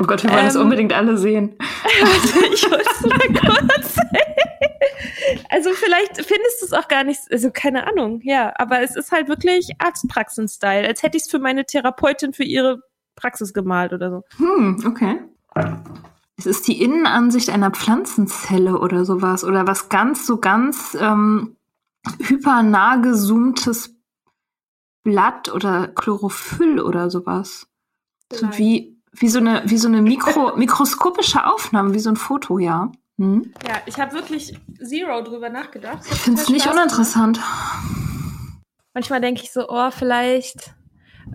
Oh 0.01 0.05
Gott, 0.05 0.23
wir 0.23 0.31
wollen 0.31 0.41
ähm, 0.41 0.47
das 0.47 0.57
unbedingt 0.57 0.93
alle 0.93 1.17
sehen. 1.17 1.57
ich 2.53 2.69
hol's 2.69 3.01
mal 3.03 3.19
kurz. 3.41 3.97
also 5.51 5.71
vielleicht 5.71 6.17
findest 6.17 6.61
du 6.61 6.67
es 6.67 6.73
auch 6.73 6.89
gar 6.89 7.05
nicht, 7.05 7.21
also 7.31 7.51
keine 7.53 7.87
Ahnung, 7.87 8.21
ja, 8.25 8.53
aber 8.57 8.83
es 8.83 8.97
ist 8.97 9.13
halt 9.13 9.29
wirklich 9.29 9.71
Arztpraxen-Style, 9.79 10.87
als 10.87 11.03
hätte 11.03 11.17
ich 11.17 11.25
es 11.25 11.31
für 11.31 11.39
meine 11.39 11.65
Therapeutin 11.65 12.33
für 12.33 12.45
ihre 12.45 12.81
Praxis 13.15 13.55
gemalt 13.55 13.93
oder 13.93 14.11
so. 14.11 14.25
Hm, 14.39 14.85
okay. 14.87 15.21
Es 16.39 16.47
ist 16.47 16.69
die 16.69 16.81
Innenansicht 16.81 17.51
einer 17.51 17.73
Pflanzenzelle 17.73 18.79
oder 18.79 19.05
sowas 19.05 19.43
oder 19.43 19.67
was 19.67 19.89
ganz 19.89 20.25
so 20.25 20.39
ganz 20.39 20.97
ähm, 20.99 21.57
hypernah 22.21 22.97
gezoomtes 22.97 23.97
Blatt 25.03 25.53
oder 25.53 25.89
Chlorophyll 25.89 26.79
oder 26.79 27.11
sowas. 27.11 27.67
So 28.33 28.47
wie, 28.57 29.01
wie 29.11 29.29
so 29.29 29.41
eine, 29.41 29.63
wie 29.65 29.79
so 29.79 29.89
eine 29.89 30.01
Mikro, 30.01 30.53
mikroskopische 30.57 31.45
Aufnahme, 31.45 31.93
wie 31.93 31.99
so 31.99 32.11
ein 32.11 32.17
Foto, 32.17 32.61
ja. 32.61 32.93
Hm? 33.19 33.53
Ja, 33.67 33.79
ich 33.87 33.99
habe 33.99 34.13
wirklich 34.13 34.57
zero 34.81 35.23
drüber 35.23 35.49
nachgedacht. 35.49 36.05
Ich 36.09 36.21
finde 36.21 36.41
es 36.41 36.49
nicht 36.49 36.69
uninteressant. 36.69 37.41
Manchmal 38.95 39.21
denke 39.21 39.43
ich 39.43 39.51
so, 39.51 39.69
oh, 39.69 39.91
vielleicht 39.91 40.73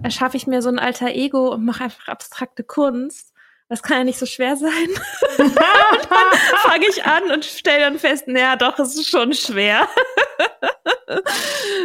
erschaffe 0.02 0.38
ich 0.38 0.48
mir 0.48 0.62
so 0.62 0.70
ein 0.70 0.80
alter 0.80 1.10
Ego 1.10 1.54
und 1.54 1.66
mache 1.66 1.84
einfach 1.84 2.08
abstrakte 2.08 2.64
Kunst 2.64 3.33
das 3.70 3.82
kann 3.82 3.98
ja 3.98 4.04
nicht 4.04 4.20
so 4.20 4.26
schwer 4.26 4.56
sein. 4.56 4.90
dann 5.38 5.50
fange 6.64 6.86
ich 6.90 7.06
an 7.06 7.32
und 7.32 7.46
stelle 7.46 7.82
dann 7.82 8.00
fest, 8.00 8.28
naja, 8.28 8.56
doch, 8.56 8.78
es 8.80 8.96
ist 8.96 9.10
schon 9.10 9.34
schwer. 9.34 9.88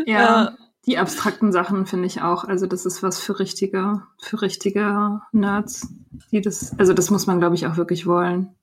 ja, 0.07 0.57
die 0.87 0.99
abstrakten 0.99 1.53
Sachen 1.53 1.87
finde 1.87 2.07
ich 2.07 2.23
auch. 2.23 2.45
Also 2.45 2.67
das 2.67 2.87
ist 2.87 3.03
was 3.03 3.21
für 3.21 3.39
richtige, 3.39 4.03
für 4.21 4.43
richtige 4.43 5.21
Nerds, 5.33 5.89
die 6.33 6.41
das, 6.41 6.79
also 6.79 6.95
das 6.95 7.11
muss 7.11 7.27
man, 7.27 7.41
glaube 7.41 7.55
ich, 7.55 7.67
auch 7.67 7.77
wirklich 7.77 8.07
wollen. 8.07 8.55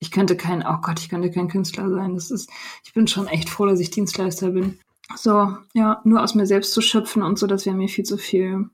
Ich 0.00 0.10
könnte 0.10 0.36
kein, 0.36 0.66
oh 0.66 0.78
Gott, 0.82 0.98
ich 1.00 1.08
könnte 1.08 1.30
kein 1.30 1.48
Künstler 1.48 1.90
sein. 1.90 2.14
Das 2.14 2.30
ist, 2.30 2.50
ich 2.84 2.92
bin 2.94 3.06
schon 3.06 3.26
echt 3.28 3.48
froh, 3.48 3.66
dass 3.66 3.80
ich 3.80 3.90
Dienstleister 3.90 4.50
bin. 4.50 4.80
So, 5.16 5.56
ja, 5.74 6.00
nur 6.04 6.22
aus 6.22 6.34
mir 6.34 6.46
selbst 6.46 6.72
zu 6.72 6.80
schöpfen 6.80 7.22
und 7.22 7.38
so, 7.38 7.46
das 7.46 7.66
wäre 7.66 7.76
mir 7.76 7.88
viel 7.88 8.04
zu 8.04 8.16
viel 8.16 8.70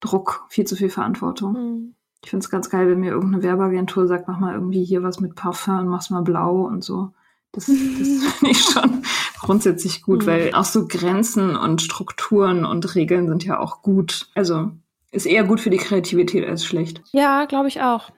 Druck, 0.00 0.46
viel 0.48 0.64
zu 0.64 0.76
viel 0.76 0.90
Verantwortung. 0.90 1.52
Mhm. 1.52 1.94
Ich 2.24 2.30
finde 2.30 2.42
es 2.42 2.50
ganz 2.50 2.70
geil, 2.70 2.88
wenn 2.88 3.00
mir 3.00 3.12
irgendeine 3.12 3.42
Werbeagentur 3.42 4.06
sagt, 4.06 4.28
mach 4.28 4.38
mal 4.38 4.54
irgendwie 4.54 4.82
hier 4.82 5.02
was 5.02 5.20
mit 5.20 5.34
Parfum 5.34 5.80
und 5.80 5.88
mach's 5.88 6.10
mal 6.10 6.22
blau 6.22 6.62
und 6.62 6.82
so. 6.82 7.10
Das, 7.52 7.66
das 7.66 7.76
finde 8.38 8.50
ich 8.50 8.62
schon 8.62 9.04
grundsätzlich 9.40 10.02
gut, 10.02 10.22
mhm. 10.22 10.26
weil 10.26 10.54
auch 10.54 10.64
so 10.64 10.88
Grenzen 10.88 11.54
und 11.54 11.82
Strukturen 11.82 12.64
und 12.64 12.94
Regeln 12.94 13.28
sind 13.28 13.44
ja 13.44 13.58
auch 13.58 13.82
gut. 13.82 14.28
Also 14.34 14.70
ist 15.12 15.26
eher 15.26 15.44
gut 15.44 15.60
für 15.60 15.70
die 15.70 15.76
Kreativität 15.76 16.48
als 16.48 16.64
schlecht. 16.64 17.02
Ja, 17.12 17.44
glaube 17.44 17.68
ich 17.68 17.82
auch. 17.82 18.10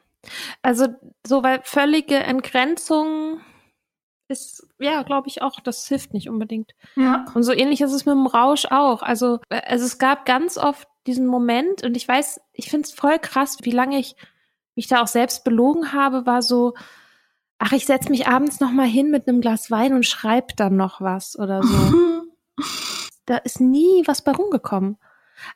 Also 0.62 0.86
so, 1.26 1.42
weil 1.42 1.60
völlige 1.64 2.16
Entgrenzung 2.16 3.40
ist, 4.28 4.66
ja, 4.78 5.02
glaube 5.02 5.28
ich 5.28 5.42
auch, 5.42 5.60
das 5.60 5.86
hilft 5.86 6.14
nicht 6.14 6.28
unbedingt. 6.28 6.72
Ja. 6.94 7.26
Und 7.34 7.42
so 7.42 7.52
ähnlich 7.52 7.80
ist 7.80 7.92
es 7.92 8.06
mit 8.06 8.14
dem 8.14 8.26
Rausch 8.26 8.66
auch. 8.70 9.02
Also, 9.02 9.40
also 9.50 9.84
es 9.84 9.98
gab 9.98 10.24
ganz 10.26 10.58
oft 10.58 10.88
diesen 11.06 11.26
Moment 11.26 11.82
und 11.82 11.96
ich 11.96 12.06
weiß, 12.06 12.40
ich 12.52 12.70
finde 12.70 12.86
es 12.86 12.94
voll 12.94 13.18
krass, 13.18 13.58
wie 13.62 13.70
lange 13.70 13.98
ich 13.98 14.16
mich 14.74 14.86
da 14.88 15.02
auch 15.02 15.06
selbst 15.06 15.44
belogen 15.44 15.92
habe, 15.92 16.26
war 16.26 16.42
so, 16.42 16.74
ach, 17.58 17.72
ich 17.72 17.86
setze 17.86 18.10
mich 18.10 18.28
abends 18.28 18.60
noch 18.60 18.72
mal 18.72 18.86
hin 18.86 19.10
mit 19.10 19.26
einem 19.26 19.40
Glas 19.40 19.70
Wein 19.70 19.94
und 19.94 20.04
schreibe 20.04 20.54
dann 20.56 20.76
noch 20.76 21.00
was 21.00 21.38
oder 21.38 21.62
so. 21.62 22.22
da 23.26 23.38
ist 23.38 23.60
nie 23.60 24.02
was 24.06 24.22
bei 24.22 24.32
rumgekommen. 24.32 24.98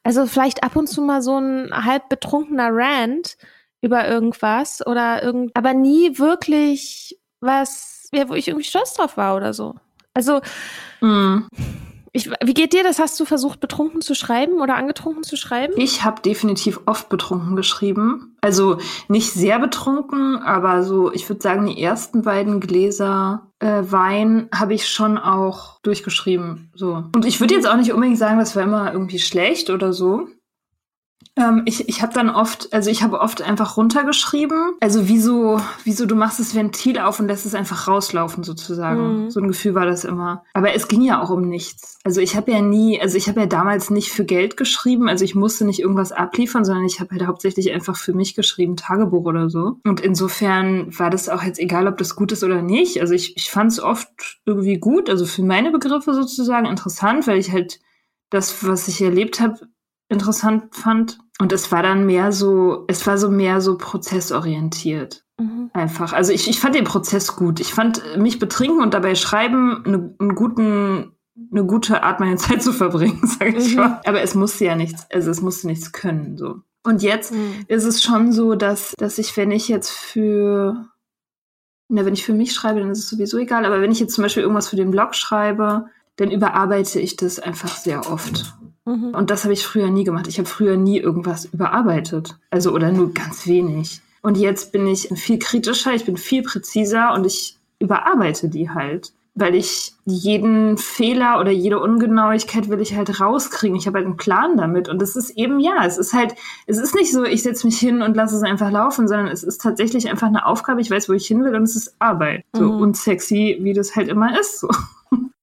Also 0.02 0.26
vielleicht 0.26 0.62
ab 0.62 0.76
und 0.76 0.88
zu 0.88 1.02
mal 1.02 1.22
so 1.22 1.38
ein 1.38 1.70
halb 1.72 2.08
betrunkener 2.08 2.70
Rant 2.72 3.36
über 3.80 4.06
irgendwas 4.06 4.86
oder 4.86 5.22
irgend, 5.22 5.56
aber 5.56 5.74
nie 5.74 6.18
wirklich 6.18 7.18
was, 7.40 8.08
ja, 8.12 8.28
wo 8.28 8.34
ich 8.34 8.48
irgendwie 8.48 8.66
stolz 8.66 8.94
drauf 8.94 9.16
war 9.16 9.36
oder 9.36 9.54
so. 9.54 9.74
Also, 10.12 10.40
mm. 11.00 11.44
Ich, 12.12 12.30
wie 12.44 12.54
geht 12.54 12.72
dir 12.72 12.82
das? 12.82 12.98
Hast 12.98 13.18
du 13.20 13.24
versucht, 13.24 13.60
betrunken 13.60 14.00
zu 14.00 14.14
schreiben 14.14 14.60
oder 14.60 14.74
angetrunken 14.76 15.22
zu 15.22 15.36
schreiben? 15.36 15.74
Ich 15.76 16.04
habe 16.04 16.22
definitiv 16.22 16.80
oft 16.86 17.08
betrunken 17.08 17.56
geschrieben. 17.56 18.36
Also 18.40 18.78
nicht 19.08 19.32
sehr 19.32 19.58
betrunken, 19.58 20.38
aber 20.38 20.82
so, 20.82 21.12
ich 21.12 21.28
würde 21.28 21.42
sagen, 21.42 21.66
die 21.66 21.80
ersten 21.80 22.22
beiden 22.22 22.58
Gläser 22.60 23.50
äh, 23.60 23.82
Wein 23.82 24.48
habe 24.54 24.74
ich 24.74 24.88
schon 24.88 25.18
auch 25.18 25.78
durchgeschrieben. 25.82 26.70
So. 26.74 27.04
Und 27.14 27.24
ich 27.26 27.40
würde 27.40 27.54
jetzt 27.54 27.68
auch 27.68 27.76
nicht 27.76 27.92
unbedingt 27.92 28.18
sagen, 28.18 28.38
das 28.38 28.56
war 28.56 28.62
immer 28.62 28.92
irgendwie 28.92 29.18
schlecht 29.18 29.70
oder 29.70 29.92
so. 29.92 30.26
Ähm, 31.36 31.62
ich 31.64 31.88
ich 31.88 32.02
habe 32.02 32.12
dann 32.12 32.30
oft, 32.30 32.72
also 32.72 32.90
ich 32.90 33.02
habe 33.02 33.20
oft 33.20 33.42
einfach 33.42 33.76
runtergeschrieben. 33.76 34.74
Also 34.80 35.08
wieso, 35.08 35.60
wieso 35.84 36.06
du 36.06 36.14
machst 36.14 36.40
das 36.40 36.54
Ventil 36.54 36.98
auf 36.98 37.20
und 37.20 37.28
lässt 37.28 37.46
es 37.46 37.54
einfach 37.54 37.88
rauslaufen 37.88 38.42
sozusagen. 38.42 39.24
Mhm. 39.24 39.30
So 39.30 39.40
ein 39.40 39.48
Gefühl 39.48 39.74
war 39.74 39.86
das 39.86 40.04
immer. 40.04 40.44
Aber 40.54 40.74
es 40.74 40.88
ging 40.88 41.02
ja 41.02 41.22
auch 41.22 41.30
um 41.30 41.48
nichts. 41.48 41.98
Also 42.04 42.20
ich 42.20 42.36
habe 42.36 42.50
ja 42.50 42.60
nie, 42.60 43.00
also 43.00 43.16
ich 43.16 43.28
habe 43.28 43.40
ja 43.40 43.46
damals 43.46 43.90
nicht 43.90 44.10
für 44.10 44.24
Geld 44.24 44.56
geschrieben. 44.56 45.08
Also 45.08 45.24
ich 45.24 45.34
musste 45.34 45.64
nicht 45.64 45.80
irgendwas 45.80 46.12
abliefern, 46.12 46.64
sondern 46.64 46.84
ich 46.84 47.00
habe 47.00 47.10
halt 47.12 47.26
hauptsächlich 47.26 47.72
einfach 47.72 47.96
für 47.96 48.12
mich 48.12 48.34
geschrieben, 48.34 48.76
Tagebuch 48.76 49.24
oder 49.24 49.50
so. 49.50 49.76
Und 49.84 50.00
insofern 50.00 50.98
war 50.98 51.10
das 51.10 51.28
auch 51.28 51.42
jetzt 51.42 51.58
egal, 51.58 51.86
ob 51.86 51.98
das 51.98 52.16
gut 52.16 52.32
ist 52.32 52.44
oder 52.44 52.62
nicht. 52.62 53.00
Also 53.00 53.14
ich, 53.14 53.36
ich 53.36 53.50
fand 53.50 53.72
es 53.72 53.80
oft 53.80 54.08
irgendwie 54.46 54.78
gut, 54.78 55.08
also 55.08 55.26
für 55.26 55.42
meine 55.42 55.70
Begriffe 55.70 56.14
sozusagen 56.14 56.66
interessant, 56.66 57.26
weil 57.26 57.38
ich 57.38 57.52
halt 57.52 57.80
das, 58.30 58.66
was 58.66 58.88
ich 58.88 59.02
erlebt 59.02 59.40
habe, 59.40 59.58
interessant 60.10 60.74
fand. 60.74 61.18
Und 61.40 61.52
es 61.52 61.72
war 61.72 61.82
dann 61.82 62.04
mehr 62.04 62.32
so, 62.32 62.84
es 62.88 63.06
war 63.06 63.16
so 63.16 63.30
mehr 63.30 63.62
so 63.62 63.78
prozessorientiert. 63.78 65.24
Mhm. 65.38 65.70
Einfach. 65.72 66.12
Also 66.12 66.32
ich, 66.32 66.48
ich 66.48 66.60
fand 66.60 66.74
den 66.74 66.84
Prozess 66.84 67.34
gut. 67.34 67.60
Ich 67.60 67.72
fand 67.72 68.02
mich 68.18 68.38
betrinken 68.38 68.82
und 68.82 68.92
dabei 68.92 69.14
schreiben 69.14 69.82
eine, 69.86 70.14
einen 70.18 70.34
guten, 70.34 71.12
eine 71.50 71.64
gute 71.64 72.02
Art, 72.02 72.20
meine 72.20 72.36
Zeit 72.36 72.62
zu 72.62 72.72
verbringen, 72.72 73.26
sage 73.26 73.56
ich 73.56 73.74
mhm. 73.74 73.80
mal. 73.80 74.00
Aber 74.04 74.20
es 74.20 74.34
musste 74.34 74.66
ja 74.66 74.76
nichts, 74.76 75.06
also 75.10 75.30
es 75.30 75.40
musste 75.40 75.66
nichts 75.66 75.92
können, 75.92 76.36
so. 76.36 76.56
Und 76.82 77.02
jetzt 77.02 77.32
mhm. 77.32 77.64
ist 77.68 77.84
es 77.84 78.02
schon 78.02 78.32
so, 78.32 78.54
dass, 78.54 78.94
dass 78.96 79.18
ich, 79.18 79.36
wenn 79.36 79.50
ich 79.50 79.68
jetzt 79.68 79.90
für, 79.90 80.88
na, 81.88 82.04
wenn 82.04 82.14
ich 82.14 82.24
für 82.24 82.32
mich 82.32 82.52
schreibe, 82.54 82.80
dann 82.80 82.90
ist 82.90 83.00
es 83.00 83.08
sowieso 83.08 83.38
egal. 83.38 83.66
Aber 83.66 83.80
wenn 83.82 83.92
ich 83.92 84.00
jetzt 84.00 84.14
zum 84.14 84.22
Beispiel 84.22 84.42
irgendwas 84.42 84.68
für 84.68 84.76
den 84.76 84.90
Blog 84.90 85.14
schreibe, 85.14 85.86
dann 86.16 86.30
überarbeite 86.30 87.00
ich 87.00 87.16
das 87.16 87.38
einfach 87.38 87.76
sehr 87.76 88.10
oft. 88.10 88.54
Mhm. 88.84 89.14
Und 89.14 89.30
das 89.30 89.44
habe 89.44 89.52
ich 89.52 89.66
früher 89.66 89.90
nie 89.90 90.04
gemacht. 90.04 90.26
Ich 90.26 90.38
habe 90.38 90.48
früher 90.48 90.76
nie 90.76 90.98
irgendwas 90.98 91.46
überarbeitet. 91.46 92.38
Also 92.50 92.72
oder 92.72 92.92
nur 92.92 93.12
ganz 93.12 93.46
wenig. 93.46 94.00
Und 94.22 94.36
jetzt 94.36 94.72
bin 94.72 94.86
ich 94.86 95.08
viel 95.14 95.38
kritischer, 95.38 95.94
ich 95.94 96.04
bin 96.04 96.16
viel 96.16 96.42
präziser 96.42 97.14
und 97.14 97.26
ich 97.26 97.56
überarbeite 97.78 98.48
die 98.48 98.70
halt. 98.70 99.12
Weil 99.36 99.54
ich 99.54 99.94
jeden 100.04 100.76
Fehler 100.76 101.38
oder 101.38 101.52
jede 101.52 101.78
Ungenauigkeit 101.78 102.68
will 102.68 102.80
ich 102.80 102.96
halt 102.96 103.20
rauskriegen. 103.20 103.76
Ich 103.76 103.86
habe 103.86 103.98
halt 103.98 104.06
einen 104.06 104.16
Plan 104.16 104.56
damit. 104.56 104.88
Und 104.88 105.00
es 105.00 105.14
ist 105.14 105.30
eben, 105.30 105.60
ja, 105.60 105.86
es 105.86 105.98
ist 105.98 106.12
halt, 106.12 106.34
es 106.66 106.78
ist 106.78 106.96
nicht 106.96 107.12
so, 107.12 107.24
ich 107.24 107.44
setze 107.44 107.64
mich 107.66 107.78
hin 107.78 108.02
und 108.02 108.16
lasse 108.16 108.36
es 108.36 108.42
einfach 108.42 108.72
laufen, 108.72 109.06
sondern 109.06 109.28
es 109.28 109.44
ist 109.44 109.60
tatsächlich 109.60 110.10
einfach 110.10 110.26
eine 110.26 110.46
Aufgabe. 110.46 110.80
Ich 110.80 110.90
weiß, 110.90 111.08
wo 111.08 111.12
ich 111.12 111.28
hin 111.28 111.44
will 111.44 111.54
und 111.54 111.62
es 111.62 111.76
ist 111.76 111.94
Arbeit. 112.00 112.44
So 112.54 112.64
mhm. 112.64 112.80
unsexy, 112.80 113.58
wie 113.60 113.72
das 113.72 113.94
halt 113.94 114.08
immer 114.08 114.38
ist. 114.38 114.60
So. 114.60 114.68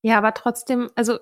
Ja, 0.02 0.18
aber 0.18 0.34
trotzdem, 0.34 0.90
also 0.96 1.18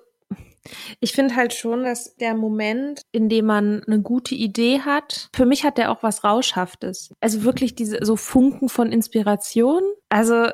ich 1.00 1.12
finde 1.12 1.36
halt 1.36 1.54
schon, 1.54 1.84
dass 1.84 2.16
der 2.16 2.34
Moment, 2.34 3.02
in 3.12 3.28
dem 3.28 3.46
man 3.46 3.82
eine 3.86 4.00
gute 4.00 4.34
Idee 4.34 4.80
hat, 4.80 5.28
für 5.34 5.46
mich 5.46 5.64
hat 5.64 5.78
der 5.78 5.90
auch 5.90 6.02
was 6.02 6.24
Rauschhaftes. 6.24 7.12
Also 7.20 7.44
wirklich 7.44 7.74
diese 7.74 8.04
so 8.04 8.16
Funken 8.16 8.68
von 8.68 8.92
Inspiration. 8.92 9.82
Also 10.08 10.48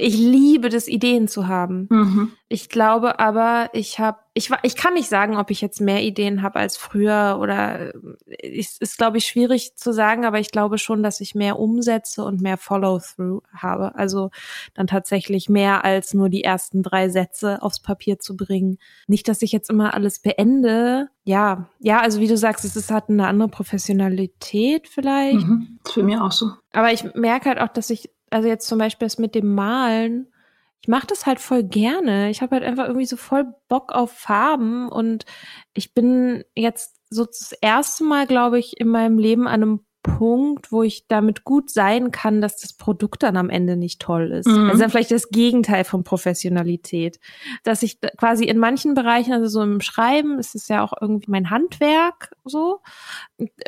ich 0.00 0.16
liebe 0.16 0.68
das, 0.68 0.86
Ideen 0.86 1.26
zu 1.26 1.48
haben. 1.48 1.88
Mhm. 1.90 2.32
Ich 2.48 2.68
glaube 2.68 3.18
aber, 3.18 3.68
ich 3.72 3.98
habe, 3.98 4.18
ich, 4.32 4.50
ich 4.62 4.76
kann 4.76 4.94
nicht 4.94 5.08
sagen, 5.08 5.36
ob 5.36 5.50
ich 5.50 5.60
jetzt 5.60 5.80
mehr 5.80 6.02
Ideen 6.02 6.40
habe 6.40 6.60
als 6.60 6.76
früher 6.76 7.38
oder 7.40 7.92
es 8.40 8.78
ist, 8.78 8.96
glaube 8.96 9.18
ich, 9.18 9.26
schwierig 9.26 9.74
zu 9.76 9.92
sagen, 9.92 10.24
aber 10.24 10.38
ich 10.38 10.52
glaube 10.52 10.78
schon, 10.78 11.02
dass 11.02 11.20
ich 11.20 11.34
mehr 11.34 11.58
umsetze 11.58 12.24
und 12.24 12.40
mehr 12.40 12.56
Follow-through 12.58 13.42
habe. 13.52 13.96
Also 13.96 14.30
dann 14.72 14.86
tatsächlich 14.86 15.48
mehr 15.48 15.84
als 15.84 16.14
nur 16.14 16.28
die 16.28 16.44
ersten 16.44 16.84
drei 16.84 17.08
Sätze 17.08 17.60
aufs 17.60 17.80
Papier 17.80 18.20
zu 18.20 18.36
bringen. 18.36 18.78
Nicht, 19.08 19.26
dass 19.26 19.42
ich 19.42 19.50
jetzt 19.50 19.68
immer 19.68 19.94
alles 19.94 20.20
beende. 20.20 21.08
Ja, 21.24 21.68
ja, 21.80 22.00
also 22.00 22.20
wie 22.20 22.28
du 22.28 22.36
sagst, 22.36 22.64
es 22.64 22.76
ist, 22.76 22.92
hat 22.92 23.10
eine 23.10 23.26
andere 23.26 23.48
Professionalität 23.48 24.86
vielleicht. 24.86 25.44
Mhm. 25.44 25.78
Das 25.82 25.90
ist 25.90 25.94
für 25.94 26.04
mich 26.04 26.18
auch 26.18 26.32
so. 26.32 26.52
Aber 26.72 26.92
ich 26.92 27.02
merke 27.14 27.48
halt 27.48 27.58
auch, 27.58 27.68
dass 27.68 27.90
ich 27.90 28.08
also 28.30 28.48
jetzt 28.48 28.66
zum 28.66 28.78
Beispiel 28.78 29.06
das 29.06 29.18
mit 29.18 29.34
dem 29.34 29.54
Malen, 29.54 30.32
ich 30.80 30.88
mache 30.88 31.06
das 31.06 31.26
halt 31.26 31.40
voll 31.40 31.64
gerne. 31.64 32.30
Ich 32.30 32.40
habe 32.40 32.56
halt 32.56 32.64
einfach 32.64 32.86
irgendwie 32.86 33.06
so 33.06 33.16
voll 33.16 33.46
Bock 33.68 33.92
auf 33.92 34.12
Farben 34.12 34.88
und 34.88 35.24
ich 35.74 35.92
bin 35.92 36.44
jetzt 36.54 36.96
so 37.10 37.24
das 37.24 37.52
erste 37.60 38.04
Mal, 38.04 38.26
glaube 38.26 38.58
ich, 38.58 38.78
in 38.80 38.88
meinem 38.88 39.18
Leben 39.18 39.48
an 39.48 39.62
einem 39.62 39.80
Punkt, 40.02 40.70
wo 40.70 40.82
ich 40.82 41.06
damit 41.08 41.44
gut 41.44 41.70
sein 41.70 42.12
kann, 42.12 42.40
dass 42.40 42.56
das 42.56 42.72
Produkt 42.72 43.24
dann 43.24 43.36
am 43.36 43.50
Ende 43.50 43.76
nicht 43.76 44.00
toll 44.00 44.30
ist. 44.30 44.46
Mhm. 44.46 44.70
Also 44.70 44.88
vielleicht 44.88 45.10
das 45.10 45.30
Gegenteil 45.30 45.84
von 45.84 46.04
Professionalität. 46.04 47.18
Dass 47.64 47.82
ich 47.82 48.00
quasi 48.16 48.44
in 48.44 48.58
manchen 48.58 48.94
Bereichen, 48.94 49.32
also 49.32 49.48
so 49.48 49.62
im 49.62 49.80
Schreiben, 49.80 50.38
ist 50.38 50.54
es 50.54 50.68
ja 50.68 50.84
auch 50.84 50.92
irgendwie 51.00 51.30
mein 51.30 51.50
Handwerk 51.50 52.30
so. 52.44 52.80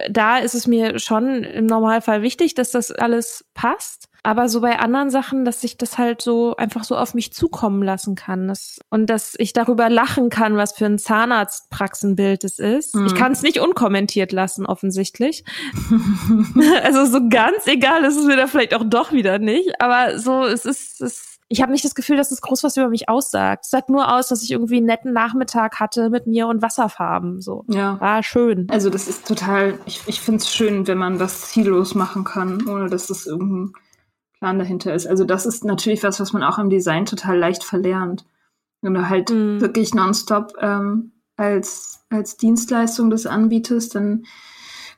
Da 0.09 0.39
ist 0.39 0.55
es 0.55 0.67
mir 0.67 0.99
schon 0.99 1.43
im 1.43 1.67
Normalfall 1.67 2.23
wichtig, 2.23 2.55
dass 2.55 2.71
das 2.71 2.93
alles 2.93 3.45
passt. 3.55 4.10
Aber 4.23 4.49
so 4.49 4.61
bei 4.61 4.79
anderen 4.79 5.11
Sachen, 5.11 5.45
dass 5.45 5.65
ich 5.65 5.79
das 5.79 5.99
halt 5.99 6.23
so 6.23 6.57
einfach 6.57 6.85
so 6.85 6.97
auf 6.97 7.15
mich 7.15 7.33
zukommen 7.33 7.83
lassen 7.83 8.15
kann. 8.15 8.49
Das, 8.49 8.81
und 8.91 9.07
dass 9.07 9.35
ich 9.39 9.53
darüber 9.53 9.89
lachen 9.89 10.31
kann, 10.31 10.57
was 10.57 10.73
für 10.73 10.87
ein 10.87 10.99
Zahnarztpraxenbild 10.99 12.45
es 12.45 12.59
ist. 12.59 12.95
Mhm. 12.95 13.07
Ich 13.07 13.15
kann 13.15 13.33
es 13.33 13.43
nicht 13.43 13.61
unkommentiert 13.61 14.33
lassen, 14.33 14.67
offensichtlich. 14.67 15.45
also 16.83 17.07
so 17.07 17.29
ganz 17.29 17.67
egal 17.67 18.05
ist 18.05 18.17
es 18.17 18.27
mir 18.27 18.37
da 18.37 18.47
vielleicht 18.47 18.75
auch 18.75 18.85
doch 18.85 19.13
wieder 19.13 19.39
nicht. 19.39 19.81
Aber 19.81 20.19
so, 20.19 20.45
es 20.45 20.65
ist, 20.65 21.01
es 21.01 21.31
ich 21.53 21.61
habe 21.63 21.73
nicht 21.73 21.85
das 21.85 21.97
Gefühl, 21.97 22.17
dass 22.17 22.31
es 22.31 22.43
groß 22.43 22.63
was 22.63 22.77
über 22.77 22.89
mich 22.89 23.09
aussagt. 23.09 23.65
Es 23.65 23.71
sagt 23.71 23.91
nur 23.91 24.15
aus, 24.15 24.29
dass 24.29 24.45
ich 24.45 24.53
irgendwie 24.53 24.77
einen 24.77 24.87
netten 24.87 25.13
Nachmittag 25.13 25.81
hatte 25.81 26.09
mit 26.09 26.29
mir 26.29 26.47
und 26.47 26.63
Wasserfarben. 26.63 27.41
So. 27.41 27.65
Ja. 27.67 28.01
War 28.01 28.23
schön. 28.23 28.69
Also 28.71 28.89
das 28.89 29.09
ist 29.09 29.27
total, 29.27 29.77
ich, 29.85 30.01
ich 30.07 30.21
finde 30.21 30.39
es 30.39 30.55
schön, 30.55 30.87
wenn 30.87 30.97
man 30.97 31.19
was 31.19 31.51
ziellos 31.51 31.97
machen 31.97 32.23
kann, 32.23 32.69
ohne 32.69 32.89
dass 32.89 33.09
das 33.09 33.27
irgendein 33.27 33.73
Plan 34.41 34.59
dahinter 34.59 34.95
ist. 34.95 35.07
Also 35.07 35.25
das 35.25 35.47
ist 35.47 35.65
natürlich 35.65 36.03
was, 36.03 36.19
was 36.19 36.33
man 36.33 36.43
auch 36.43 36.59
im 36.59 36.71
Design 36.71 37.05
total 37.07 37.39
leicht 37.39 37.63
verlernt. 37.63 38.25
Wenn 38.81 38.95
du 38.95 39.09
halt 39.09 39.31
mhm. 39.31 39.61
wirklich 39.61 39.95
nonstop 39.95 40.55
ähm, 40.61 41.13
als, 41.37 42.05
als 42.09 42.39
Dienstleistung 42.39 43.11
das 43.11 43.27
anbietest, 43.27 43.95
dann 43.95 44.25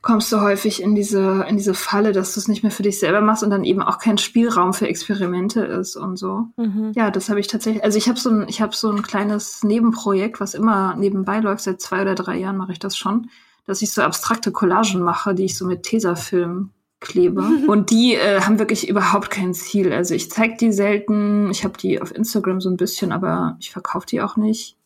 kommst 0.01 0.31
du 0.31 0.41
häufig 0.41 0.81
in 0.81 0.95
diese, 0.95 1.45
in 1.47 1.57
diese 1.57 1.73
Falle, 1.73 2.11
dass 2.11 2.33
du 2.33 2.39
es 2.39 2.47
nicht 2.47 2.63
mehr 2.63 2.71
für 2.71 2.83
dich 2.83 2.99
selber 2.99 3.21
machst 3.21 3.43
und 3.43 3.49
dann 3.49 3.63
eben 3.63 3.81
auch 3.81 3.99
kein 3.99 4.17
Spielraum 4.17 4.73
für 4.73 4.87
Experimente 4.87 5.61
ist 5.61 5.95
und 5.95 6.17
so. 6.17 6.47
Mhm. 6.57 6.91
Ja, 6.95 7.11
das 7.11 7.29
habe 7.29 7.39
ich 7.39 7.47
tatsächlich. 7.47 7.83
Also 7.83 7.97
ich 7.97 8.07
habe 8.07 8.19
so 8.19 8.29
ein, 8.29 8.45
ich 8.47 8.61
habe 8.61 8.75
so 8.75 8.89
ein 8.91 9.01
kleines 9.01 9.63
Nebenprojekt, 9.63 10.39
was 10.39 10.53
immer 10.53 10.95
nebenbei 10.95 11.39
läuft. 11.39 11.63
Seit 11.63 11.81
zwei 11.81 12.01
oder 12.01 12.15
drei 12.15 12.37
Jahren 12.37 12.57
mache 12.57 12.73
ich 12.73 12.79
das 12.79 12.97
schon, 12.97 13.29
dass 13.65 13.81
ich 13.81 13.91
so 13.91 14.01
abstrakte 14.01 14.51
Collagen 14.51 15.01
mache, 15.01 15.35
die 15.35 15.45
ich 15.45 15.57
so 15.57 15.65
mit 15.65 15.83
Tesafilm 15.83 16.71
klebe. 17.03 17.41
Und 17.67 17.91
die 17.91 18.15
äh, 18.15 18.41
haben 18.41 18.57
wirklich 18.59 18.89
überhaupt 18.89 19.29
kein 19.29 19.53
Ziel. 19.53 19.93
Also 19.93 20.15
ich 20.15 20.31
zeige 20.31 20.57
die 20.57 20.71
selten. 20.71 21.51
Ich 21.51 21.63
habe 21.63 21.77
die 21.77 22.01
auf 22.01 22.15
Instagram 22.15 22.61
so 22.61 22.69
ein 22.69 22.77
bisschen, 22.77 23.11
aber 23.11 23.57
ich 23.59 23.71
verkaufe 23.71 24.07
die 24.07 24.21
auch 24.21 24.37
nicht. 24.37 24.77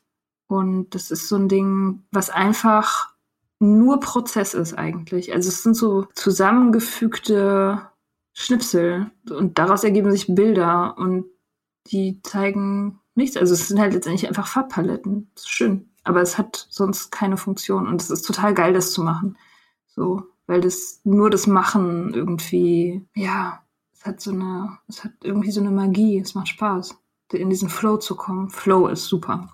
Und 0.47 0.93
das 0.95 1.11
ist 1.11 1.29
so 1.29 1.35
ein 1.35 1.49
Ding, 1.49 2.03
was 2.11 2.29
einfach 2.29 3.13
nur 3.59 3.99
Prozess 3.99 4.53
ist 4.53 4.73
eigentlich. 4.73 5.33
Also 5.33 5.49
es 5.49 5.63
sind 5.63 5.75
so 5.75 6.07
zusammengefügte 6.13 7.81
Schnipsel 8.33 9.09
und 9.29 9.57
daraus 9.57 9.83
ergeben 9.83 10.11
sich 10.11 10.27
Bilder 10.33 10.95
und 10.97 11.25
die 11.87 12.21
zeigen 12.21 12.99
nichts. 13.15 13.35
Also 13.35 13.53
es 13.53 13.67
sind 13.67 13.79
halt 13.79 13.93
letztendlich 13.93 14.27
einfach 14.27 14.47
Farbpaletten. 14.47 15.31
Das 15.33 15.43
ist 15.43 15.49
schön. 15.49 15.89
Aber 16.03 16.21
es 16.21 16.37
hat 16.37 16.67
sonst 16.69 17.11
keine 17.11 17.37
Funktion 17.37 17.87
und 17.87 18.01
es 18.01 18.09
ist 18.09 18.21
total 18.21 18.53
geil, 18.53 18.73
das 18.73 18.91
zu 18.91 19.03
machen. 19.03 19.37
So 19.87 20.23
weil 20.47 20.61
das 20.61 21.01
nur 21.03 21.29
das 21.29 21.45
Machen 21.45 22.13
irgendwie, 22.13 23.05
ja, 23.15 23.61
es 23.93 24.05
hat 24.05 24.21
so 24.21 24.31
eine, 24.31 24.77
es 24.87 25.03
hat 25.03 25.11
irgendwie 25.21 25.51
so 25.51 25.61
eine 25.61 25.71
Magie, 25.71 26.19
es 26.19 26.35
macht 26.35 26.47
Spaß, 26.47 26.97
in 27.33 27.49
diesen 27.49 27.69
Flow 27.69 27.97
zu 27.97 28.15
kommen. 28.15 28.49
Flow 28.49 28.87
ist 28.87 29.05
super. 29.05 29.49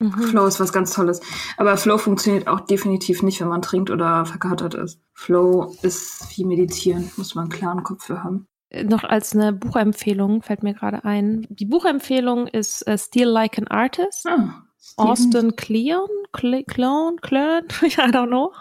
Mhm. 0.00 0.12
Flow 0.12 0.46
ist 0.46 0.60
was 0.60 0.72
ganz 0.72 0.94
Tolles. 0.94 1.20
Aber 1.56 1.76
Flow 1.76 1.98
funktioniert 1.98 2.46
auch 2.46 2.60
definitiv 2.60 3.22
nicht, 3.22 3.40
wenn 3.40 3.48
man 3.48 3.62
trinkt 3.62 3.90
oder 3.90 4.24
verkatert 4.24 4.74
ist. 4.74 5.00
Flow 5.12 5.74
ist 5.82 6.36
wie 6.36 6.44
Meditieren, 6.44 7.10
muss 7.16 7.34
man 7.34 7.44
einen 7.44 7.52
klaren 7.52 7.82
Kopf 7.82 8.04
für 8.04 8.22
haben. 8.22 8.46
Noch 8.84 9.02
als 9.02 9.34
eine 9.34 9.52
Buchempfehlung 9.52 10.42
fällt 10.42 10.62
mir 10.62 10.74
gerade 10.74 11.04
ein. 11.04 11.46
Die 11.48 11.64
Buchempfehlung 11.64 12.46
ist 12.46 12.86
uh, 12.88 12.96
Steal 12.98 13.28
Like 13.28 13.58
an 13.58 13.66
Artist. 13.66 14.26
Ah. 14.28 14.62
Austin 14.98 15.56
Kleon, 15.56 16.08
Cleon, 16.32 17.16
Cleon, 17.20 17.64
I 17.82 18.10
don't 18.10 18.28
know, 18.28 18.52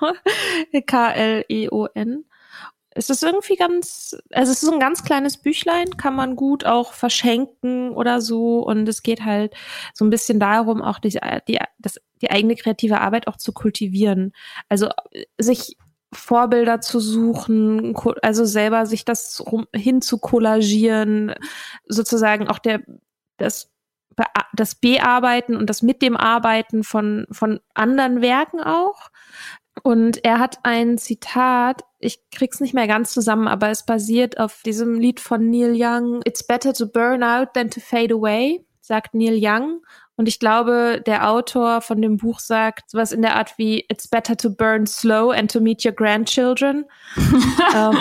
K-L-E-O-N. 0.85 2.25
Es 2.89 3.11
ist 3.11 3.23
irgendwie 3.23 3.55
ganz, 3.55 4.17
also 4.31 4.51
es 4.51 4.63
ist 4.63 4.67
so 4.67 4.73
ein 4.73 4.79
ganz 4.79 5.03
kleines 5.03 5.37
Büchlein, 5.37 5.97
kann 5.97 6.15
man 6.15 6.35
gut 6.35 6.65
auch 6.65 6.93
verschenken 6.93 7.91
oder 7.91 8.21
so. 8.21 8.65
Und 8.65 8.89
es 8.89 9.03
geht 9.03 9.23
halt 9.23 9.53
so 9.93 10.03
ein 10.03 10.09
bisschen 10.09 10.39
darum, 10.39 10.81
auch 10.81 10.97
die, 10.97 11.19
die, 11.47 11.59
das, 11.77 11.99
die 12.21 12.31
eigene 12.31 12.55
kreative 12.55 12.99
Arbeit 13.01 13.27
auch 13.27 13.37
zu 13.37 13.53
kultivieren. 13.53 14.33
Also 14.67 14.89
sich 15.37 15.77
Vorbilder 16.11 16.81
zu 16.81 16.99
suchen, 16.99 17.95
also 18.21 18.45
selber 18.45 18.85
sich 18.85 19.05
das 19.05 19.43
hin 19.75 20.01
zu 20.01 20.17
kollagieren, 20.17 21.35
sozusagen 21.85 22.47
auch 22.47 22.59
der, 22.59 22.81
das 23.37 23.69
das 24.53 24.75
Bearbeiten 24.75 25.55
und 25.55 25.69
das 25.69 25.81
mit 25.81 26.01
dem 26.01 26.17
Arbeiten 26.17 26.83
von, 26.83 27.27
von 27.31 27.59
anderen 27.73 28.21
Werken 28.21 28.59
auch. 28.59 29.09
Und 29.83 30.23
er 30.25 30.39
hat 30.39 30.59
ein 30.63 30.97
Zitat, 30.97 31.83
ich 31.99 32.29
krieg's 32.31 32.59
nicht 32.59 32.73
mehr 32.73 32.87
ganz 32.87 33.13
zusammen, 33.13 33.47
aber 33.47 33.69
es 33.69 33.85
basiert 33.85 34.39
auf 34.39 34.61
diesem 34.63 34.99
Lied 34.99 35.19
von 35.19 35.49
Neil 35.49 35.73
Young, 35.75 36.21
It's 36.25 36.45
better 36.45 36.73
to 36.73 36.87
burn 36.87 37.23
out 37.23 37.53
than 37.53 37.69
to 37.69 37.79
fade 37.79 38.13
away, 38.13 38.65
sagt 38.81 39.13
Neil 39.13 39.37
Young. 39.39 39.81
Und 40.17 40.27
ich 40.27 40.39
glaube, 40.39 41.01
der 41.05 41.29
Autor 41.29 41.81
von 41.81 42.01
dem 42.01 42.17
Buch 42.17 42.39
sagt 42.39 42.89
sowas 42.89 43.11
in 43.11 43.21
der 43.21 43.35
Art 43.35 43.53
wie 43.57 43.85
It's 43.87 44.07
better 44.07 44.35
to 44.35 44.49
burn 44.49 44.87
slow 44.87 45.31
and 45.31 45.49
to 45.51 45.61
meet 45.61 45.85
your 45.85 45.91
grandchildren. 45.93 46.85
ähm, 47.75 47.97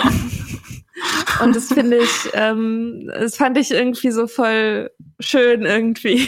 und 1.43 1.55
das 1.55 1.67
finde 1.67 1.97
ich, 1.97 2.29
ähm, 2.33 3.09
das 3.13 3.37
fand 3.37 3.57
ich 3.57 3.71
irgendwie 3.71 4.09
so 4.09 4.25
voll 4.25 4.89
schön 5.19 5.61
irgendwie. 5.61 6.27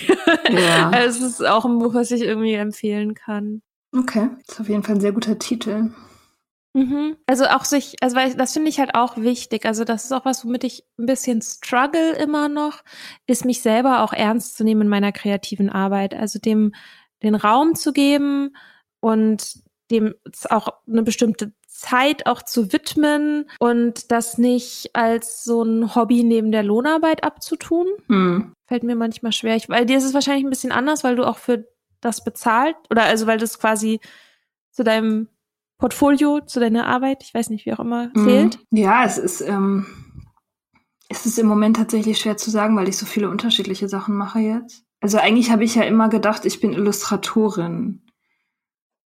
Ja. 0.49 0.91
Also 0.91 1.25
es 1.25 1.39
ist 1.39 1.45
auch 1.45 1.65
ein 1.65 1.80
Buch, 1.80 1.95
was 1.95 2.12
ich 2.12 2.21
irgendwie 2.21 2.54
empfehlen 2.54 3.15
kann. 3.15 3.63
Okay, 3.97 4.30
das 4.45 4.56
ist 4.56 4.62
auf 4.62 4.69
jeden 4.69 4.84
Fall 4.84 4.95
ein 4.95 5.02
sehr 5.02 5.12
guter 5.12 5.39
Titel. 5.39 5.89
Mhm. 6.73 7.17
Also 7.25 7.45
auch 7.45 7.65
sich, 7.65 7.95
also 8.01 8.15
weil 8.15 8.36
das 8.36 8.53
finde 8.53 8.69
ich 8.69 8.79
halt 8.79 8.95
auch 8.95 9.17
wichtig. 9.17 9.65
Also 9.65 9.84
das 9.84 10.05
ist 10.05 10.12
auch 10.12 10.25
was, 10.25 10.45
womit 10.45 10.63
ich 10.63 10.84
ein 10.97 11.05
bisschen 11.05 11.41
struggle 11.41 12.12
immer 12.13 12.47
noch, 12.47 12.84
ist 13.25 13.45
mich 13.45 13.62
selber 13.62 14.03
auch 14.03 14.13
ernst 14.13 14.58
zu 14.58 14.63
nehmen 14.63 14.82
in 14.82 14.88
meiner 14.88 15.12
kreativen 15.12 15.69
Arbeit. 15.69 16.13
Also 16.13 16.39
dem 16.39 16.73
den 17.23 17.36
Raum 17.36 17.75
zu 17.75 17.91
geben 17.91 18.55
und 19.01 19.60
dem 19.91 20.13
auch 20.49 20.69
eine 20.88 21.03
bestimmte 21.03 21.51
Zeit 21.67 22.27
auch 22.27 22.41
zu 22.41 22.73
widmen 22.73 23.49
und 23.60 24.12
das 24.12 24.38
nicht 24.38 24.91
als 24.93 25.43
so 25.43 25.63
ein 25.63 25.95
Hobby 25.95 26.23
neben 26.23 26.51
der 26.51 26.63
Lohnarbeit 26.63 27.23
abzutun. 27.23 27.88
Mhm. 28.08 28.53
Fällt 28.67 28.84
mir 28.84 28.95
manchmal 28.95 29.32
schwer. 29.32 29.55
Ich, 29.55 29.69
weil 29.69 29.86
dir 29.86 29.97
ist 29.97 30.03
es 30.03 30.13
wahrscheinlich 30.13 30.45
ein 30.45 30.49
bisschen 30.49 30.71
anders, 30.71 31.03
weil 31.03 31.15
du 31.15 31.25
auch 31.25 31.38
für 31.38 31.65
das 32.01 32.23
bezahlt 32.23 32.75
oder 32.89 33.03
also 33.03 33.27
weil 33.27 33.38
das 33.38 33.60
quasi 33.60 33.99
zu 34.71 34.84
deinem 34.84 35.27
Portfolio, 35.79 36.41
zu 36.41 36.59
deiner 36.59 36.85
Arbeit, 36.85 37.23
ich 37.23 37.33
weiß 37.33 37.49
nicht, 37.49 37.65
wie 37.65 37.73
auch 37.73 37.79
immer, 37.79 38.11
mhm. 38.13 38.27
zählt. 38.27 38.59
Ja, 38.69 39.05
es 39.05 39.17
ist, 39.17 39.41
ähm, 39.41 39.87
es 41.07 41.25
ist 41.25 41.39
im 41.39 41.47
Moment 41.47 41.77
tatsächlich 41.77 42.19
schwer 42.19 42.37
zu 42.37 42.51
sagen, 42.51 42.75
weil 42.75 42.89
ich 42.89 42.97
so 42.97 43.05
viele 43.05 43.29
unterschiedliche 43.29 43.89
Sachen 43.89 44.15
mache 44.15 44.39
jetzt. 44.39 44.83
Also 44.99 45.17
eigentlich 45.17 45.49
habe 45.49 45.63
ich 45.63 45.75
ja 45.75 45.83
immer 45.83 46.09
gedacht, 46.09 46.45
ich 46.45 46.59
bin 46.59 46.73
Illustratorin. 46.73 48.05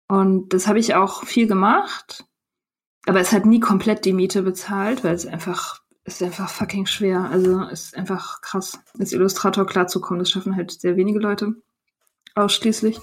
Und 0.09 0.53
das 0.55 0.68
habe 0.68 0.79
ich 0.79 0.94
auch 0.94 1.25
viel 1.25 1.48
gemacht. 1.48 2.25
Aber 3.07 3.18
es 3.18 3.33
hat 3.33 3.44
nie 3.44 3.59
komplett 3.59 4.05
die 4.05 4.12
Miete 4.12 4.42
bezahlt, 4.42 5.03
weil 5.03 5.14
es 5.14 5.27
einfach, 5.27 5.81
ist 6.05 6.22
einfach 6.22 6.48
fucking 6.48 6.87
schwer. 6.87 7.29
Also 7.31 7.62
ist 7.64 7.96
einfach 7.96 8.40
krass, 8.40 8.79
als 8.98 9.12
Illustrator 9.12 9.66
klarzukommen. 9.66 10.20
Das 10.20 10.31
schaffen 10.31 10.55
halt 10.55 10.70
sehr 10.70 10.96
wenige 10.96 11.18
Leute. 11.18 11.57
Ausschließlich. 12.37 13.01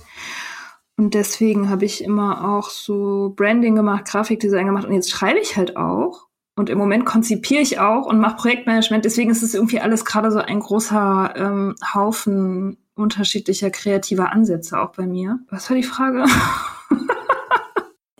Und 0.99 1.13
deswegen 1.13 1.69
habe 1.69 1.85
ich 1.85 2.03
immer 2.03 2.43
auch 2.43 2.69
so 2.69 3.33
Branding 3.37 3.73
gemacht, 3.73 4.03
Grafikdesign 4.03 4.65
gemacht 4.65 4.85
und 4.85 4.91
jetzt 4.91 5.09
schreibe 5.09 5.39
ich 5.39 5.55
halt 5.55 5.77
auch. 5.77 6.27
Und 6.57 6.69
im 6.69 6.77
Moment 6.77 7.05
konzipiere 7.05 7.61
ich 7.61 7.79
auch 7.79 8.05
und 8.05 8.19
mache 8.19 8.35
Projektmanagement. 8.35 9.05
Deswegen 9.05 9.31
ist 9.31 9.41
es 9.41 9.53
irgendwie 9.53 9.79
alles 9.79 10.03
gerade 10.03 10.29
so 10.29 10.39
ein 10.39 10.59
großer 10.59 11.35
ähm, 11.37 11.75
Haufen 11.93 12.75
unterschiedlicher 12.95 13.69
kreativer 13.69 14.33
Ansätze 14.33 14.77
auch 14.77 14.91
bei 14.91 15.07
mir. 15.07 15.39
Was 15.49 15.69
war 15.69 15.77
die 15.77 15.83
Frage? 15.83 16.25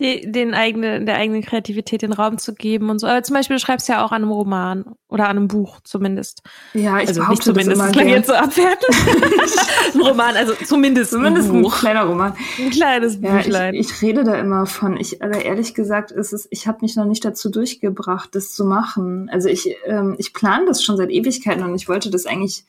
die, 0.00 0.32
den 0.32 0.54
eigene, 0.54 1.04
der 1.04 1.16
eigenen 1.16 1.42
Kreativität 1.42 2.02
den 2.02 2.12
Raum 2.12 2.38
zu 2.38 2.54
geben 2.54 2.88
und 2.88 2.98
so. 2.98 3.06
Aber 3.06 3.22
zum 3.22 3.34
Beispiel, 3.34 3.56
du 3.56 3.60
schreibst 3.60 3.88
ja 3.88 4.04
auch 4.04 4.12
an 4.12 4.22
einem 4.22 4.32
Roman 4.32 4.84
oder 5.08 5.28
an 5.28 5.36
einem 5.36 5.48
Buch 5.48 5.80
zumindest. 5.84 6.42
Ja, 6.72 6.98
ich 7.00 7.08
also 7.08 7.22
nicht 7.24 7.42
zumindest, 7.42 7.80
das, 7.80 7.92
klang 7.92 8.08
jetzt 8.08 8.28
so 8.28 8.32
abwertend. 8.34 8.88
ein 9.94 10.00
Roman, 10.00 10.36
also 10.36 10.54
zumindest, 10.64 11.10
zumindest 11.10 11.50
ein, 11.50 11.62
Buch. 11.62 11.74
ein 11.74 11.80
kleiner 11.80 12.04
Roman. 12.04 12.34
Ein 12.58 12.70
kleines 12.70 13.18
ja, 13.20 13.36
Büchlein. 13.36 13.74
Ich, 13.74 13.90
ich 13.90 14.02
rede 14.02 14.24
da 14.24 14.34
immer 14.36 14.64
von. 14.64 14.96
Ich, 14.96 15.22
aber 15.22 15.44
ehrlich 15.44 15.74
gesagt, 15.74 16.10
ist 16.10 16.32
es, 16.32 16.48
ich 16.50 16.66
habe 16.66 16.78
mich 16.80 16.96
noch 16.96 17.04
nicht 17.04 17.24
dazu 17.24 17.50
durchgebracht, 17.50 18.34
das 18.34 18.52
zu 18.52 18.64
machen. 18.64 19.28
Also 19.30 19.48
ich, 19.48 19.76
ähm, 19.84 20.16
ich 20.18 20.32
plane 20.32 20.64
das 20.66 20.82
schon 20.82 20.96
seit 20.96 21.10
Ewigkeiten 21.10 21.62
und 21.62 21.74
ich 21.74 21.88
wollte 21.88 22.10
das 22.10 22.24
eigentlich 22.24 22.64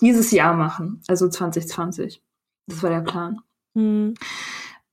dieses 0.00 0.30
Jahr 0.32 0.54
machen, 0.54 1.02
also 1.06 1.28
2020. 1.28 2.20
Das 2.66 2.82
war 2.82 2.90
der 2.90 3.00
Plan. 3.00 3.40
Hm. 3.74 4.14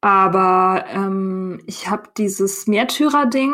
Aber 0.01 0.85
ähm, 0.89 1.61
ich 1.65 1.89
habe 1.89 2.09
dieses 2.17 2.67
Märtyrer-Ding, 2.67 3.53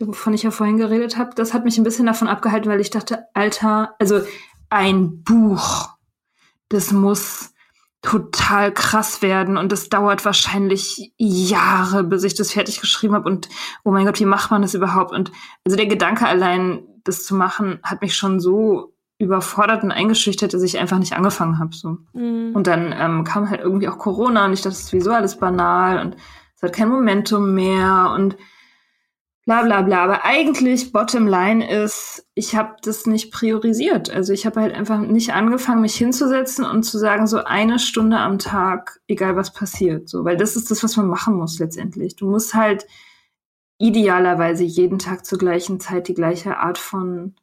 wovon 0.00 0.34
ich 0.34 0.42
ja 0.42 0.50
vorhin 0.50 0.76
geredet 0.76 1.16
habe, 1.16 1.34
das 1.34 1.54
hat 1.54 1.64
mich 1.64 1.78
ein 1.78 1.84
bisschen 1.84 2.06
davon 2.06 2.28
abgehalten, 2.28 2.70
weil 2.70 2.80
ich 2.80 2.90
dachte, 2.90 3.24
Alter, 3.32 3.94
also 3.98 4.20
ein 4.70 5.22
Buch, 5.22 5.88
das 6.68 6.92
muss 6.92 7.54
total 8.02 8.72
krass 8.72 9.22
werden 9.22 9.56
und 9.56 9.72
das 9.72 9.88
dauert 9.88 10.24
wahrscheinlich 10.26 11.12
Jahre, 11.16 12.04
bis 12.04 12.22
ich 12.24 12.34
das 12.34 12.52
fertig 12.52 12.80
geschrieben 12.80 13.14
habe 13.14 13.28
und 13.28 13.48
oh 13.82 13.90
mein 13.90 14.04
Gott, 14.04 14.20
wie 14.20 14.26
macht 14.26 14.50
man 14.50 14.60
das 14.60 14.74
überhaupt? 14.74 15.12
Und 15.12 15.32
also 15.64 15.76
der 15.76 15.86
Gedanke 15.86 16.26
allein, 16.26 16.86
das 17.04 17.24
zu 17.24 17.34
machen, 17.34 17.80
hat 17.82 18.02
mich 18.02 18.14
schon 18.14 18.40
so 18.40 18.93
überfordert 19.18 19.84
und 19.84 19.92
eingeschüchtert, 19.92 20.54
dass 20.54 20.62
ich 20.62 20.78
einfach 20.78 20.98
nicht 20.98 21.14
angefangen 21.14 21.58
habe. 21.58 21.74
So. 21.74 21.98
Mhm. 22.12 22.52
Und 22.54 22.66
dann 22.66 22.94
ähm, 22.96 23.24
kam 23.24 23.48
halt 23.48 23.60
irgendwie 23.60 23.88
auch 23.88 23.98
Corona 23.98 24.44
und 24.46 24.52
ich 24.52 24.60
dachte, 24.60 24.70
das 24.70 24.80
ist 24.80 24.88
sowieso 24.88 25.12
alles 25.12 25.36
banal 25.36 26.04
und 26.04 26.16
es 26.56 26.62
hat 26.62 26.72
kein 26.72 26.88
Momentum 26.88 27.54
mehr 27.54 28.12
und 28.14 28.36
bla 29.44 29.62
bla 29.62 29.82
bla. 29.82 30.02
Aber 30.02 30.24
eigentlich, 30.24 30.92
bottom 30.92 31.28
line 31.28 31.68
ist, 31.68 32.26
ich 32.34 32.56
habe 32.56 32.76
das 32.82 33.06
nicht 33.06 33.32
priorisiert. 33.32 34.10
Also 34.10 34.32
ich 34.32 34.46
habe 34.46 34.60
halt 34.60 34.74
einfach 34.74 34.98
nicht 34.98 35.32
angefangen, 35.32 35.82
mich 35.82 35.94
hinzusetzen 35.94 36.64
und 36.64 36.82
zu 36.82 36.98
sagen, 36.98 37.26
so 37.26 37.44
eine 37.44 37.78
Stunde 37.78 38.18
am 38.18 38.38
Tag, 38.38 39.00
egal 39.06 39.36
was 39.36 39.52
passiert. 39.52 40.08
So, 40.08 40.24
weil 40.24 40.36
das 40.36 40.56
ist 40.56 40.70
das, 40.70 40.82
was 40.82 40.96
man 40.96 41.06
machen 41.06 41.34
muss 41.36 41.58
letztendlich. 41.58 42.16
Du 42.16 42.28
musst 42.28 42.54
halt 42.54 42.86
idealerweise 43.78 44.64
jeden 44.64 44.98
Tag 44.98 45.26
zur 45.26 45.38
gleichen 45.38 45.80
Zeit 45.80 46.08
die 46.08 46.14
gleiche 46.14 46.58
Art 46.58 46.78
von 46.78 47.34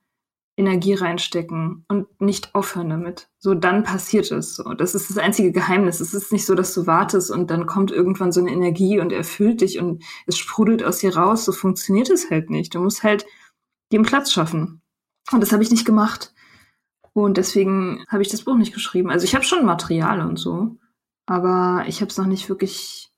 Energie 0.61 0.93
reinstecken 0.93 1.85
und 1.87 2.21
nicht 2.21 2.55
aufhören 2.55 2.89
damit. 2.89 3.29
So, 3.39 3.53
dann 3.53 3.83
passiert 3.83 4.31
es. 4.31 4.55
So, 4.55 4.73
das 4.73 4.95
ist 4.95 5.09
das 5.09 5.17
einzige 5.17 5.51
Geheimnis. 5.51 5.99
Es 5.99 6.13
ist 6.13 6.31
nicht 6.31 6.45
so, 6.45 6.55
dass 6.55 6.73
du 6.73 6.87
wartest 6.87 7.31
und 7.31 7.51
dann 7.51 7.65
kommt 7.65 7.91
irgendwann 7.91 8.31
so 8.31 8.39
eine 8.39 8.51
Energie 8.51 8.99
und 8.99 9.11
erfüllt 9.11 9.61
dich 9.61 9.79
und 9.79 10.03
es 10.27 10.37
sprudelt 10.37 10.83
aus 10.83 10.99
dir 10.99 11.15
raus. 11.15 11.45
So 11.45 11.51
funktioniert 11.51 12.09
es 12.09 12.29
halt 12.29 12.49
nicht. 12.49 12.73
Du 12.75 12.79
musst 12.79 13.03
halt 13.03 13.25
den 13.91 14.03
Platz 14.03 14.31
schaffen. 14.31 14.81
Und 15.31 15.41
das 15.41 15.51
habe 15.51 15.63
ich 15.63 15.71
nicht 15.71 15.85
gemacht. 15.85 16.33
Und 17.13 17.37
deswegen 17.37 18.05
habe 18.07 18.21
ich 18.21 18.29
das 18.29 18.43
Buch 18.43 18.55
nicht 18.55 18.73
geschrieben. 18.73 19.09
Also 19.09 19.25
ich 19.25 19.35
habe 19.35 19.43
schon 19.43 19.65
Material 19.65 20.21
und 20.21 20.37
so, 20.37 20.77
aber 21.25 21.83
ich 21.87 22.01
habe 22.01 22.09
es 22.09 22.17
noch 22.17 22.27
nicht 22.27 22.47
wirklich 22.47 23.11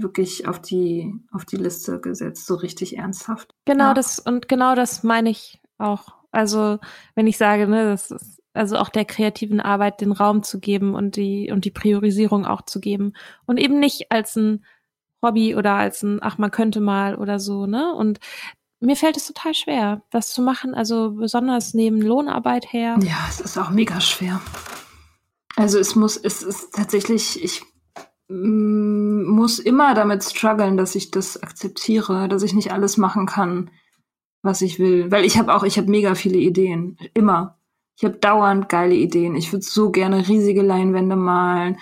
wirklich 0.00 0.46
auf 0.46 0.60
die 0.60 1.12
auf 1.32 1.44
die 1.44 1.56
Liste 1.56 2.00
gesetzt, 2.00 2.46
so 2.46 2.54
richtig 2.54 2.96
ernsthaft. 2.96 3.52
Genau 3.64 3.88
ja. 3.88 3.94
das 3.94 4.18
und 4.18 4.48
genau 4.48 4.74
das 4.74 5.02
meine 5.02 5.30
ich 5.30 5.60
auch. 5.76 6.17
Also 6.38 6.78
wenn 7.16 7.26
ich 7.26 7.36
sage, 7.36 7.66
ne, 7.66 7.90
das 7.90 8.12
ist 8.12 8.40
also 8.54 8.76
auch 8.76 8.90
der 8.90 9.04
kreativen 9.04 9.60
Arbeit 9.60 10.00
den 10.00 10.12
Raum 10.12 10.44
zu 10.44 10.60
geben 10.60 10.94
und 10.94 11.16
die 11.16 11.50
und 11.50 11.64
die 11.64 11.72
Priorisierung 11.72 12.46
auch 12.46 12.62
zu 12.62 12.80
geben 12.80 13.12
und 13.46 13.58
eben 13.58 13.80
nicht 13.80 14.12
als 14.12 14.36
ein 14.36 14.64
Hobby 15.20 15.56
oder 15.56 15.74
als 15.74 16.04
ein 16.04 16.20
ach 16.22 16.38
man 16.38 16.52
könnte 16.52 16.80
mal 16.80 17.16
oder 17.16 17.40
so, 17.40 17.66
ne? 17.66 17.92
Und 17.92 18.20
mir 18.78 18.94
fällt 18.94 19.16
es 19.16 19.26
total 19.26 19.52
schwer, 19.52 20.02
das 20.10 20.32
zu 20.32 20.40
machen, 20.40 20.74
also 20.74 21.10
besonders 21.10 21.74
neben 21.74 22.00
Lohnarbeit 22.00 22.72
her. 22.72 22.96
Ja, 23.02 23.26
es 23.28 23.40
ist 23.40 23.58
auch 23.58 23.70
mega 23.70 24.00
schwer. 24.00 24.40
Also 25.56 25.80
es 25.80 25.96
muss, 25.96 26.16
es 26.16 26.44
ist 26.44 26.72
tatsächlich, 26.72 27.42
ich 27.42 27.62
mm, 28.28 29.24
muss 29.24 29.58
immer 29.58 29.94
damit 29.94 30.22
strugglen, 30.22 30.76
dass 30.76 30.94
ich 30.94 31.10
das 31.10 31.42
akzeptiere, 31.42 32.28
dass 32.28 32.44
ich 32.44 32.54
nicht 32.54 32.72
alles 32.72 32.96
machen 32.96 33.26
kann, 33.26 33.70
was 34.42 34.62
ich 34.62 34.78
will. 34.78 35.10
Weil 35.10 35.24
ich 35.24 35.38
habe 35.38 35.54
auch, 35.54 35.64
ich 35.64 35.78
habe 35.78 35.90
mega 35.90 36.14
viele 36.14 36.38
Ideen. 36.38 36.96
Immer. 37.14 37.58
Ich 37.96 38.04
habe 38.04 38.16
dauernd 38.16 38.68
geile 38.68 38.94
Ideen. 38.94 39.34
Ich 39.34 39.52
würde 39.52 39.64
so 39.64 39.90
gerne 39.90 40.28
riesige 40.28 40.62
Leinwände 40.62 41.16
malen 41.16 41.78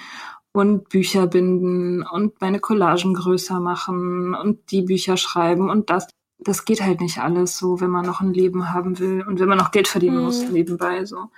und 0.53 0.89
Bücher 0.89 1.27
binden 1.27 2.03
und 2.03 2.41
meine 2.41 2.61
Collagen 2.61 3.13
größer 3.13 3.61
machen 3.61 4.35
und 4.35 4.71
die 4.71 4.83
Bücher 4.83 5.17
schreiben 5.17 5.71
und 5.71 5.91
das. 5.91 6.09
Das 6.39 6.67
geht 6.67 6.83
halt 6.83 7.01
nicht 7.01 7.19
alles 7.19 7.57
so, 7.57 7.81
wenn 7.81 7.89
man 7.89 8.05
noch 8.05 8.21
ein 8.21 8.35
Leben 8.35 8.71
haben 8.71 8.99
will 8.99 9.25
und 9.27 9.41
wenn 9.41 9.49
man 9.49 9.57
noch 9.57 9.71
Geld 9.71 9.89
verdienen 9.89 10.19
mhm. 10.19 10.25
muss 10.25 10.51
nebenbei 10.51 11.07
so. 11.07 11.31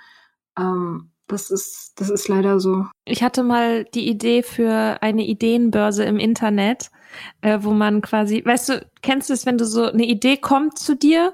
Ähm, 0.57 1.11
das 1.27 1.51
ist, 1.51 1.93
das 1.95 2.09
ist 2.09 2.27
leider 2.27 2.59
so. 2.59 2.87
Ich 3.05 3.23
hatte 3.23 3.43
mal 3.43 3.85
die 3.85 4.09
Idee 4.09 4.43
für 4.43 4.97
eine 5.01 5.25
Ideenbörse 5.25 6.03
im 6.03 6.17
Internet 6.17 6.91
äh, 7.41 7.59
wo 7.61 7.71
man 7.71 8.01
quasi, 8.01 8.43
weißt 8.45 8.69
du, 8.69 8.85
kennst 9.01 9.29
du 9.29 9.33
es, 9.33 9.45
wenn 9.45 9.57
du 9.57 9.65
so 9.65 9.85
eine 9.85 10.05
Idee 10.05 10.37
kommt 10.37 10.77
zu 10.77 10.95
dir 10.95 11.33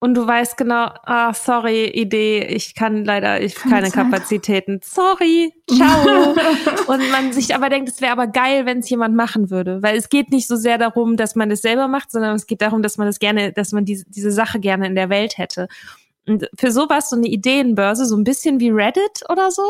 und 0.00 0.14
du 0.14 0.26
weißt 0.26 0.56
genau, 0.56 0.90
ah, 1.06 1.34
sorry, 1.34 1.86
Idee, 1.86 2.44
ich 2.44 2.76
kann 2.76 3.04
leider, 3.04 3.40
ich 3.40 3.56
kann 3.56 3.72
keine 3.72 3.90
sein. 3.90 4.10
Kapazitäten. 4.10 4.80
Sorry, 4.84 5.52
ciao. 5.68 6.36
und 6.86 7.10
man 7.10 7.32
sich 7.32 7.52
aber 7.52 7.68
denkt, 7.68 7.88
es 7.88 8.00
wäre 8.00 8.12
aber 8.12 8.28
geil, 8.28 8.64
wenn 8.64 8.78
es 8.78 8.88
jemand 8.88 9.16
machen 9.16 9.50
würde. 9.50 9.82
Weil 9.82 9.96
es 9.96 10.08
geht 10.08 10.30
nicht 10.30 10.46
so 10.46 10.54
sehr 10.54 10.78
darum, 10.78 11.16
dass 11.16 11.34
man 11.34 11.50
es 11.50 11.62
selber 11.62 11.88
macht, 11.88 12.12
sondern 12.12 12.36
es 12.36 12.46
geht 12.46 12.62
darum, 12.62 12.80
dass 12.82 12.96
man 12.96 13.08
es 13.08 13.18
gerne, 13.18 13.52
dass 13.52 13.72
man 13.72 13.84
diese, 13.84 14.04
diese 14.08 14.30
Sache 14.30 14.60
gerne 14.60 14.86
in 14.86 14.94
der 14.94 15.08
Welt 15.08 15.36
hätte. 15.36 15.66
Und 16.28 16.48
für 16.56 16.70
sowas 16.70 17.10
so 17.10 17.16
eine 17.16 17.26
Ideenbörse, 17.26 18.06
so 18.06 18.16
ein 18.16 18.24
bisschen 18.24 18.60
wie 18.60 18.70
Reddit 18.70 19.24
oder 19.28 19.50
so, 19.50 19.64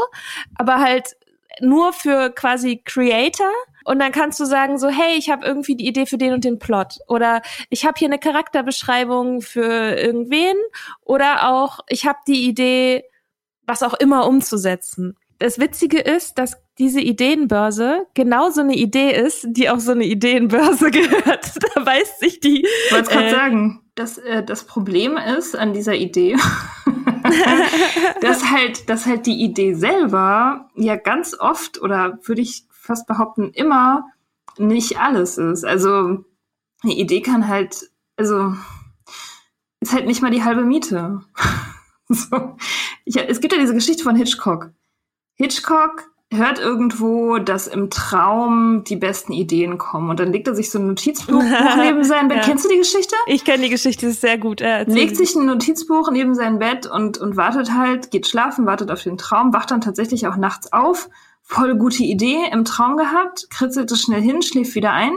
aber 0.56 0.78
halt 0.78 1.16
nur 1.60 1.94
für 1.94 2.30
quasi 2.30 2.82
Creator 2.84 3.50
und 3.88 3.98
dann 4.00 4.12
kannst 4.12 4.38
du 4.38 4.44
sagen 4.44 4.78
so, 4.78 4.88
hey, 4.88 5.16
ich 5.16 5.30
habe 5.30 5.46
irgendwie 5.46 5.74
die 5.74 5.86
Idee 5.86 6.04
für 6.04 6.18
den 6.18 6.34
und 6.34 6.44
den 6.44 6.58
Plot 6.58 6.98
oder 7.06 7.40
ich 7.70 7.86
habe 7.86 7.94
hier 7.98 8.08
eine 8.08 8.18
Charakterbeschreibung 8.18 9.40
für 9.40 9.96
irgendwen 9.98 10.56
oder 11.00 11.48
auch 11.48 11.80
ich 11.88 12.06
habe 12.06 12.18
die 12.26 12.46
Idee, 12.46 13.04
was 13.66 13.82
auch 13.82 13.94
immer 13.94 14.26
umzusetzen. 14.26 15.16
Das 15.38 15.58
Witzige 15.58 16.00
ist, 16.00 16.34
dass 16.34 16.58
diese 16.78 17.00
Ideenbörse 17.00 18.06
genau 18.12 18.50
so 18.50 18.60
eine 18.60 18.74
Idee 18.74 19.10
ist, 19.12 19.46
die 19.48 19.70
auf 19.70 19.80
so 19.80 19.92
eine 19.92 20.04
Ideenbörse 20.04 20.90
gehört. 20.90 21.50
da 21.74 21.86
weiß 21.86 22.18
sich 22.18 22.40
die. 22.40 22.66
Ich 22.66 22.92
wollte 22.92 23.10
gerade 23.10 23.26
äh, 23.28 23.30
sagen, 23.30 23.80
dass 23.94 24.18
äh, 24.18 24.42
das 24.44 24.64
Problem 24.64 25.16
ist 25.16 25.56
an 25.56 25.72
dieser 25.72 25.94
Idee, 25.94 26.36
dass 28.20 28.50
halt, 28.50 28.90
dass 28.90 29.06
halt 29.06 29.24
die 29.24 29.42
Idee 29.42 29.72
selber 29.72 30.68
ja 30.76 30.96
ganz 30.96 31.34
oft 31.38 31.80
oder 31.80 32.18
würde 32.24 32.42
ich 32.42 32.67
fast 32.88 33.06
behaupten, 33.06 33.50
immer 33.52 34.10
nicht 34.56 34.98
alles 34.98 35.38
ist. 35.38 35.64
Also 35.64 36.24
eine 36.82 36.94
Idee 36.94 37.20
kann 37.20 37.46
halt, 37.46 37.90
also 38.16 38.54
ist 39.80 39.92
halt 39.92 40.06
nicht 40.06 40.22
mal 40.22 40.30
die 40.30 40.42
halbe 40.42 40.64
Miete. 40.64 41.20
so. 42.08 42.56
ich, 43.04 43.16
es 43.16 43.40
gibt 43.40 43.52
ja 43.52 43.60
diese 43.60 43.74
Geschichte 43.74 44.02
von 44.02 44.16
Hitchcock. 44.16 44.72
Hitchcock 45.34 46.10
hört 46.32 46.58
irgendwo, 46.58 47.38
dass 47.38 47.66
im 47.66 47.90
Traum 47.90 48.84
die 48.84 48.96
besten 48.96 49.32
Ideen 49.32 49.78
kommen. 49.78 50.10
Und 50.10 50.18
dann 50.18 50.32
legt 50.32 50.48
er 50.48 50.54
sich 50.54 50.70
so 50.70 50.78
ein 50.78 50.86
Notizbuch 50.86 51.42
neben 51.76 52.04
sein 52.04 52.28
Bett. 52.28 52.38
Ja. 52.38 52.44
Kennst 52.44 52.64
du 52.64 52.70
die 52.70 52.78
Geschichte? 52.78 53.14
Ich 53.26 53.44
kenne 53.44 53.64
die 53.64 53.70
Geschichte, 53.70 54.06
ist 54.06 54.20
sehr 54.22 54.38
gut. 54.38 54.60
Äh, 54.60 54.84
legt 54.84 55.16
sich 55.16 55.34
ein 55.36 55.46
Notizbuch 55.46 56.10
neben 56.10 56.34
sein 56.34 56.58
Bett 56.58 56.86
und, 56.86 57.18
und 57.18 57.36
wartet 57.36 57.72
halt, 57.72 58.10
geht 58.10 58.26
schlafen, 58.26 58.66
wartet 58.66 58.90
auf 58.90 59.02
den 59.02 59.18
Traum, 59.18 59.52
wacht 59.52 59.70
dann 59.70 59.82
tatsächlich 59.82 60.26
auch 60.26 60.36
nachts 60.36 60.72
auf 60.72 61.10
voll 61.48 61.76
gute 61.76 62.04
Idee 62.04 62.44
im 62.52 62.64
Traum 62.64 62.96
gehabt, 62.96 63.48
kritzelt 63.50 63.90
es 63.90 64.02
schnell 64.02 64.20
hin, 64.20 64.42
schläft 64.42 64.74
wieder 64.74 64.92
ein. 64.92 65.12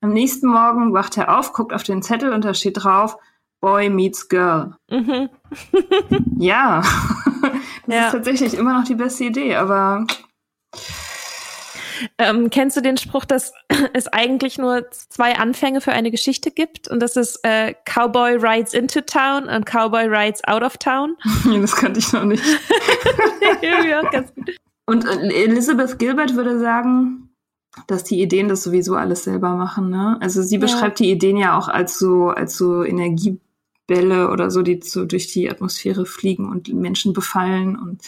Am 0.00 0.12
nächsten 0.12 0.46
Morgen 0.46 0.94
wacht 0.94 1.16
er 1.18 1.38
auf, 1.38 1.52
guckt 1.52 1.72
auf 1.72 1.82
den 1.82 2.02
Zettel 2.02 2.32
und 2.32 2.44
da 2.44 2.54
steht 2.54 2.82
drauf, 2.82 3.18
Boy 3.60 3.90
meets 3.90 4.28
Girl. 4.28 4.74
Mhm. 4.90 5.28
ja, 6.38 6.82
das 7.86 7.94
ja. 7.94 8.06
ist 8.06 8.12
tatsächlich 8.12 8.54
immer 8.54 8.78
noch 8.78 8.84
die 8.84 8.94
beste 8.94 9.24
Idee, 9.24 9.56
aber 9.56 10.06
ähm, 12.18 12.50
kennst 12.50 12.76
du 12.76 12.80
den 12.80 12.96
Spruch, 12.96 13.24
dass 13.24 13.52
es 13.92 14.08
eigentlich 14.08 14.58
nur 14.58 14.88
zwei 14.90 15.36
Anfänge 15.36 15.80
für 15.80 15.92
eine 15.92 16.10
Geschichte 16.10 16.50
gibt? 16.50 16.88
Und 16.88 17.00
das 17.00 17.16
ist 17.16 17.40
äh, 17.42 17.74
Cowboy 17.84 18.36
rides 18.36 18.74
into 18.74 19.00
town 19.00 19.48
und 19.48 19.66
Cowboy 19.66 20.06
rides 20.06 20.42
out 20.44 20.62
of 20.62 20.76
town? 20.78 21.16
das 21.60 21.74
kannte 21.74 21.98
ich 22.00 22.12
noch 22.12 22.24
nicht. 22.24 22.42
ja, 23.62 24.02
ganz 24.10 24.34
gut. 24.34 24.50
Und 24.86 25.04
Elizabeth 25.04 25.98
Gilbert 25.98 26.34
würde 26.34 26.58
sagen, 26.58 27.30
dass 27.86 28.04
die 28.04 28.20
Ideen 28.20 28.48
das 28.48 28.62
sowieso 28.62 28.96
alles 28.96 29.24
selber 29.24 29.54
machen. 29.54 29.90
Ne? 29.90 30.18
Also 30.20 30.42
sie 30.42 30.58
beschreibt 30.58 31.00
ja. 31.00 31.06
die 31.06 31.12
Ideen 31.12 31.36
ja 31.36 31.56
auch 31.56 31.68
als 31.68 31.98
so 31.98 32.28
als 32.28 32.56
so 32.56 32.84
Energie 32.84 33.40
Bälle 33.86 34.30
oder 34.30 34.50
so, 34.50 34.62
die 34.62 34.80
so 34.82 35.04
durch 35.04 35.32
die 35.32 35.50
Atmosphäre 35.50 36.06
fliegen 36.06 36.48
und 36.48 36.72
Menschen 36.72 37.12
befallen 37.12 37.76
und 37.76 38.02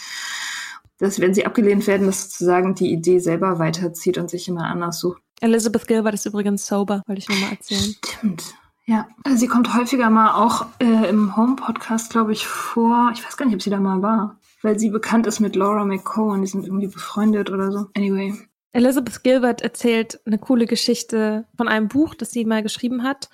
dass, 0.98 1.20
wenn 1.20 1.34
sie 1.34 1.44
abgelehnt 1.44 1.86
werden, 1.86 2.06
dass 2.06 2.30
sozusagen 2.30 2.74
die 2.74 2.92
Idee 2.92 3.18
selber 3.18 3.58
weiterzieht 3.58 4.16
und 4.16 4.30
sich 4.30 4.46
immer 4.48 4.64
anders 4.64 5.00
sucht. 5.00 5.20
Elizabeth 5.40 5.88
Gilbert 5.88 6.14
ist 6.14 6.26
übrigens 6.26 6.66
sober, 6.66 7.02
wollte 7.06 7.18
ich 7.18 7.28
nochmal 7.28 7.50
erzählen. 7.50 7.94
Stimmt. 8.04 8.54
Ja, 8.86 9.08
also 9.24 9.36
sie 9.38 9.48
kommt 9.48 9.74
häufiger 9.74 10.08
mal 10.10 10.34
auch 10.34 10.66
äh, 10.78 11.08
im 11.08 11.36
Home-Podcast, 11.36 12.10
glaube 12.10 12.32
ich, 12.32 12.46
vor. 12.46 13.10
Ich 13.14 13.24
weiß 13.24 13.36
gar 13.36 13.46
nicht, 13.46 13.54
ob 13.54 13.62
sie 13.62 13.70
da 13.70 13.80
mal 13.80 14.02
war, 14.02 14.36
weil 14.64 14.78
sie 14.78 14.90
bekannt 14.90 15.26
ist 15.26 15.40
mit 15.40 15.54
Laura 15.54 15.84
McCowan. 15.84 16.40
Die 16.40 16.48
sind 16.48 16.66
irgendwie 16.66 16.88
befreundet 16.88 17.50
oder 17.50 17.70
so. 17.70 17.86
Anyway. 17.94 18.32
Elizabeth 18.72 19.22
Gilbert 19.22 19.60
erzählt 19.60 20.20
eine 20.24 20.38
coole 20.38 20.66
Geschichte 20.66 21.46
von 21.56 21.68
einem 21.68 21.88
Buch, 21.88 22.14
das 22.14 22.32
sie 22.32 22.44
mal 22.44 22.62
geschrieben 22.62 23.04
hat. 23.04 23.28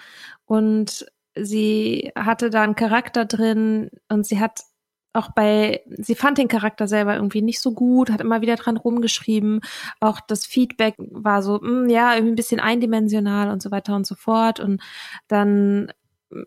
Und 0.45 1.07
sie 1.35 2.13
hatte 2.17 2.51
da 2.51 2.63
einen 2.63 2.75
Charakter 2.75 3.25
drin 3.25 3.91
und 4.09 4.27
sie 4.27 4.41
hat 4.41 4.61
auch 5.13 5.31
bei, 5.33 5.83
sie 5.89 6.15
fand 6.15 6.39
den 6.39 6.49
Charakter 6.49 6.87
selber 6.87 7.15
irgendwie 7.15 7.43
nicht 7.43 7.61
so 7.61 7.73
gut, 7.73 8.11
hat 8.11 8.21
immer 8.21 8.43
wieder 8.43 8.57
dran 8.57 8.77
rumgeschrieben. 8.77 9.61
Auch 9.99 10.21
das 10.21 10.47
Feedback 10.47 10.95
war 10.99 11.43
so, 11.43 11.61
mh, 11.61 11.69
hm, 11.69 11.89
ja, 11.89 12.15
irgendwie 12.15 12.33
ein 12.33 12.37
bisschen 12.37 12.61
eindimensional 12.61 13.51
und 13.51 13.63
so 13.63 13.71
weiter 13.71 13.97
und 13.97 14.07
so 14.07 14.15
fort. 14.15 14.61
Und 14.61 14.81
dann 15.27 15.93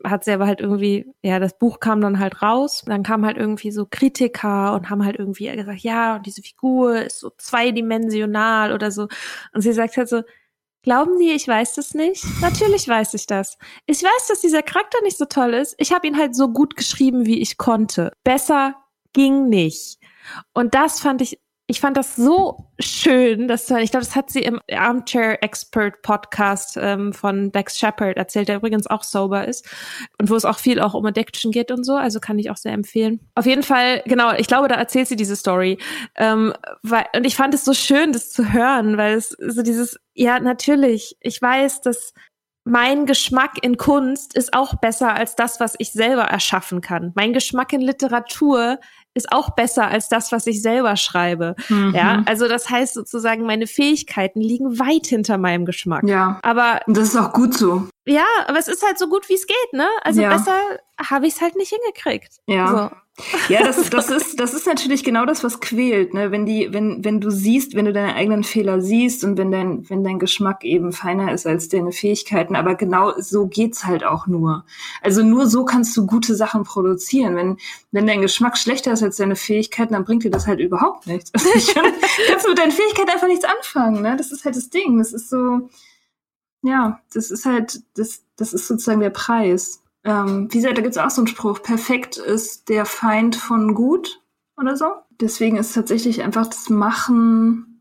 hat 0.03 0.23
sie 0.23 0.31
aber 0.31 0.47
halt 0.47 0.61
irgendwie, 0.61 1.05
ja, 1.21 1.39
das 1.39 1.57
Buch 1.57 1.79
kam 1.79 2.01
dann 2.01 2.19
halt 2.19 2.41
raus. 2.41 2.83
Dann 2.85 3.03
kamen 3.03 3.25
halt 3.25 3.37
irgendwie 3.37 3.71
so 3.71 3.85
Kritiker 3.89 4.73
und 4.73 4.89
haben 4.89 5.03
halt 5.03 5.17
irgendwie 5.17 5.47
gesagt, 5.55 5.79
ja, 5.79 6.15
und 6.15 6.25
diese 6.25 6.41
Figur 6.41 7.01
ist 7.01 7.19
so 7.19 7.31
zweidimensional 7.37 8.73
oder 8.73 8.91
so. 8.91 9.07
Und 9.53 9.61
sie 9.61 9.73
sagt 9.73 9.97
halt 9.97 10.09
so, 10.09 10.23
Glauben 10.83 11.17
Sie, 11.17 11.31
ich 11.31 11.47
weiß 11.47 11.75
das 11.75 11.93
nicht? 11.93 12.25
Natürlich 12.41 12.89
weiß 12.89 13.13
ich 13.13 13.25
das. 13.25 13.57
Ich 13.85 14.03
weiß, 14.03 14.27
dass 14.27 14.41
dieser 14.41 14.61
Charakter 14.61 15.01
nicht 15.03 15.17
so 15.17 15.23
toll 15.23 15.53
ist. 15.53 15.75
Ich 15.77 15.93
habe 15.93 16.05
ihn 16.05 16.17
halt 16.17 16.35
so 16.35 16.49
gut 16.49 16.75
geschrieben, 16.75 17.25
wie 17.25 17.41
ich 17.41 17.57
konnte. 17.57 18.11
Besser 18.25 18.75
ging 19.13 19.47
nicht. 19.47 19.99
Und 20.53 20.75
das 20.75 20.99
fand 20.99 21.21
ich 21.21 21.39
ich 21.67 21.79
fand 21.79 21.95
das 21.95 22.15
so 22.15 22.71
schön, 22.77 23.47
dass 23.47 23.69
ich 23.69 23.91
glaube, 23.91 24.05
das 24.05 24.15
hat 24.15 24.29
sie 24.29 24.41
im 24.41 24.59
Armchair 24.69 25.41
Expert 25.41 26.01
Podcast 26.01 26.77
ähm, 26.79 27.13
von 27.13 27.51
Dex 27.53 27.79
Shepard 27.79 28.17
erzählt, 28.17 28.49
der 28.49 28.57
übrigens 28.57 28.87
auch 28.87 29.03
sober 29.03 29.47
ist 29.47 29.67
und 30.19 30.29
wo 30.29 30.35
es 30.35 30.43
auch 30.43 30.59
viel 30.59 30.81
auch 30.81 30.93
um 30.93 31.05
Addiction 31.05 31.51
geht 31.51 31.71
und 31.71 31.85
so, 31.85 31.95
also 31.95 32.19
kann 32.19 32.37
ich 32.37 32.51
auch 32.51 32.57
sehr 32.57 32.73
empfehlen. 32.73 33.21
Auf 33.35 33.45
jeden 33.45 33.63
Fall, 33.63 34.03
genau, 34.05 34.33
ich 34.33 34.47
glaube, 34.47 34.67
da 34.67 34.75
erzählt 34.75 35.07
sie 35.07 35.15
diese 35.15 35.37
Story, 35.37 35.77
ähm, 36.15 36.53
weil, 36.81 37.05
und 37.15 37.25
ich 37.25 37.35
fand 37.35 37.53
es 37.53 37.63
so 37.63 37.73
schön, 37.73 38.11
das 38.11 38.31
zu 38.31 38.51
hören, 38.51 38.97
weil 38.97 39.15
es 39.15 39.29
so 39.29 39.61
dieses, 39.61 39.97
ja, 40.13 40.39
natürlich, 40.41 41.15
ich 41.21 41.41
weiß, 41.41 41.79
dass 41.81 42.13
mein 42.65 43.05
Geschmack 43.05 43.57
in 43.61 43.77
Kunst 43.77 44.35
ist 44.35 44.53
auch 44.53 44.75
besser 44.75 45.13
als 45.13 45.35
das, 45.35 45.59
was 45.59 45.75
ich 45.79 45.91
selber 45.91 46.23
erschaffen 46.23 46.81
kann. 46.81 47.11
Mein 47.15 47.33
Geschmack 47.33 47.73
in 47.73 47.81
Literatur 47.81 48.79
ist 49.13 49.31
auch 49.31 49.51
besser 49.51 49.87
als 49.87 50.09
das, 50.09 50.31
was 50.31 50.47
ich 50.47 50.61
selber 50.61 50.95
schreibe. 50.95 51.55
Mhm. 51.69 51.93
Ja, 51.95 52.23
also 52.25 52.47
das 52.47 52.69
heißt 52.69 52.93
sozusagen, 52.93 53.45
meine 53.45 53.67
Fähigkeiten 53.67 54.41
liegen 54.41 54.79
weit 54.79 55.07
hinter 55.07 55.37
meinem 55.37 55.65
Geschmack. 55.65 56.03
Ja. 56.05 56.39
Aber 56.41 56.81
das 56.87 57.09
ist 57.09 57.17
auch 57.17 57.33
gut 57.33 57.53
so. 57.53 57.87
Ja, 58.05 58.25
aber 58.47 58.59
es 58.59 58.67
ist 58.67 58.85
halt 58.85 58.97
so 58.97 59.07
gut, 59.07 59.29
wie 59.29 59.35
es 59.35 59.47
geht, 59.47 59.73
ne? 59.73 59.87
Also 60.03 60.21
ja. 60.21 60.29
besser 60.29 60.57
habe 61.09 61.27
ich 61.27 61.35
es 61.35 61.41
halt 61.41 61.55
nicht 61.55 61.73
hingekriegt. 61.73 62.39
Ja. 62.47 62.67
So. 62.67 62.95
Ja, 63.47 63.63
das, 63.63 63.89
das 63.91 64.09
ist, 64.09 64.39
das 64.39 64.53
ist 64.53 64.65
natürlich 64.65 65.03
genau 65.03 65.25
das, 65.25 65.43
was 65.43 65.59
quält, 65.59 66.13
ne? 66.13 66.31
Wenn 66.31 66.45
die, 66.45 66.73
wenn, 66.73 67.03
wenn 67.05 67.21
du 67.21 67.29
siehst, 67.29 67.75
wenn 67.75 67.85
du 67.85 67.93
deine 67.93 68.15
eigenen 68.15 68.43
Fehler 68.43 68.81
siehst 68.81 69.23
und 69.23 69.37
wenn 69.37 69.51
dein, 69.51 69.87
wenn 69.89 70.03
dein 70.03 70.17
Geschmack 70.17 70.63
eben 70.63 70.91
feiner 70.91 71.31
ist 71.31 71.45
als 71.45 71.69
deine 71.69 71.91
Fähigkeiten, 71.91 72.55
aber 72.55 72.75
genau 72.75 73.13
so 73.19 73.45
geht's 73.47 73.85
halt 73.85 74.03
auch 74.03 74.25
nur. 74.25 74.65
Also 75.01 75.23
nur 75.23 75.47
so 75.47 75.63
kannst 75.63 75.95
du 75.95 76.07
gute 76.07 76.35
Sachen 76.35 76.63
produzieren. 76.63 77.35
Wenn, 77.35 77.57
wenn 77.91 78.07
dein 78.07 78.21
Geschmack 78.21 78.57
schlechter 78.57 78.93
ist 78.93 79.03
als 79.03 79.17
deine 79.17 79.35
Fähigkeiten, 79.35 79.93
dann 79.93 80.05
bringt 80.05 80.23
dir 80.23 80.31
das 80.31 80.47
halt 80.47 80.59
überhaupt 80.59 81.07
nichts. 81.07 81.31
Also 81.43 81.49
ich 81.55 81.65
finde, 81.65 81.91
kannst 82.27 82.45
du 82.45 82.49
mit 82.49 82.59
deinen 82.59 82.71
Fähigkeiten 82.71 83.09
einfach 83.09 83.27
nichts 83.27 83.45
anfangen, 83.45 84.01
ne? 84.01 84.15
Das 84.17 84.31
ist 84.31 84.45
halt 84.45 84.55
das 84.55 84.69
Ding. 84.69 84.97
Das 84.97 85.13
ist 85.13 85.29
so, 85.29 85.69
ja, 86.63 87.01
das 87.13 87.29
ist 87.29 87.45
halt, 87.45 87.81
das, 87.95 88.23
das 88.37 88.53
ist 88.53 88.67
sozusagen 88.67 89.01
der 89.01 89.09
Preis. 89.09 89.82
Ähm, 90.05 90.47
wie 90.51 90.57
gesagt, 90.57 90.77
da 90.77 90.81
gibt 90.81 90.95
es 90.95 91.01
auch 91.01 91.09
so 91.09 91.21
einen 91.21 91.27
Spruch, 91.27 91.61
perfekt 91.63 92.17
ist 92.17 92.69
der 92.69 92.85
Feind 92.85 93.35
von 93.35 93.73
gut 93.73 94.21
oder 94.57 94.75
so. 94.75 94.85
Deswegen 95.21 95.57
ist 95.57 95.73
tatsächlich 95.73 96.23
einfach 96.23 96.47
das 96.47 96.69
Machen 96.69 97.73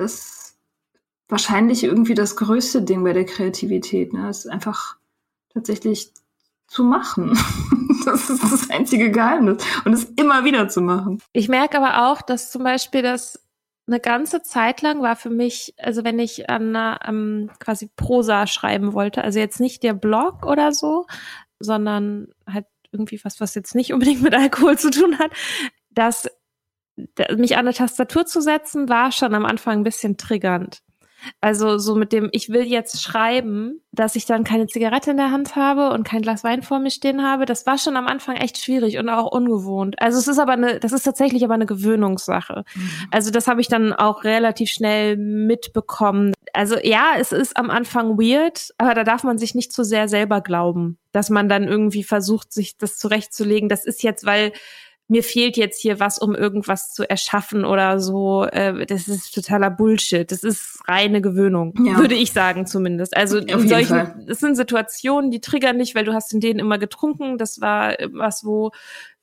das 0.00 0.56
wahrscheinlich 1.28 1.84
irgendwie 1.84 2.14
das 2.14 2.36
größte 2.36 2.82
Ding 2.82 3.04
bei 3.04 3.12
der 3.12 3.24
Kreativität. 3.24 4.12
Ne? 4.12 4.28
Es 4.28 4.44
ist 4.44 4.50
einfach 4.50 4.96
tatsächlich 5.52 6.12
zu 6.66 6.84
machen. 6.84 7.38
das 8.04 8.30
ist 8.30 8.42
das 8.42 8.70
einzige 8.70 9.10
Geheimnis. 9.10 9.64
Und 9.84 9.92
es 9.92 10.04
immer 10.04 10.44
wieder 10.44 10.68
zu 10.68 10.80
machen. 10.80 11.22
Ich 11.32 11.48
merke 11.48 11.78
aber 11.78 12.10
auch, 12.10 12.22
dass 12.22 12.50
zum 12.50 12.64
Beispiel 12.64 13.02
das 13.02 13.40
eine 13.90 14.00
ganze 14.00 14.42
Zeit 14.42 14.82
lang 14.82 15.02
war 15.02 15.16
für 15.16 15.30
mich, 15.30 15.74
also 15.78 16.04
wenn 16.04 16.18
ich 16.18 16.48
an 16.48 16.74
einer, 16.74 17.00
ähm, 17.06 17.50
quasi 17.58 17.88
Prosa 17.96 18.46
schreiben 18.46 18.92
wollte, 18.92 19.22
also 19.24 19.38
jetzt 19.38 19.60
nicht 19.60 19.82
der 19.82 19.94
Blog 19.94 20.46
oder 20.46 20.72
so, 20.72 21.06
sondern 21.58 22.28
halt 22.46 22.66
irgendwie 22.92 23.20
was, 23.24 23.40
was 23.40 23.54
jetzt 23.54 23.74
nicht 23.74 23.92
unbedingt 23.92 24.22
mit 24.22 24.34
Alkohol 24.34 24.78
zu 24.78 24.90
tun 24.90 25.18
hat, 25.18 25.32
dass 25.90 26.28
mich 27.36 27.56
an 27.56 27.66
eine 27.66 27.74
Tastatur 27.74 28.26
zu 28.26 28.40
setzen, 28.40 28.88
war 28.88 29.12
schon 29.12 29.34
am 29.34 29.46
Anfang 29.46 29.78
ein 29.78 29.84
bisschen 29.84 30.16
triggernd. 30.16 30.82
Also 31.40 31.78
so 31.78 31.94
mit 31.94 32.12
dem, 32.12 32.28
ich 32.32 32.48
will 32.48 32.62
jetzt 32.62 33.02
schreiben, 33.02 33.80
dass 33.92 34.16
ich 34.16 34.26
dann 34.26 34.44
keine 34.44 34.66
Zigarette 34.66 35.10
in 35.10 35.16
der 35.16 35.30
Hand 35.30 35.56
habe 35.56 35.90
und 35.90 36.04
kein 36.04 36.22
Glas 36.22 36.44
Wein 36.44 36.62
vor 36.62 36.78
mir 36.78 36.90
stehen 36.90 37.22
habe, 37.22 37.44
das 37.44 37.66
war 37.66 37.78
schon 37.78 37.96
am 37.96 38.06
Anfang 38.06 38.36
echt 38.36 38.58
schwierig 38.58 38.98
und 38.98 39.08
auch 39.08 39.30
ungewohnt. 39.30 40.00
Also 40.00 40.18
es 40.18 40.28
ist 40.28 40.38
aber 40.38 40.52
eine, 40.52 40.78
das 40.78 40.92
ist 40.92 41.02
tatsächlich 41.02 41.44
aber 41.44 41.54
eine 41.54 41.66
Gewöhnungssache. 41.66 42.64
Mhm. 42.74 42.90
Also 43.10 43.30
das 43.30 43.48
habe 43.48 43.60
ich 43.60 43.68
dann 43.68 43.92
auch 43.92 44.24
relativ 44.24 44.70
schnell 44.70 45.16
mitbekommen. 45.16 46.32
Also 46.52 46.76
ja, 46.82 47.14
es 47.18 47.32
ist 47.32 47.56
am 47.56 47.70
Anfang 47.70 48.18
weird, 48.18 48.70
aber 48.78 48.94
da 48.94 49.04
darf 49.04 49.24
man 49.24 49.38
sich 49.38 49.54
nicht 49.54 49.72
zu 49.72 49.84
sehr 49.84 50.08
selber 50.08 50.40
glauben, 50.40 50.98
dass 51.12 51.30
man 51.30 51.48
dann 51.48 51.64
irgendwie 51.64 52.04
versucht, 52.04 52.52
sich 52.52 52.78
das 52.78 52.96
zurechtzulegen. 52.96 53.68
Das 53.68 53.84
ist 53.84 54.02
jetzt, 54.02 54.24
weil 54.24 54.52
mir 55.10 55.24
fehlt 55.24 55.56
jetzt 55.56 55.80
hier 55.80 55.98
was, 55.98 56.18
um 56.18 56.34
irgendwas 56.34 56.92
zu 56.94 57.08
erschaffen 57.08 57.64
oder 57.64 57.98
so. 57.98 58.44
Äh, 58.44 58.86
das 58.86 59.08
ist 59.08 59.34
totaler 59.34 59.70
Bullshit. 59.70 60.30
Das 60.30 60.44
ist 60.44 60.80
reine 60.86 61.20
Gewöhnung, 61.20 61.74
ja. 61.84 61.98
würde 61.98 62.14
ich 62.14 62.32
sagen 62.32 62.64
zumindest. 62.66 63.16
Also 63.16 63.38
in 63.38 63.68
solchen, 63.68 64.24
das 64.26 64.38
sind 64.38 64.54
Situationen, 64.54 65.30
die 65.30 65.40
triggern 65.40 65.76
nicht, 65.76 65.94
weil 65.94 66.04
du 66.04 66.14
hast 66.14 66.32
in 66.32 66.40
denen 66.40 66.60
immer 66.60 66.78
getrunken. 66.78 67.38
Das 67.38 67.60
war 67.60 67.94
was, 68.12 68.44
wo 68.44 68.70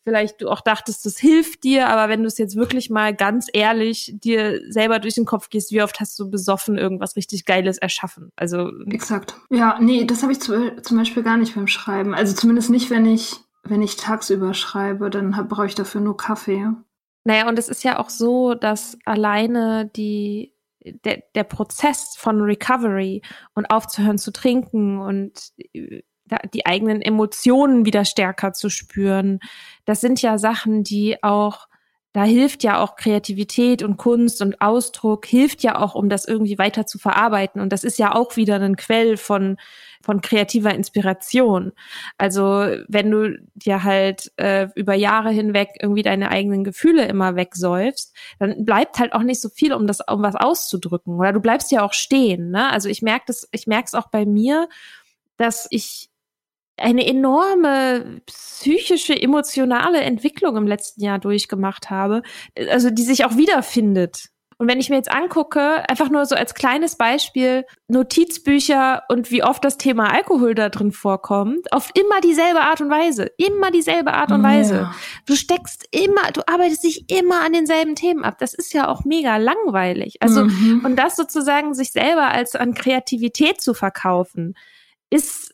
vielleicht 0.04 0.42
du 0.42 0.50
auch 0.50 0.62
dachtest, 0.62 1.06
das 1.06 1.18
hilft 1.18 1.66
dir, 1.66 1.90
aber 1.90 2.10
wenn 2.10 2.22
du 2.22 2.28
es 2.28 2.38
jetzt 2.38 2.56
wirklich 2.56 2.90
mal 2.90 3.14
ganz 3.14 3.48
ehrlich 3.52 4.14
dir 4.16 4.62
selber 4.70 5.00
durch 5.00 5.16
den 5.16 5.26
Kopf 5.26 5.50
gehst, 5.50 5.72
wie 5.72 5.82
oft 5.82 6.00
hast 6.00 6.18
du 6.18 6.30
besoffen 6.30 6.78
irgendwas 6.78 7.18
richtig 7.18 7.44
Geiles 7.44 7.78
erschaffen? 7.78 8.32
Also 8.38 8.72
exakt. 8.86 9.36
Ja, 9.50 9.78
nee, 9.82 10.06
das 10.06 10.24
habe 10.24 10.32
ich 10.32 10.40
zu, 10.40 10.82
zum 10.82 10.98
Beispiel 10.98 11.24
gar 11.24 11.36
nicht 11.36 11.56
beim 11.56 11.68
Schreiben. 11.68 12.16
Also 12.16 12.34
zumindest 12.34 12.70
nicht, 12.70 12.90
wenn 12.90 13.06
ich 13.06 13.36
wenn 13.70 13.82
ich 13.82 13.96
tagsüber 13.96 14.54
schreibe, 14.54 15.10
dann 15.10 15.32
brauche 15.48 15.66
ich 15.66 15.76
dafür 15.76 16.02
nur 16.02 16.18
Kaffee. 16.18 16.68
Naja, 17.24 17.48
und 17.48 17.60
es 17.60 17.70
ist 17.70 17.84
ja 17.84 18.00
auch 18.00 18.10
so, 18.10 18.54
dass 18.54 18.98
alleine 19.06 19.92
die, 19.96 20.54
der, 20.80 21.24
der 21.36 21.44
Prozess 21.44 22.16
von 22.18 22.42
Recovery 22.42 23.22
und 23.54 23.66
aufzuhören 23.70 24.18
zu 24.18 24.32
trinken 24.32 25.00
und 25.00 25.52
die 26.54 26.66
eigenen 26.66 27.02
Emotionen 27.02 27.86
wieder 27.86 28.06
stärker 28.06 28.54
zu 28.54 28.70
spüren, 28.70 29.40
das 29.86 30.02
sind 30.02 30.22
ja 30.22 30.38
Sachen, 30.38 30.84
die 30.84 31.24
auch 31.24 31.67
da 32.18 32.24
hilft 32.24 32.64
ja 32.64 32.82
auch 32.82 32.96
Kreativität 32.96 33.84
und 33.84 33.98
Kunst 33.98 34.42
und 34.42 34.60
Ausdruck, 34.60 35.28
hilft 35.28 35.62
ja 35.62 35.80
auch, 35.80 35.94
um 35.94 36.10
das 36.10 36.26
irgendwie 36.26 36.58
weiter 36.58 36.88
zu 36.88 36.98
verarbeiten. 36.98 37.62
Und 37.62 37.72
das 37.72 37.84
ist 37.84 38.00
ja 38.00 38.16
auch 38.16 38.36
wieder 38.38 38.60
ein 38.60 38.76
Quell 38.76 39.18
von, 39.18 39.58
von 40.02 40.22
kreativer 40.22 40.74
Inspiration. 40.74 41.74
Also 42.18 42.42
wenn 42.88 43.12
du 43.12 43.38
dir 43.54 43.84
halt 43.84 44.32
äh, 44.38 44.68
über 44.74 44.96
Jahre 44.96 45.30
hinweg 45.30 45.70
irgendwie 45.80 46.02
deine 46.02 46.32
eigenen 46.32 46.64
Gefühle 46.64 47.06
immer 47.06 47.36
wegsäufst, 47.36 48.16
dann 48.40 48.66
bleibt 48.66 48.98
halt 48.98 49.14
auch 49.14 49.22
nicht 49.22 49.40
so 49.40 49.50
viel, 49.50 49.72
um 49.72 49.86
das, 49.86 50.00
um 50.00 50.24
was 50.24 50.36
auszudrücken. 50.36 51.20
Oder 51.20 51.34
du 51.34 51.40
bleibst 51.40 51.72
ja 51.72 51.84
auch 51.84 51.94
stehen. 51.94 52.50
Ne? 52.50 52.72
Also 52.72 52.90
ich 52.90 53.04
merke 53.04 53.26
das, 53.28 53.48
ich 53.52 53.68
merke 53.68 53.86
es 53.86 53.94
auch 53.94 54.08
bei 54.08 54.26
mir, 54.26 54.70
dass 55.38 55.68
ich 55.70 56.10
eine 56.78 57.06
enorme 57.06 58.22
psychische, 58.26 59.20
emotionale 59.20 60.02
Entwicklung 60.02 60.58
im 60.58 60.68
letzten 60.68 61.04
Jahr 61.04 61.20
durchgemacht 61.20 61.90
habe, 61.90 62.22
also 62.70 62.90
die 62.90 63.04
sich 63.04 63.26
auch 63.26 63.36
wiederfindet. 63.36 64.30
Und 64.60 64.68
wenn 64.68 64.80
ich 64.80 64.90
mir 64.90 64.96
jetzt 64.96 65.12
angucke, 65.12 65.88
einfach 65.88 66.10
nur 66.10 66.26
so 66.26 66.36
als 66.36 66.56
kleines 66.56 66.96
Beispiel, 66.96 67.66
Notizbücher 67.88 69.04
und 69.08 69.30
wie 69.30 69.44
oft 69.44 69.64
das 69.64 69.78
Thema 69.78 70.12
Alkohol 70.12 70.56
da 70.56 70.70
drin 70.70 70.92
vorkommt, 70.92 71.72
auf 71.72 71.92
immer 71.94 72.22
dieselbe 72.22 72.62
Art 72.62 72.82
und 72.82 72.90
Weise. 72.90 73.30
Immer 73.38 73.70
dieselbe 73.70 74.14
Art 74.14 74.32
und 74.32 74.42
Weise. 74.42 74.76
Ja. 74.76 74.96
Du 75.28 75.36
steckst 75.36 75.88
immer, 75.92 76.32
du 76.34 76.42
arbeitest 76.48 76.84
dich 76.84 77.10
immer 77.12 77.46
an 77.46 77.54
denselben 77.54 77.94
Themen 77.94 78.24
ab. 78.24 78.38
Das 78.40 78.56
ist 78.56 78.74
ja 78.74 78.88
auch 78.88 79.06
mega 79.06 79.38
langweilig. 79.38 80.16
Also, 80.22 80.46
mhm. 80.46 80.82
und 80.84 80.96
das 80.96 81.16
sozusagen 81.16 81.76
sich 81.76 81.92
selber 81.92 82.30
als 82.30 82.56
an 82.56 82.74
Kreativität 82.74 83.62
zu 83.62 83.76
verkaufen, 83.76 84.56
ist 85.12 85.54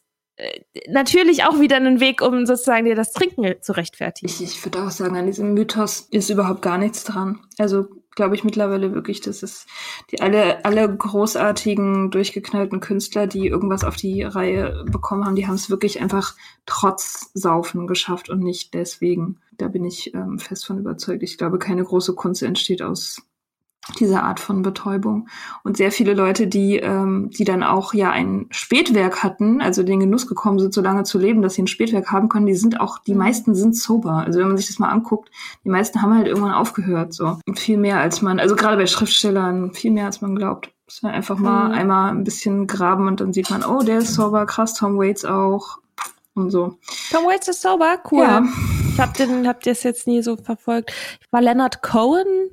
natürlich 0.88 1.44
auch 1.44 1.60
wieder 1.60 1.76
einen 1.76 2.00
Weg, 2.00 2.22
um 2.22 2.46
sozusagen 2.46 2.86
dir 2.86 2.96
das 2.96 3.14
Trinken 3.14 3.56
zu 3.62 3.74
rechtfertigen. 3.74 4.30
Ich, 4.30 4.42
ich 4.42 4.64
würde 4.66 4.84
auch 4.84 4.92
sagen, 4.92 5.16
an 5.16 5.28
diesem 5.28 5.54
Mythos 5.54 6.08
ist 6.12 6.30
überhaupt 6.30 6.62
gar 6.62 6.78
nichts 6.78 7.04
dran. 7.04 7.40
Also 7.58 7.88
glaube 8.16 8.36
ich 8.36 8.44
mittlerweile 8.44 8.94
wirklich, 8.94 9.22
dass 9.22 9.44
es 9.44 9.66
die 10.12 10.22
alle, 10.22 10.64
alle 10.66 10.96
großartigen, 10.96 12.12
durchgeknallten 12.12 12.80
Künstler, 12.80 13.28
die 13.28 13.48
irgendwas 13.48 13.84
auf 13.84 13.96
die 13.96 14.24
Reihe 14.24 14.86
bekommen 14.86 15.26
haben, 15.26 15.36
die 15.36 15.48
haben 15.48 15.56
es 15.56 15.70
wirklich 15.70 16.02
einfach 16.02 16.36
trotz 16.66 17.32
Saufen 17.34 17.88
geschafft 17.88 18.30
und 18.30 18.40
nicht 18.40 18.74
deswegen. 18.74 19.40
Da 19.58 19.68
bin 19.68 19.86
ich 19.86 20.14
ähm, 20.14 20.40
fest 20.40 20.66
von 20.66 20.80
überzeugt. 20.80 21.24
Ich 21.24 21.38
glaube, 21.38 21.60
keine 21.60 21.84
große 21.84 22.14
Kunst 22.14 22.42
entsteht 22.44 22.82
aus 22.82 23.22
diese 24.00 24.24
Art 24.24 24.40
von 24.40 24.62
Betäubung. 24.62 25.28
Und 25.64 25.78
sehr 25.78 25.92
viele 25.92 26.14
Leute, 26.14 26.48
die, 26.48 26.78
ähm, 26.78 27.30
die 27.32 27.44
dann 27.44 27.64
auch 27.64 27.94
ja 27.94 28.12
ein 28.12 28.48
Spätwerk 28.50 29.24
hatten, 29.24 29.62
also 29.62 29.84
den 29.84 30.00
Genuss 30.00 30.28
gekommen 30.28 30.60
sind, 30.60 30.74
so 30.74 30.82
lange 30.82 31.04
zu 31.04 31.20
leben, 31.20 31.42
dass 31.42 31.56
sie 31.56 31.64
ein 31.64 31.68
Spätwerk 31.68 32.12
haben 32.12 32.30
können, 32.30 32.46
die 32.46 32.56
sind 32.56 32.80
auch, 32.80 33.00
die 33.00 33.14
mhm. 33.14 33.20
meisten 33.20 33.56
sind 33.56 33.76
sober. 33.76 34.24
Also 34.26 34.40
wenn 34.40 34.48
man 34.48 34.58
sich 34.58 34.68
das 34.68 34.80
mal 34.80 34.90
anguckt, 34.90 35.30
die 35.64 35.70
meisten 35.70 36.02
haben 36.02 36.16
halt 36.16 36.28
irgendwann 36.28 36.54
aufgehört, 36.54 37.14
so. 37.14 37.38
Und 37.46 37.60
viel 37.60 37.78
mehr 37.78 38.00
als 38.00 38.22
man, 38.22 38.40
also 38.40 38.56
gerade 38.56 38.78
bei 38.78 38.88
Schriftstellern, 38.88 39.74
viel 39.74 39.92
mehr 39.92 40.06
als 40.06 40.22
man 40.22 40.36
glaubt. 40.36 40.72
Muss 40.86 41.02
man 41.02 41.14
einfach 41.14 41.38
mal 41.38 41.70
mhm. 41.70 41.74
einmal 41.74 42.12
ein 42.12 42.24
bisschen 42.24 42.68
graben 42.68 43.08
und 43.08 43.20
dann 43.20 43.34
sieht 43.34 43.50
man, 43.50 43.64
oh, 43.64 43.82
der 43.84 44.00
ist 44.00 44.14
sober, 44.14 44.46
krass, 44.46 44.74
Tom 44.76 44.98
Waits 44.98 45.26
auch. 45.26 45.80
Und 46.36 46.50
so. 46.50 46.78
Tom 47.12 47.26
Waits 47.26 47.48
ist 47.48 47.62
sober, 47.62 48.00
cool. 48.12 48.24
Ja. 48.24 48.44
Ich 48.92 49.00
hab 49.00 49.14
den, 49.16 49.48
hab 49.48 49.62
das 49.62 49.84
jetzt 49.84 50.08
nie 50.08 50.22
so 50.22 50.36
verfolgt. 50.36 50.92
War 51.32 51.42
Leonard 51.42 51.82
Cohen 51.82 52.50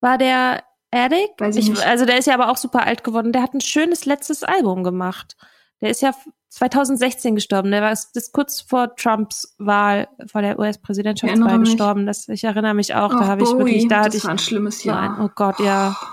war 0.00 0.18
der 0.18 0.62
Addict? 0.90 1.40
Weiß 1.40 1.56
ich, 1.56 1.64
ich 1.64 1.70
nicht. 1.70 1.86
Also 1.86 2.04
der 2.04 2.18
ist 2.18 2.26
ja 2.26 2.34
aber 2.34 2.50
auch 2.50 2.56
super 2.56 2.86
alt 2.86 3.04
geworden. 3.04 3.32
Der 3.32 3.42
hat 3.42 3.54
ein 3.54 3.60
schönes 3.60 4.06
letztes 4.06 4.42
Album 4.42 4.82
gemacht. 4.82 5.36
Der 5.80 5.90
ist 5.90 6.02
ja 6.02 6.12
2016 6.50 7.36
gestorben. 7.36 7.70
Der 7.70 7.82
war 7.82 7.90
das 7.90 8.32
kurz 8.32 8.60
vor 8.60 8.94
Trumps 8.96 9.54
Wahl, 9.58 10.08
vor 10.26 10.42
der 10.42 10.58
US-Präsidentschaftswahl 10.58 11.60
gestorben. 11.60 12.06
Das, 12.06 12.28
ich 12.28 12.44
erinnere 12.44 12.74
mich 12.74 12.94
auch. 12.94 13.14
Och, 13.14 13.20
da 13.20 13.26
habe 13.26 13.42
ich 13.42 13.50
wirklich, 13.50 13.88
da 13.88 14.04
hatte 14.04 14.16
ich 14.16 14.24
war 14.24 14.32
ein 14.32 14.38
schlimmes 14.38 14.82
Jahr. 14.82 15.14
So 15.16 15.22
ein, 15.22 15.26
oh 15.26 15.30
Gott, 15.34 15.60
ja. 15.60 15.96
Oh, 16.00 16.06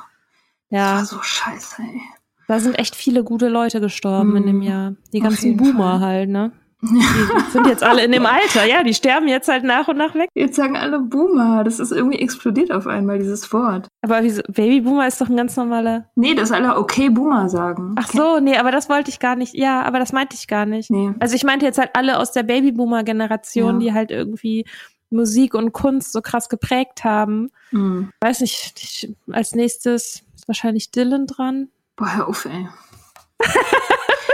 ja. 0.69 0.99
Das 0.99 1.11
war 1.11 1.19
so 1.19 1.23
scheiße, 1.23 1.81
ey. 1.81 2.01
Da 2.47 2.59
sind 2.59 2.79
echt 2.79 2.95
viele 2.95 3.23
gute 3.23 3.49
Leute 3.49 3.81
gestorben 3.81 4.33
mm, 4.33 4.38
in 4.38 4.47
dem 4.47 4.61
Jahr. 4.61 4.95
Die 5.11 5.19
ganzen 5.19 5.57
Boomer 5.57 5.99
Fall. 5.99 6.07
halt, 6.07 6.29
ne? 6.29 6.53
Die 6.82 7.51
sind 7.51 7.65
jetzt 7.65 7.84
alle 7.84 8.03
in 8.05 8.11
dem 8.11 8.25
Alter, 8.28 8.65
ja, 8.65 8.84
die 8.84 8.93
sterben 8.93 9.28
jetzt 9.28 9.47
halt 9.47 9.63
nach 9.63 9.88
und 9.88 9.97
nach 9.97 10.13
weg. 10.13 10.30
Jetzt 10.36 10.55
sagen 10.55 10.78
alle 10.78 10.99
Boomer, 10.99 11.63
das 11.63 11.80
ist 11.80 11.91
irgendwie 11.91 12.19
explodiert 12.19 12.71
auf 12.71 12.86
einmal, 12.86 13.17
dieses 13.17 13.51
Wort. 13.51 13.88
Aber 14.03 14.23
wieso, 14.23 14.43
Babyboomer 14.47 15.07
ist 15.07 15.19
doch 15.19 15.30
ein 15.30 15.38
ganz 15.38 15.55
normaler. 15.55 16.09
Nee, 16.15 16.36
dass 16.36 16.51
alle 16.51 16.78
okay 16.78 17.09
Boomer 17.09 17.49
sagen. 17.49 17.95
Ach 17.97 18.07
so, 18.07 18.39
nee, 18.39 18.57
aber 18.57 18.71
das 18.71 18.89
wollte 18.89 19.09
ich 19.09 19.19
gar 19.19 19.36
nicht. 19.36 19.55
Ja, 19.55 19.82
aber 19.84 19.97
das 19.97 20.13
meinte 20.13 20.36
ich 20.36 20.47
gar 20.47 20.65
nicht. 20.65 20.91
Nee. 20.91 21.13
Also 21.19 21.36
ich 21.36 21.43
meinte 21.43 21.65
jetzt 21.65 21.80
halt 21.80 21.91
alle 21.93 22.19
aus 22.19 22.32
der 22.32 22.43
Babyboomer-Generation, 22.43 23.73
ja. 23.75 23.80
die 23.80 23.93
halt 23.93 24.11
irgendwie 24.11 24.65
Musik 25.09 25.53
und 25.55 25.71
Kunst 25.71 26.11
so 26.11 26.21
krass 26.21 26.49
geprägt 26.49 27.03
haben. 27.03 27.49
Mhm. 27.71 28.11
Weiß 28.19 28.41
nicht, 28.41 28.73
ich, 28.78 29.15
als 29.32 29.55
nächstes 29.55 30.23
ist 30.36 30.47
wahrscheinlich 30.47 30.91
Dylan 30.91 31.28
dran. 31.28 31.69
Boah, 31.95 32.15
hör 32.15 32.28
auf, 32.28 32.45
ey. 32.45 32.67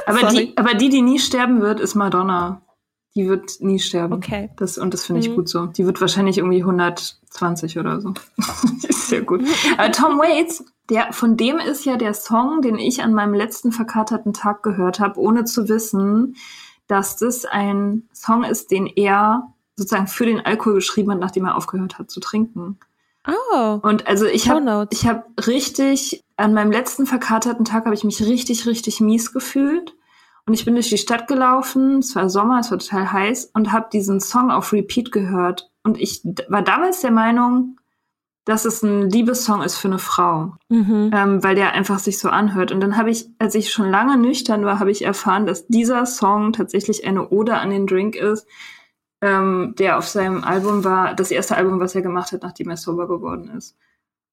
Aber, 0.06 0.28
die, 0.30 0.54
aber 0.58 0.74
die, 0.74 0.89
die 0.89 1.01
nie 1.01 1.20
sterben 1.20 1.62
wird, 1.62 1.80
ist 1.80 1.95
Madonna. 1.95 2.62
Die 3.16 3.30
wird 3.30 3.58
nie 3.60 3.80
sterben. 3.80 4.14
Okay. 4.14 4.49
Das, 4.56 4.78
und 4.80 4.93
das 4.93 5.06
finde 5.06 5.22
ich 5.22 5.30
mhm. 5.30 5.36
gut 5.36 5.49
so. 5.49 5.68
Die 5.68 5.86
wird 5.86 6.01
wahrscheinlich 6.01 6.39
irgendwie 6.39 6.62
120 6.62 7.78
oder 7.78 8.01
so. 8.01 8.14
ist 8.88 9.10
sehr 9.10 9.22
gut. 9.22 9.43
Aber 9.78 9.91
Tom 9.91 10.18
Waits, 10.18 10.66
der, 10.89 11.14
von 11.14 11.38
dem 11.38 11.60
ist 11.60 11.86
ja 11.86 11.97
der 11.97 12.16
Song, 12.16 12.62
den 12.62 12.80
ich 12.80 13.04
an 13.04 13.14
meinem 13.14 13.36
letzten 13.36 13.72
verkaterten 13.72 14.34
Tag 14.34 14.64
gehört 14.64 14.99
habe, 14.99 15.20
ohne 15.20 15.45
zu 15.45 15.70
wissen, 15.70 16.36
dass 16.88 17.16
das 17.18 17.45
ein 17.45 18.10
Song 18.14 18.43
ist, 18.43 18.72
den 18.72 18.88
er 18.88 19.54
sozusagen 19.76 20.08
für 20.08 20.26
den 20.26 20.43
Alkohol 20.43 20.76
geschrieben 20.76 21.12
hat, 21.12 21.20
nachdem 21.20 21.45
er 21.45 21.56
aufgehört 21.56 21.99
hat 21.99 22.10
zu 22.10 22.20
trinken. 22.20 22.80
Oh. 23.28 23.80
Und 23.82 24.08
also 24.08 24.26
ich 24.26 24.49
habe 24.49 24.88
ich 24.91 25.08
habe 25.08 25.24
richtig 25.47 26.24
an 26.38 26.54
meinem 26.54 26.72
letzten 26.72 27.06
verkaterten 27.06 27.66
Tag 27.66 27.86
habe 27.86 27.96
ich 27.96 28.04
mich 28.04 28.22
richtig 28.22 28.66
richtig 28.66 29.02
mies 29.02 29.34
gefühlt 29.34 29.96
und 30.46 30.54
ich 30.54 30.66
bin 30.66 30.74
durch 30.74 30.90
die 30.90 30.98
Stadt 30.98 31.28
gelaufen, 31.28 32.00
es 32.00 32.16
war 32.16 32.30
Sommer, 32.30 32.60
es 32.60 32.72
war 32.72 32.80
total 32.80 33.12
heiß 33.12 33.52
und 33.54 33.72
habe 33.72 33.88
diesen 33.92 34.20
Song 34.20 34.52
auf 34.52 34.74
Repeat 34.74 35.12
gehört 35.12 35.72
und 35.84 36.00
ich 36.00 36.22
war 36.48 36.62
damals 36.62 37.02
der 37.02 37.12
Meinung, 37.12 37.78
dass 38.46 38.66
es 38.66 38.84
ein 38.84 39.10
Liebessong 39.10 39.62
ist 39.62 39.78
für 39.78 39.88
eine 39.88 40.00
Frau, 40.00 40.54
mhm. 40.68 41.12
ähm, 41.14 41.44
weil 41.44 41.56
der 41.56 41.72
einfach 41.74 42.00
sich 42.00 42.20
so 42.20 42.30
anhört. 42.30 42.72
Und 42.72 42.82
dann 42.82 42.98
habe 42.98 43.10
ich, 43.10 43.30
als 43.40 43.56
ich 43.56 43.72
schon 43.72 43.90
lange 43.90 44.18
nüchtern 44.18 44.66
war, 44.66 44.80
habe 44.80 44.92
ich 44.92 45.06
erfahren, 45.06 45.46
dass 45.46 45.68
dieser 45.68 46.06
Song 46.06 46.52
tatsächlich 46.52 47.08
eine 47.08 47.30
Ode 47.30 47.56
an 47.56 47.70
den 47.70 47.88
Drink 47.88 48.16
ist, 48.16 48.46
ähm, 49.22 49.76
der 49.78 49.98
auf 49.98 50.08
seinem 50.08 50.44
Album 50.44 50.84
war, 50.84 51.14
das 51.14 51.32
erste 51.32 51.56
Album, 51.56 51.80
was 51.80 51.96
er 51.96 52.02
gemacht 52.02 52.34
hat, 52.34 52.44
nachdem 52.44 52.70
er 52.70 52.78
sober 52.78 53.08
geworden 53.08 53.50
ist. 53.58 53.78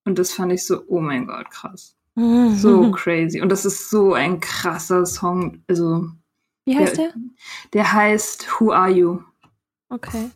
Und 0.05 0.19
das 0.19 0.33
fand 0.33 0.53
ich 0.53 0.67
so, 0.67 0.83
oh 0.89 1.01
mein 1.01 1.27
Gott, 1.27 1.51
krass. 1.51 1.97
Mhm. 2.15 2.55
So 2.55 2.91
crazy. 2.91 3.41
Und 3.41 3.51
das 3.51 3.65
ist 3.65 3.91
so 3.91 4.15
ein 4.15 4.41
krasser 4.41 5.07
Song. 5.07 5.63
Also. 5.69 6.09
Wie 6.65 6.77
heißt 6.77 6.99
der? 6.99 7.13
Der, 7.13 7.23
der 7.73 7.93
heißt 7.93 8.61
Who 8.61 8.73
Are 8.73 8.91
You? 8.91 9.21
Okay. 9.89 10.31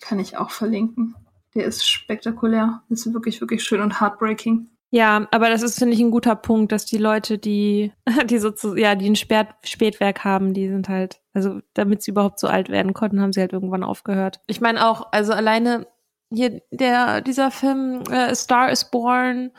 Kann 0.00 0.18
ich 0.18 0.36
auch 0.36 0.50
verlinken. 0.50 1.14
Der 1.54 1.64
ist 1.64 1.88
spektakulär. 1.88 2.82
Das 2.88 3.06
ist 3.06 3.14
wirklich, 3.14 3.40
wirklich 3.40 3.62
schön 3.62 3.80
und 3.80 4.00
heartbreaking. 4.00 4.68
Ja, 4.94 5.26
aber 5.32 5.48
das 5.48 5.62
ist, 5.62 5.78
finde 5.78 5.94
ich, 5.94 6.00
ein 6.00 6.12
guter 6.12 6.36
Punkt, 6.36 6.70
dass 6.70 6.84
die 6.84 6.98
Leute, 6.98 7.36
die, 7.36 7.92
die 8.26 8.38
sozusagen, 8.38 8.80
ja, 8.80 8.94
die 8.94 9.10
ein 9.10 9.16
Spät 9.16 9.48
Spätwerk 9.64 10.22
haben, 10.22 10.54
die 10.54 10.68
sind 10.68 10.88
halt, 10.88 11.20
also 11.32 11.60
damit 11.74 12.02
sie 12.02 12.12
überhaupt 12.12 12.38
so 12.38 12.46
alt 12.46 12.68
werden 12.68 12.94
konnten, 12.94 13.20
haben 13.20 13.32
sie 13.32 13.40
halt 13.40 13.52
irgendwann 13.52 13.82
aufgehört. 13.82 14.40
Ich 14.46 14.60
meine 14.60 14.86
auch, 14.86 15.08
also 15.10 15.32
alleine 15.32 15.88
hier 16.32 16.60
der, 16.70 17.20
dieser 17.20 17.50
Film 17.50 18.02
äh, 18.10 18.34
Star 18.34 18.70
is 18.70 18.90
Born, 18.90 19.50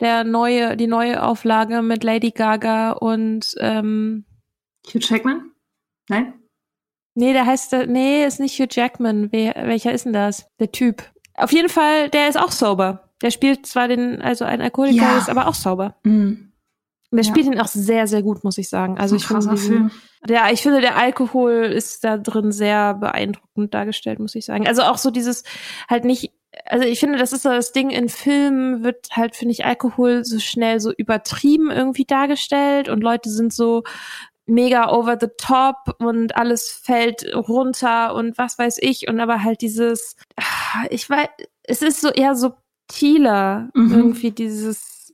der 0.00 0.24
neue, 0.24 0.76
die 0.76 0.86
neue 0.86 1.22
Auflage 1.22 1.82
mit 1.82 2.04
Lady 2.04 2.30
Gaga 2.30 2.92
und 2.92 3.54
ähm, 3.60 4.24
Hugh 4.86 5.00
Jackman? 5.00 5.52
Nein? 6.08 6.34
Nee, 7.14 7.32
der 7.32 7.46
heißt, 7.46 7.72
nee, 7.86 8.24
ist 8.24 8.40
nicht 8.40 8.58
Hugh 8.58 8.68
Jackman. 8.70 9.32
Wer, 9.32 9.54
welcher 9.66 9.92
ist 9.92 10.04
denn 10.04 10.12
das? 10.12 10.48
Der 10.60 10.70
Typ. 10.70 11.02
Auf 11.34 11.52
jeden 11.52 11.68
Fall, 11.68 12.10
der 12.10 12.28
ist 12.28 12.38
auch 12.38 12.52
sober. 12.52 13.10
Der 13.22 13.30
spielt 13.30 13.66
zwar 13.66 13.88
den, 13.88 14.20
also 14.20 14.44
ein 14.44 14.60
Alkoholiker 14.60 15.12
ja. 15.12 15.18
ist, 15.18 15.30
aber 15.30 15.48
auch 15.48 15.54
sauber. 15.54 15.96
Mhm. 16.04 16.52
Der 17.10 17.22
ja. 17.22 17.30
spielt 17.30 17.46
ihn 17.46 17.60
auch 17.60 17.68
sehr, 17.68 18.06
sehr 18.06 18.22
gut, 18.22 18.44
muss 18.44 18.58
ich 18.58 18.68
sagen. 18.68 18.98
Also 18.98 19.16
ich 19.16 19.26
finde, 19.26 19.48
diesen, 19.48 19.90
der, 20.28 20.52
ich 20.52 20.62
finde, 20.62 20.80
der 20.80 20.96
Alkohol 20.96 21.52
ist 21.52 22.02
da 22.04 22.18
drin 22.18 22.52
sehr 22.52 22.94
beeindruckend 22.94 23.74
dargestellt, 23.74 24.18
muss 24.18 24.34
ich 24.34 24.44
sagen. 24.44 24.66
Also 24.66 24.82
auch 24.82 24.98
so 24.98 25.10
dieses 25.10 25.44
halt 25.88 26.04
nicht, 26.04 26.32
also 26.64 26.84
ich 26.84 26.98
finde, 26.98 27.18
das 27.18 27.32
ist 27.32 27.42
so 27.42 27.50
das 27.50 27.72
Ding 27.72 27.90
in 27.90 28.08
Filmen 28.08 28.82
wird 28.82 29.08
halt, 29.12 29.36
finde 29.36 29.52
ich, 29.52 29.64
Alkohol 29.64 30.24
so 30.24 30.38
schnell 30.38 30.80
so 30.80 30.92
übertrieben 30.92 31.70
irgendwie 31.70 32.04
dargestellt 32.04 32.88
und 32.88 33.02
Leute 33.02 33.30
sind 33.30 33.52
so 33.52 33.84
mega 34.46 34.90
over 34.90 35.18
the 35.20 35.28
top 35.36 35.96
und 35.98 36.36
alles 36.36 36.70
fällt 36.70 37.26
runter 37.34 38.14
und 38.14 38.38
was 38.38 38.58
weiß 38.58 38.78
ich 38.80 39.08
und 39.08 39.20
aber 39.20 39.42
halt 39.42 39.60
dieses, 39.60 40.16
ich 40.90 41.08
weiß, 41.08 41.28
es 41.64 41.82
ist 41.82 42.00
so 42.00 42.10
eher 42.10 42.34
subtiler, 42.36 43.70
mhm. 43.74 43.92
irgendwie 43.92 44.30
dieses 44.30 45.12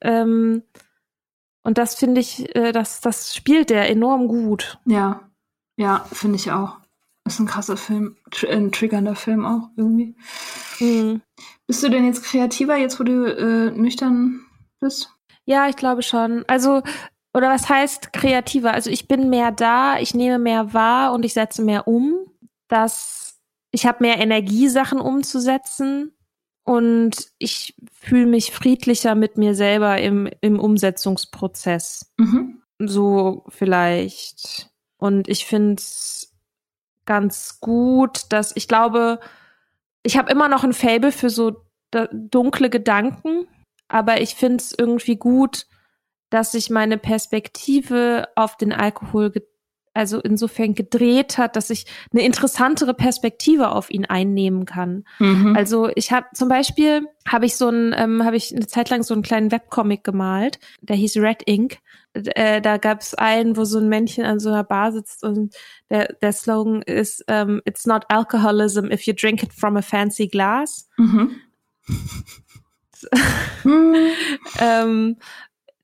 ähm, 0.00 0.62
und 1.62 1.78
das 1.78 1.94
finde 1.94 2.20
ich, 2.20 2.54
äh, 2.54 2.72
das, 2.72 3.00
das 3.00 3.34
spielt 3.34 3.70
der 3.70 3.88
enorm 3.90 4.28
gut. 4.28 4.78
Ja, 4.84 5.20
ja, 5.76 6.04
finde 6.12 6.36
ich 6.36 6.50
auch. 6.50 6.78
Ist 7.24 7.38
ein 7.38 7.46
krasser 7.46 7.76
Film, 7.76 8.16
tr 8.30 8.48
ein 8.50 8.72
triggernder 8.72 9.14
Film 9.14 9.46
auch 9.46 9.68
irgendwie. 9.76 10.16
Mhm. 10.80 11.22
Bist 11.66 11.82
du 11.82 11.88
denn 11.88 12.04
jetzt 12.04 12.24
kreativer, 12.24 12.76
jetzt 12.76 12.98
wo 12.98 13.04
du 13.04 13.24
äh, 13.24 13.70
nüchtern 13.70 14.40
bist? 14.80 15.14
Ja, 15.44 15.68
ich 15.68 15.76
glaube 15.76 16.02
schon. 16.02 16.44
Also, 16.48 16.82
oder 17.32 17.48
was 17.48 17.68
heißt 17.68 18.12
kreativer? 18.12 18.74
Also 18.74 18.90
ich 18.90 19.06
bin 19.06 19.30
mehr 19.30 19.52
da, 19.52 19.98
ich 19.98 20.14
nehme 20.14 20.38
mehr 20.38 20.74
wahr 20.74 21.12
und 21.12 21.24
ich 21.24 21.32
setze 21.32 21.62
mehr 21.62 21.86
um. 21.86 22.26
Das, 22.68 23.40
ich 23.70 23.86
habe 23.86 23.98
mehr 24.00 24.18
Energie, 24.18 24.68
Sachen 24.68 25.00
umzusetzen 25.00 26.12
und 26.64 27.28
ich 27.38 27.74
fühle 27.92 28.26
mich 28.26 28.52
friedlicher 28.52 29.14
mit 29.14 29.36
mir 29.36 29.54
selber 29.54 29.98
im, 29.98 30.28
im 30.40 30.60
Umsetzungsprozess. 30.60 32.12
Mhm. 32.18 32.62
So 32.78 33.44
vielleicht. 33.48 34.70
Und 34.96 35.28
ich 35.28 35.46
finde 35.46 35.74
es 35.74 36.32
ganz 37.04 37.58
gut, 37.60 38.26
dass 38.28 38.54
ich 38.54 38.68
glaube, 38.68 39.18
ich 40.04 40.16
habe 40.16 40.30
immer 40.30 40.48
noch 40.48 40.64
ein 40.64 40.72
Fable 40.72 41.12
für 41.12 41.30
so 41.30 41.64
dunkle 42.12 42.70
Gedanken, 42.70 43.46
aber 43.88 44.20
ich 44.20 44.34
finde 44.34 44.56
es 44.56 44.72
irgendwie 44.76 45.16
gut, 45.16 45.66
dass 46.30 46.52
sich 46.52 46.70
meine 46.70 46.96
Perspektive 46.96 48.28
auf 48.36 48.56
den 48.56 48.72
Alkohol 48.72 49.30
also 49.94 50.20
insofern 50.20 50.74
gedreht 50.74 51.38
hat, 51.38 51.56
dass 51.56 51.70
ich 51.70 51.86
eine 52.12 52.22
interessantere 52.22 52.94
Perspektive 52.94 53.70
auf 53.70 53.90
ihn 53.90 54.04
einnehmen 54.06 54.64
kann. 54.64 55.04
Mhm. 55.18 55.54
Also 55.56 55.90
ich 55.94 56.12
habe 56.12 56.26
zum 56.34 56.48
Beispiel 56.48 57.06
habe 57.26 57.46
ich 57.46 57.56
so 57.56 57.68
ein 57.68 57.94
ähm, 57.96 58.24
habe 58.24 58.36
ich 58.36 58.54
eine 58.54 58.66
Zeit 58.66 58.90
lang 58.90 59.02
so 59.02 59.14
einen 59.14 59.22
kleinen 59.22 59.52
Webcomic 59.52 60.04
gemalt, 60.04 60.58
der 60.80 60.96
hieß 60.96 61.16
Red 61.18 61.42
Ink 61.46 61.78
äh, 62.14 62.60
da 62.60 62.76
gab 62.76 63.00
es 63.00 63.14
einen, 63.14 63.56
wo 63.56 63.64
so 63.64 63.78
ein 63.78 63.88
Männchen 63.88 64.24
an 64.24 64.38
so 64.38 64.50
einer 64.50 64.64
Bar 64.64 64.92
sitzt 64.92 65.24
und 65.24 65.54
der, 65.90 66.12
der 66.20 66.32
Slogan 66.32 66.82
ist 66.82 67.24
ähm, 67.28 67.62
It's 67.64 67.86
not 67.86 68.04
alcoholism 68.08 68.90
if 68.90 69.02
you 69.02 69.14
drink 69.14 69.42
it 69.42 69.52
from 69.52 69.76
a 69.76 69.82
fancy 69.82 70.28
glass. 70.28 70.88
Mhm. 70.96 71.40
ähm, 74.60 75.16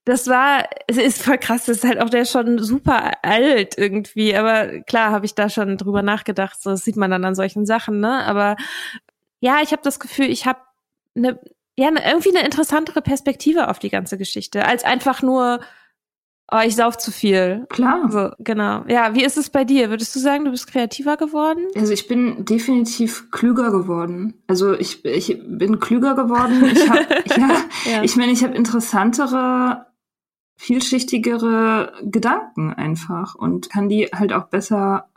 das 0.09 0.27
war, 0.27 0.65
es 0.87 0.97
ist 0.97 1.23
voll 1.23 1.39
krass, 1.39 1.67
das 1.67 1.79
ist 1.79 1.85
halt 1.85 2.01
auch 2.01 2.11
der 2.11 2.25
schon 2.25 2.59
super 2.59 3.13
alt 3.23 3.77
irgendwie, 3.77 4.35
aber 4.35 4.81
klar 4.81 5.11
habe 5.11 5.27
ich 5.27 5.35
da 5.35 5.49
schon 5.51 5.77
drüber 5.77 6.03
nachgedacht, 6.03 6.63
so 6.63 6.71
das 6.71 6.85
sieht 6.85 6.97
man 6.97 7.11
dann 7.11 7.25
an 7.25 7.35
solchen 7.35 7.67
Sachen, 7.67 8.01
ne? 8.01 8.25
Aber 8.25 8.57
ja, 9.41 9.59
ich 9.63 9.73
habe 9.73 9.83
das 9.83 10.01
Gefühl, 10.01 10.27
ich 10.27 10.47
habe 10.47 10.61
eine 11.15 11.39
ja, 11.79 11.93
ne, 11.93 12.03
irgendwie 12.05 12.37
eine 12.37 12.45
interessantere 12.45 13.03
Perspektive 13.03 13.69
auf 13.69 13.79
die 13.79 13.89
ganze 13.89 14.19
Geschichte, 14.19 14.65
als 14.65 14.83
einfach 14.83 15.23
nur, 15.23 15.61
oh, 16.51 16.61
ich 16.65 16.75
sauf 16.75 16.99
zu 16.99 17.13
viel. 17.13 17.67
Klar. 17.69 18.11
So, 18.11 18.31
genau. 18.41 18.85
Ja, 18.89 19.15
wie 19.15 19.25
ist 19.25 19.37
es 19.37 19.51
bei 19.51 19.65
dir? 19.65 19.89
Würdest 19.89 20.15
du 20.17 20.19
sagen, 20.19 20.45
du 20.45 20.51
bist 20.51 20.67
kreativer 20.67 21.17
geworden? 21.17 21.67
Also 21.77 21.93
ich 21.93 22.09
bin 22.09 22.45
definitiv 22.45 23.31
klüger 23.31 23.71
geworden. 23.71 24.43
Also 24.49 24.73
ich, 24.73 25.05
ich 25.05 25.39
bin 25.47 25.79
klüger 25.79 26.17
geworden. 26.17 26.65
Ich 26.75 26.91
hab, 26.91 27.09
ja, 27.39 27.49
ja, 27.85 28.03
ich 28.03 28.17
meine, 28.17 28.33
ich 28.33 28.43
habe 28.43 28.57
interessantere, 28.57 29.87
vielschichtigere 30.59 31.93
Gedanken 32.03 32.73
einfach 32.73 33.35
und 33.35 33.71
kann 33.71 33.89
die 33.89 34.07
halt 34.07 34.33
auch 34.33 34.47
besser 34.47 35.09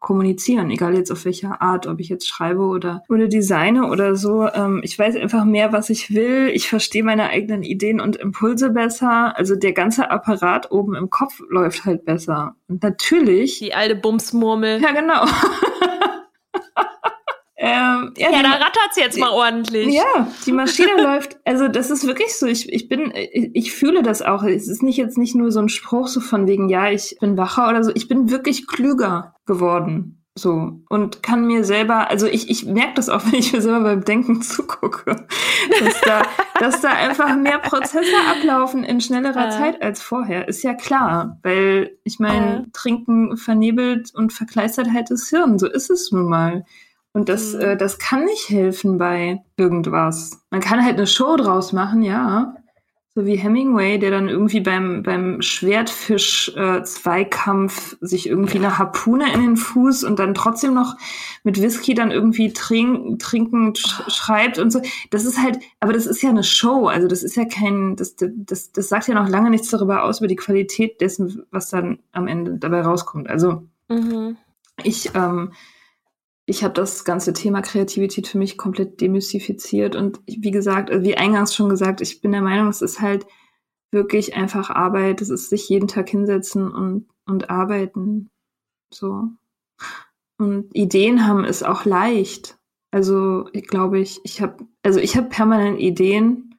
kommunizieren, 0.00 0.70
egal 0.70 0.94
jetzt 0.94 1.10
auf 1.10 1.24
welcher 1.24 1.60
Art, 1.60 1.86
ob 1.86 2.00
ich 2.00 2.08
jetzt 2.08 2.28
schreibe 2.28 2.62
oder, 2.62 3.02
oder 3.08 3.28
designe 3.28 3.88
oder 3.88 4.14
so. 4.14 4.48
Ähm, 4.48 4.80
ich 4.84 4.98
weiß 4.98 5.16
einfach 5.16 5.44
mehr, 5.44 5.72
was 5.72 5.90
ich 5.90 6.14
will. 6.14 6.50
Ich 6.54 6.68
verstehe 6.68 7.02
meine 7.02 7.28
eigenen 7.28 7.62
Ideen 7.62 8.00
und 8.00 8.16
Impulse 8.16 8.70
besser. 8.70 9.36
Also 9.36 9.56
der 9.56 9.72
ganze 9.72 10.10
Apparat 10.10 10.70
oben 10.70 10.94
im 10.94 11.10
Kopf 11.10 11.40
läuft 11.50 11.84
halt 11.84 12.04
besser. 12.04 12.54
Und 12.68 12.82
natürlich. 12.82 13.58
Die 13.58 13.74
alte 13.74 13.96
Bumsmurmel. 13.96 14.80
Ja, 14.80 14.92
genau. 14.92 15.24
Ähm, 17.66 18.12
ja, 18.16 18.30
ja 18.30 18.42
da 18.42 18.50
rattert's 18.52 18.96
jetzt 18.96 19.18
mal 19.18 19.30
ordentlich. 19.30 19.94
Ja, 19.94 20.28
die 20.44 20.52
Maschine 20.52 20.96
läuft. 21.02 21.38
Also 21.44 21.68
das 21.68 21.90
ist 21.90 22.06
wirklich 22.06 22.34
so. 22.36 22.46
Ich, 22.46 22.72
ich 22.72 22.88
bin, 22.88 23.12
ich, 23.14 23.50
ich 23.54 23.72
fühle 23.72 24.02
das 24.02 24.22
auch. 24.22 24.42
Es 24.42 24.68
ist 24.68 24.82
nicht 24.82 24.96
jetzt 24.96 25.18
nicht 25.18 25.34
nur 25.34 25.50
so 25.50 25.60
ein 25.60 25.68
Spruch 25.68 26.08
so 26.08 26.20
von 26.20 26.46
wegen, 26.46 26.68
ja, 26.68 26.90
ich 26.90 27.16
bin 27.20 27.36
wacher 27.36 27.68
oder 27.68 27.82
so. 27.82 27.92
Ich 27.94 28.08
bin 28.08 28.30
wirklich 28.30 28.66
klüger 28.66 29.34
geworden. 29.46 30.22
So. 30.38 30.82
Und 30.90 31.22
kann 31.22 31.46
mir 31.46 31.64
selber, 31.64 32.10
also 32.10 32.26
ich, 32.26 32.50
ich 32.50 32.66
merke 32.66 32.94
das 32.94 33.08
auch, 33.08 33.22
wenn 33.26 33.38
ich 33.38 33.52
mir 33.54 33.62
selber 33.62 33.80
beim 33.80 34.04
Denken 34.04 34.42
zugucke, 34.42 35.26
dass 35.80 36.00
da, 36.02 36.22
dass 36.60 36.80
da 36.82 36.90
einfach 36.90 37.34
mehr 37.36 37.58
Prozesse 37.58 38.14
ablaufen 38.30 38.84
in 38.84 39.00
schnellerer 39.00 39.48
äh. 39.48 39.50
Zeit 39.50 39.82
als 39.82 40.02
vorher. 40.02 40.46
Ist 40.46 40.62
ja 40.62 40.74
klar, 40.74 41.38
weil 41.42 41.96
ich 42.04 42.18
meine, 42.18 42.66
äh. 42.66 42.70
Trinken 42.74 43.38
vernebelt 43.38 44.14
und 44.14 44.32
verkleistert 44.32 44.92
halt 44.92 45.10
das 45.10 45.28
Hirn. 45.30 45.58
So 45.58 45.66
ist 45.66 45.90
es 45.90 46.12
nun 46.12 46.28
mal. 46.28 46.64
Und 47.16 47.28
das, 47.30 47.54
mhm. 47.54 47.60
äh, 47.62 47.76
das 47.78 47.98
kann 47.98 48.26
nicht 48.26 48.50
helfen 48.50 48.98
bei 48.98 49.40
irgendwas. 49.56 50.42
Man 50.50 50.60
kann 50.60 50.84
halt 50.84 50.98
eine 50.98 51.06
Show 51.06 51.36
draus 51.36 51.72
machen, 51.72 52.02
ja. 52.02 52.54
So 53.14 53.24
wie 53.24 53.36
Hemingway, 53.36 53.98
der 53.98 54.10
dann 54.10 54.28
irgendwie 54.28 54.60
beim, 54.60 55.02
beim 55.02 55.40
Schwertfisch-Zweikampf 55.40 57.94
äh, 57.94 58.06
sich 58.06 58.28
irgendwie 58.28 58.58
eine 58.58 58.76
Harpune 58.76 59.32
in 59.32 59.40
den 59.40 59.56
Fuß 59.56 60.04
und 60.04 60.18
dann 60.18 60.34
trotzdem 60.34 60.74
noch 60.74 60.98
mit 61.42 61.62
Whisky 61.62 61.94
dann 61.94 62.10
irgendwie 62.10 62.52
trink, 62.52 63.18
trinkend 63.18 63.78
sch 63.78 64.02
schreibt 64.08 64.58
und 64.58 64.70
so. 64.70 64.82
Das 65.08 65.24
ist 65.24 65.42
halt, 65.42 65.58
aber 65.80 65.94
das 65.94 66.04
ist 66.04 66.20
ja 66.20 66.28
eine 66.28 66.44
Show. 66.44 66.88
Also 66.88 67.08
das 67.08 67.22
ist 67.22 67.34
ja 67.34 67.46
kein, 67.46 67.96
das, 67.96 68.16
das, 68.18 68.72
das 68.72 68.90
sagt 68.90 69.08
ja 69.08 69.14
noch 69.14 69.30
lange 69.30 69.48
nichts 69.48 69.70
darüber 69.70 70.04
aus, 70.04 70.18
über 70.18 70.28
die 70.28 70.36
Qualität 70.36 71.00
dessen, 71.00 71.46
was 71.50 71.70
dann 71.70 72.00
am 72.12 72.28
Ende 72.28 72.58
dabei 72.58 72.82
rauskommt. 72.82 73.30
Also 73.30 73.62
mhm. 73.88 74.36
ich, 74.82 75.12
ähm, 75.14 75.52
ich 76.46 76.62
habe 76.62 76.74
das 76.74 77.04
ganze 77.04 77.32
Thema 77.32 77.60
Kreativität 77.60 78.28
für 78.28 78.38
mich 78.38 78.56
komplett 78.56 79.00
demystifiziert. 79.00 79.96
Und 79.96 80.20
wie 80.26 80.52
gesagt, 80.52 80.90
also 80.90 81.04
wie 81.04 81.16
eingangs 81.16 81.54
schon 81.54 81.68
gesagt, 81.68 82.00
ich 82.00 82.20
bin 82.20 82.30
der 82.30 82.40
Meinung, 82.40 82.68
es 82.68 82.82
ist 82.82 83.00
halt 83.00 83.26
wirklich 83.90 84.34
einfach 84.36 84.70
Arbeit. 84.70 85.20
Es 85.20 85.28
ist 85.28 85.50
sich 85.50 85.68
jeden 85.68 85.88
Tag 85.88 86.08
hinsetzen 86.08 86.70
und, 86.72 87.08
und 87.26 87.50
arbeiten. 87.50 88.30
So. 88.94 89.24
Und 90.38 90.70
Ideen 90.72 91.26
haben 91.26 91.44
ist 91.44 91.64
auch 91.64 91.84
leicht. 91.84 92.56
Also, 92.92 93.48
ich 93.52 93.66
glaube 93.66 93.98
ich, 93.98 94.20
ich 94.22 94.40
habe, 94.40 94.64
also 94.84 95.00
ich 95.00 95.16
habe 95.16 95.28
permanent 95.28 95.80
Ideen. 95.80 96.54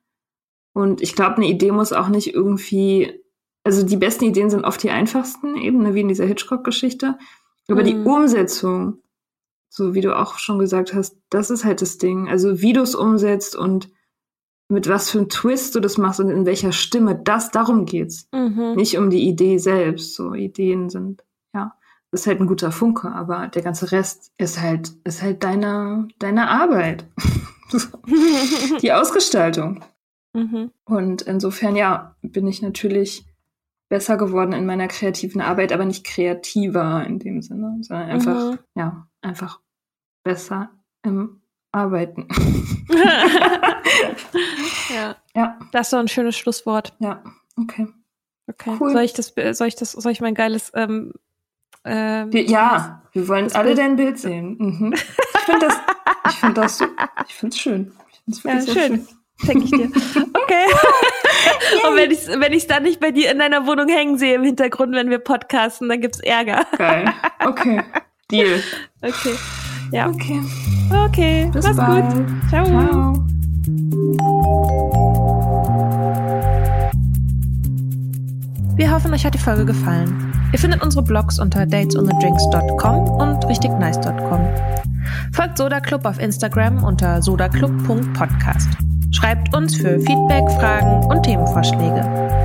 Und 0.73 1.01
ich 1.01 1.15
glaube, 1.15 1.37
eine 1.37 1.47
Idee 1.47 1.71
muss 1.71 1.93
auch 1.93 2.09
nicht 2.09 2.33
irgendwie, 2.33 3.23
also 3.63 3.83
die 3.83 3.97
besten 3.97 4.25
Ideen 4.25 4.49
sind 4.49 4.65
oft 4.65 4.83
die 4.83 4.91
einfachsten, 4.91 5.55
eben, 5.55 5.81
ne, 5.81 5.93
wie 5.95 6.01
in 6.01 6.09
dieser 6.09 6.25
Hitchcock-Geschichte. 6.25 7.17
Aber 7.69 7.81
mhm. 7.81 7.85
die 7.85 7.95
Umsetzung, 7.95 9.01
so 9.69 9.93
wie 9.93 10.01
du 10.01 10.17
auch 10.17 10.37
schon 10.39 10.59
gesagt 10.59 10.93
hast, 10.93 11.17
das 11.29 11.49
ist 11.49 11.65
halt 11.65 11.81
das 11.81 11.97
Ding. 11.97 12.29
Also 12.29 12.61
wie 12.61 12.73
du 12.73 12.81
es 12.81 12.95
umsetzt 12.95 13.55
und 13.55 13.89
mit 14.69 14.89
was 14.89 15.09
für 15.09 15.19
einem 15.19 15.29
Twist 15.29 15.75
du 15.75 15.79
das 15.79 15.97
machst 15.97 16.19
und 16.19 16.29
in 16.29 16.45
welcher 16.45 16.71
Stimme, 16.71 17.15
das, 17.15 17.51
darum 17.51 17.85
geht's. 17.85 18.27
Mhm. 18.33 18.73
Nicht 18.75 18.97
um 18.97 19.09
die 19.09 19.27
Idee 19.27 19.57
selbst. 19.57 20.15
So 20.15 20.33
Ideen 20.33 20.89
sind, 20.89 21.23
ja, 21.53 21.73
das 22.11 22.21
ist 22.21 22.27
halt 22.27 22.41
ein 22.41 22.47
guter 22.47 22.71
Funke, 22.71 23.11
aber 23.11 23.47
der 23.47 23.61
ganze 23.61 23.91
Rest 23.91 24.31
ist 24.37 24.61
halt, 24.61 24.91
ist 25.03 25.21
halt 25.21 25.43
deine, 25.43 26.07
deine 26.19 26.49
Arbeit. 26.49 27.05
die 28.81 28.93
Ausgestaltung. 28.93 29.83
Mhm. 30.33 30.71
Und 30.85 31.21
insofern, 31.23 31.75
ja, 31.75 32.15
bin 32.21 32.47
ich 32.47 32.61
natürlich 32.61 33.25
besser 33.89 34.17
geworden 34.17 34.53
in 34.53 34.65
meiner 34.65 34.87
kreativen 34.87 35.41
Arbeit, 35.41 35.71
aber 35.71 35.85
nicht 35.85 36.05
kreativer 36.05 37.05
in 37.05 37.19
dem 37.19 37.41
Sinne, 37.41 37.77
sondern 37.81 38.09
einfach, 38.09 38.51
mhm. 38.51 38.59
ja, 38.75 39.07
einfach 39.21 39.59
besser 40.23 40.69
im 41.03 41.41
Arbeiten. 41.71 42.27
ja. 44.93 45.15
ja. 45.35 45.59
Das 45.71 45.87
ist 45.87 45.93
doch 45.93 45.99
ein 45.99 46.07
schönes 46.07 46.37
Schlusswort. 46.37 46.93
Ja, 46.99 47.23
okay. 47.55 47.87
Okay. 48.47 48.77
Cool. 48.79 48.91
Soll 48.91 49.03
ich 49.03 49.13
das, 49.13 49.33
soll 49.57 49.67
ich 49.67 49.75
das, 49.75 49.91
soll 49.91 50.11
ich 50.11 50.21
mein 50.21 50.33
geiles, 50.33 50.71
ähm, 50.73 51.13
ähm, 51.83 52.31
wir, 52.33 52.43
ja, 52.43 53.03
wir 53.13 53.27
wollen 53.27 53.51
alle 53.53 53.67
Bild. 53.67 53.77
dein 53.77 53.95
Bild 53.95 54.19
sehen. 54.19 54.57
Mhm. 54.59 54.93
Ich 54.93 55.41
finde 55.41 55.67
das, 55.67 55.77
ich 56.29 56.35
finde 56.35 56.61
das, 56.61 56.81
ich 57.27 57.33
finde 57.35 57.55
es 57.55 57.59
schön. 57.59 57.91
Ich 58.25 58.43
ja, 58.43 58.61
schön. 58.61 58.73
schön. 58.73 59.07
Denke 59.43 59.63
ich 59.65 59.71
dir. 59.71 59.91
Okay. 60.47 60.65
Und 61.87 61.95
wenn 61.95 62.11
ich 62.11 62.27
wenn 62.27 62.53
ich 62.53 62.67
dann 62.67 62.83
nicht 62.83 62.99
bei 62.99 63.11
dir 63.11 63.31
in 63.31 63.39
deiner 63.39 63.65
Wohnung 63.67 63.87
hängen 63.87 64.17
sehe 64.17 64.35
im 64.35 64.43
Hintergrund, 64.43 64.93
wenn 64.95 65.09
wir 65.09 65.19
podcasten, 65.19 65.89
dann 65.89 66.01
gibt's 66.01 66.19
Ärger. 66.19 66.65
Geil. 66.77 67.11
Okay. 67.45 67.81
Deal. 68.29 68.61
Okay. 69.01 69.35
Ja. 69.91 70.07
Okay. 70.09 70.41
Okay. 71.05 71.49
Bis 71.53 71.65
Mach's 71.65 71.77
bald. 71.77 72.13
gut. 72.13 72.25
Ciao. 72.49 72.65
Ciao. 72.65 73.13
Wir 78.75 78.91
hoffen, 78.91 79.13
euch 79.13 79.25
hat 79.25 79.33
die 79.33 79.39
Folge 79.39 79.65
gefallen. 79.65 80.31
Ihr 80.53 80.59
findet 80.59 80.83
unsere 80.83 81.03
Blogs 81.03 81.39
unter 81.39 81.65
datesonthedrinks.com 81.65 83.09
und 83.09 83.47
richtignice.com. 83.47 84.47
Folgt 85.33 85.57
Soda 85.57 85.79
Club 85.79 86.05
auf 86.05 86.19
Instagram 86.19 86.83
unter 86.83 87.21
sodaclub.podcast. 87.21 88.86
Schreibt 89.11 89.55
uns 89.55 89.75
für 89.75 89.99
Feedback, 89.99 90.49
Fragen 90.59 91.05
und 91.07 91.23
Themenvorschläge. 91.23 92.37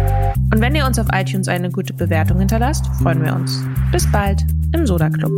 Und 0.52 0.60
wenn 0.60 0.74
ihr 0.74 0.86
uns 0.86 0.98
auf 0.98 1.06
iTunes 1.12 1.48
eine 1.48 1.70
gute 1.70 1.92
Bewertung 1.94 2.38
hinterlasst, 2.38 2.86
freuen 3.02 3.24
wir 3.24 3.34
uns. 3.34 3.64
Bis 3.90 4.10
bald 4.12 4.44
im 4.74 4.86
Soda 4.86 5.08
Club. 5.08 5.30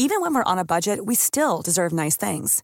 Even 0.00 0.22
when 0.22 0.32
we're 0.34 0.42
on 0.44 0.58
a 0.58 0.64
budget, 0.64 1.04
we 1.04 1.14
still 1.14 1.60
deserve 1.62 1.92
nice 1.92 2.16
things. 2.16 2.62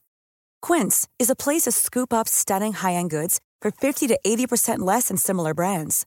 Quince 0.62 1.07
is 1.18 1.29
a 1.29 1.37
place 1.37 1.62
to 1.62 1.72
scoop 1.72 2.12
up 2.12 2.27
stunning 2.27 2.72
high-end 2.72 3.11
goods 3.11 3.39
for 3.61 3.70
50 3.70 4.07
to 4.09 4.18
80% 4.25 4.79
less 4.79 5.09
than 5.09 5.16
similar 5.18 5.53
brands. 5.53 6.07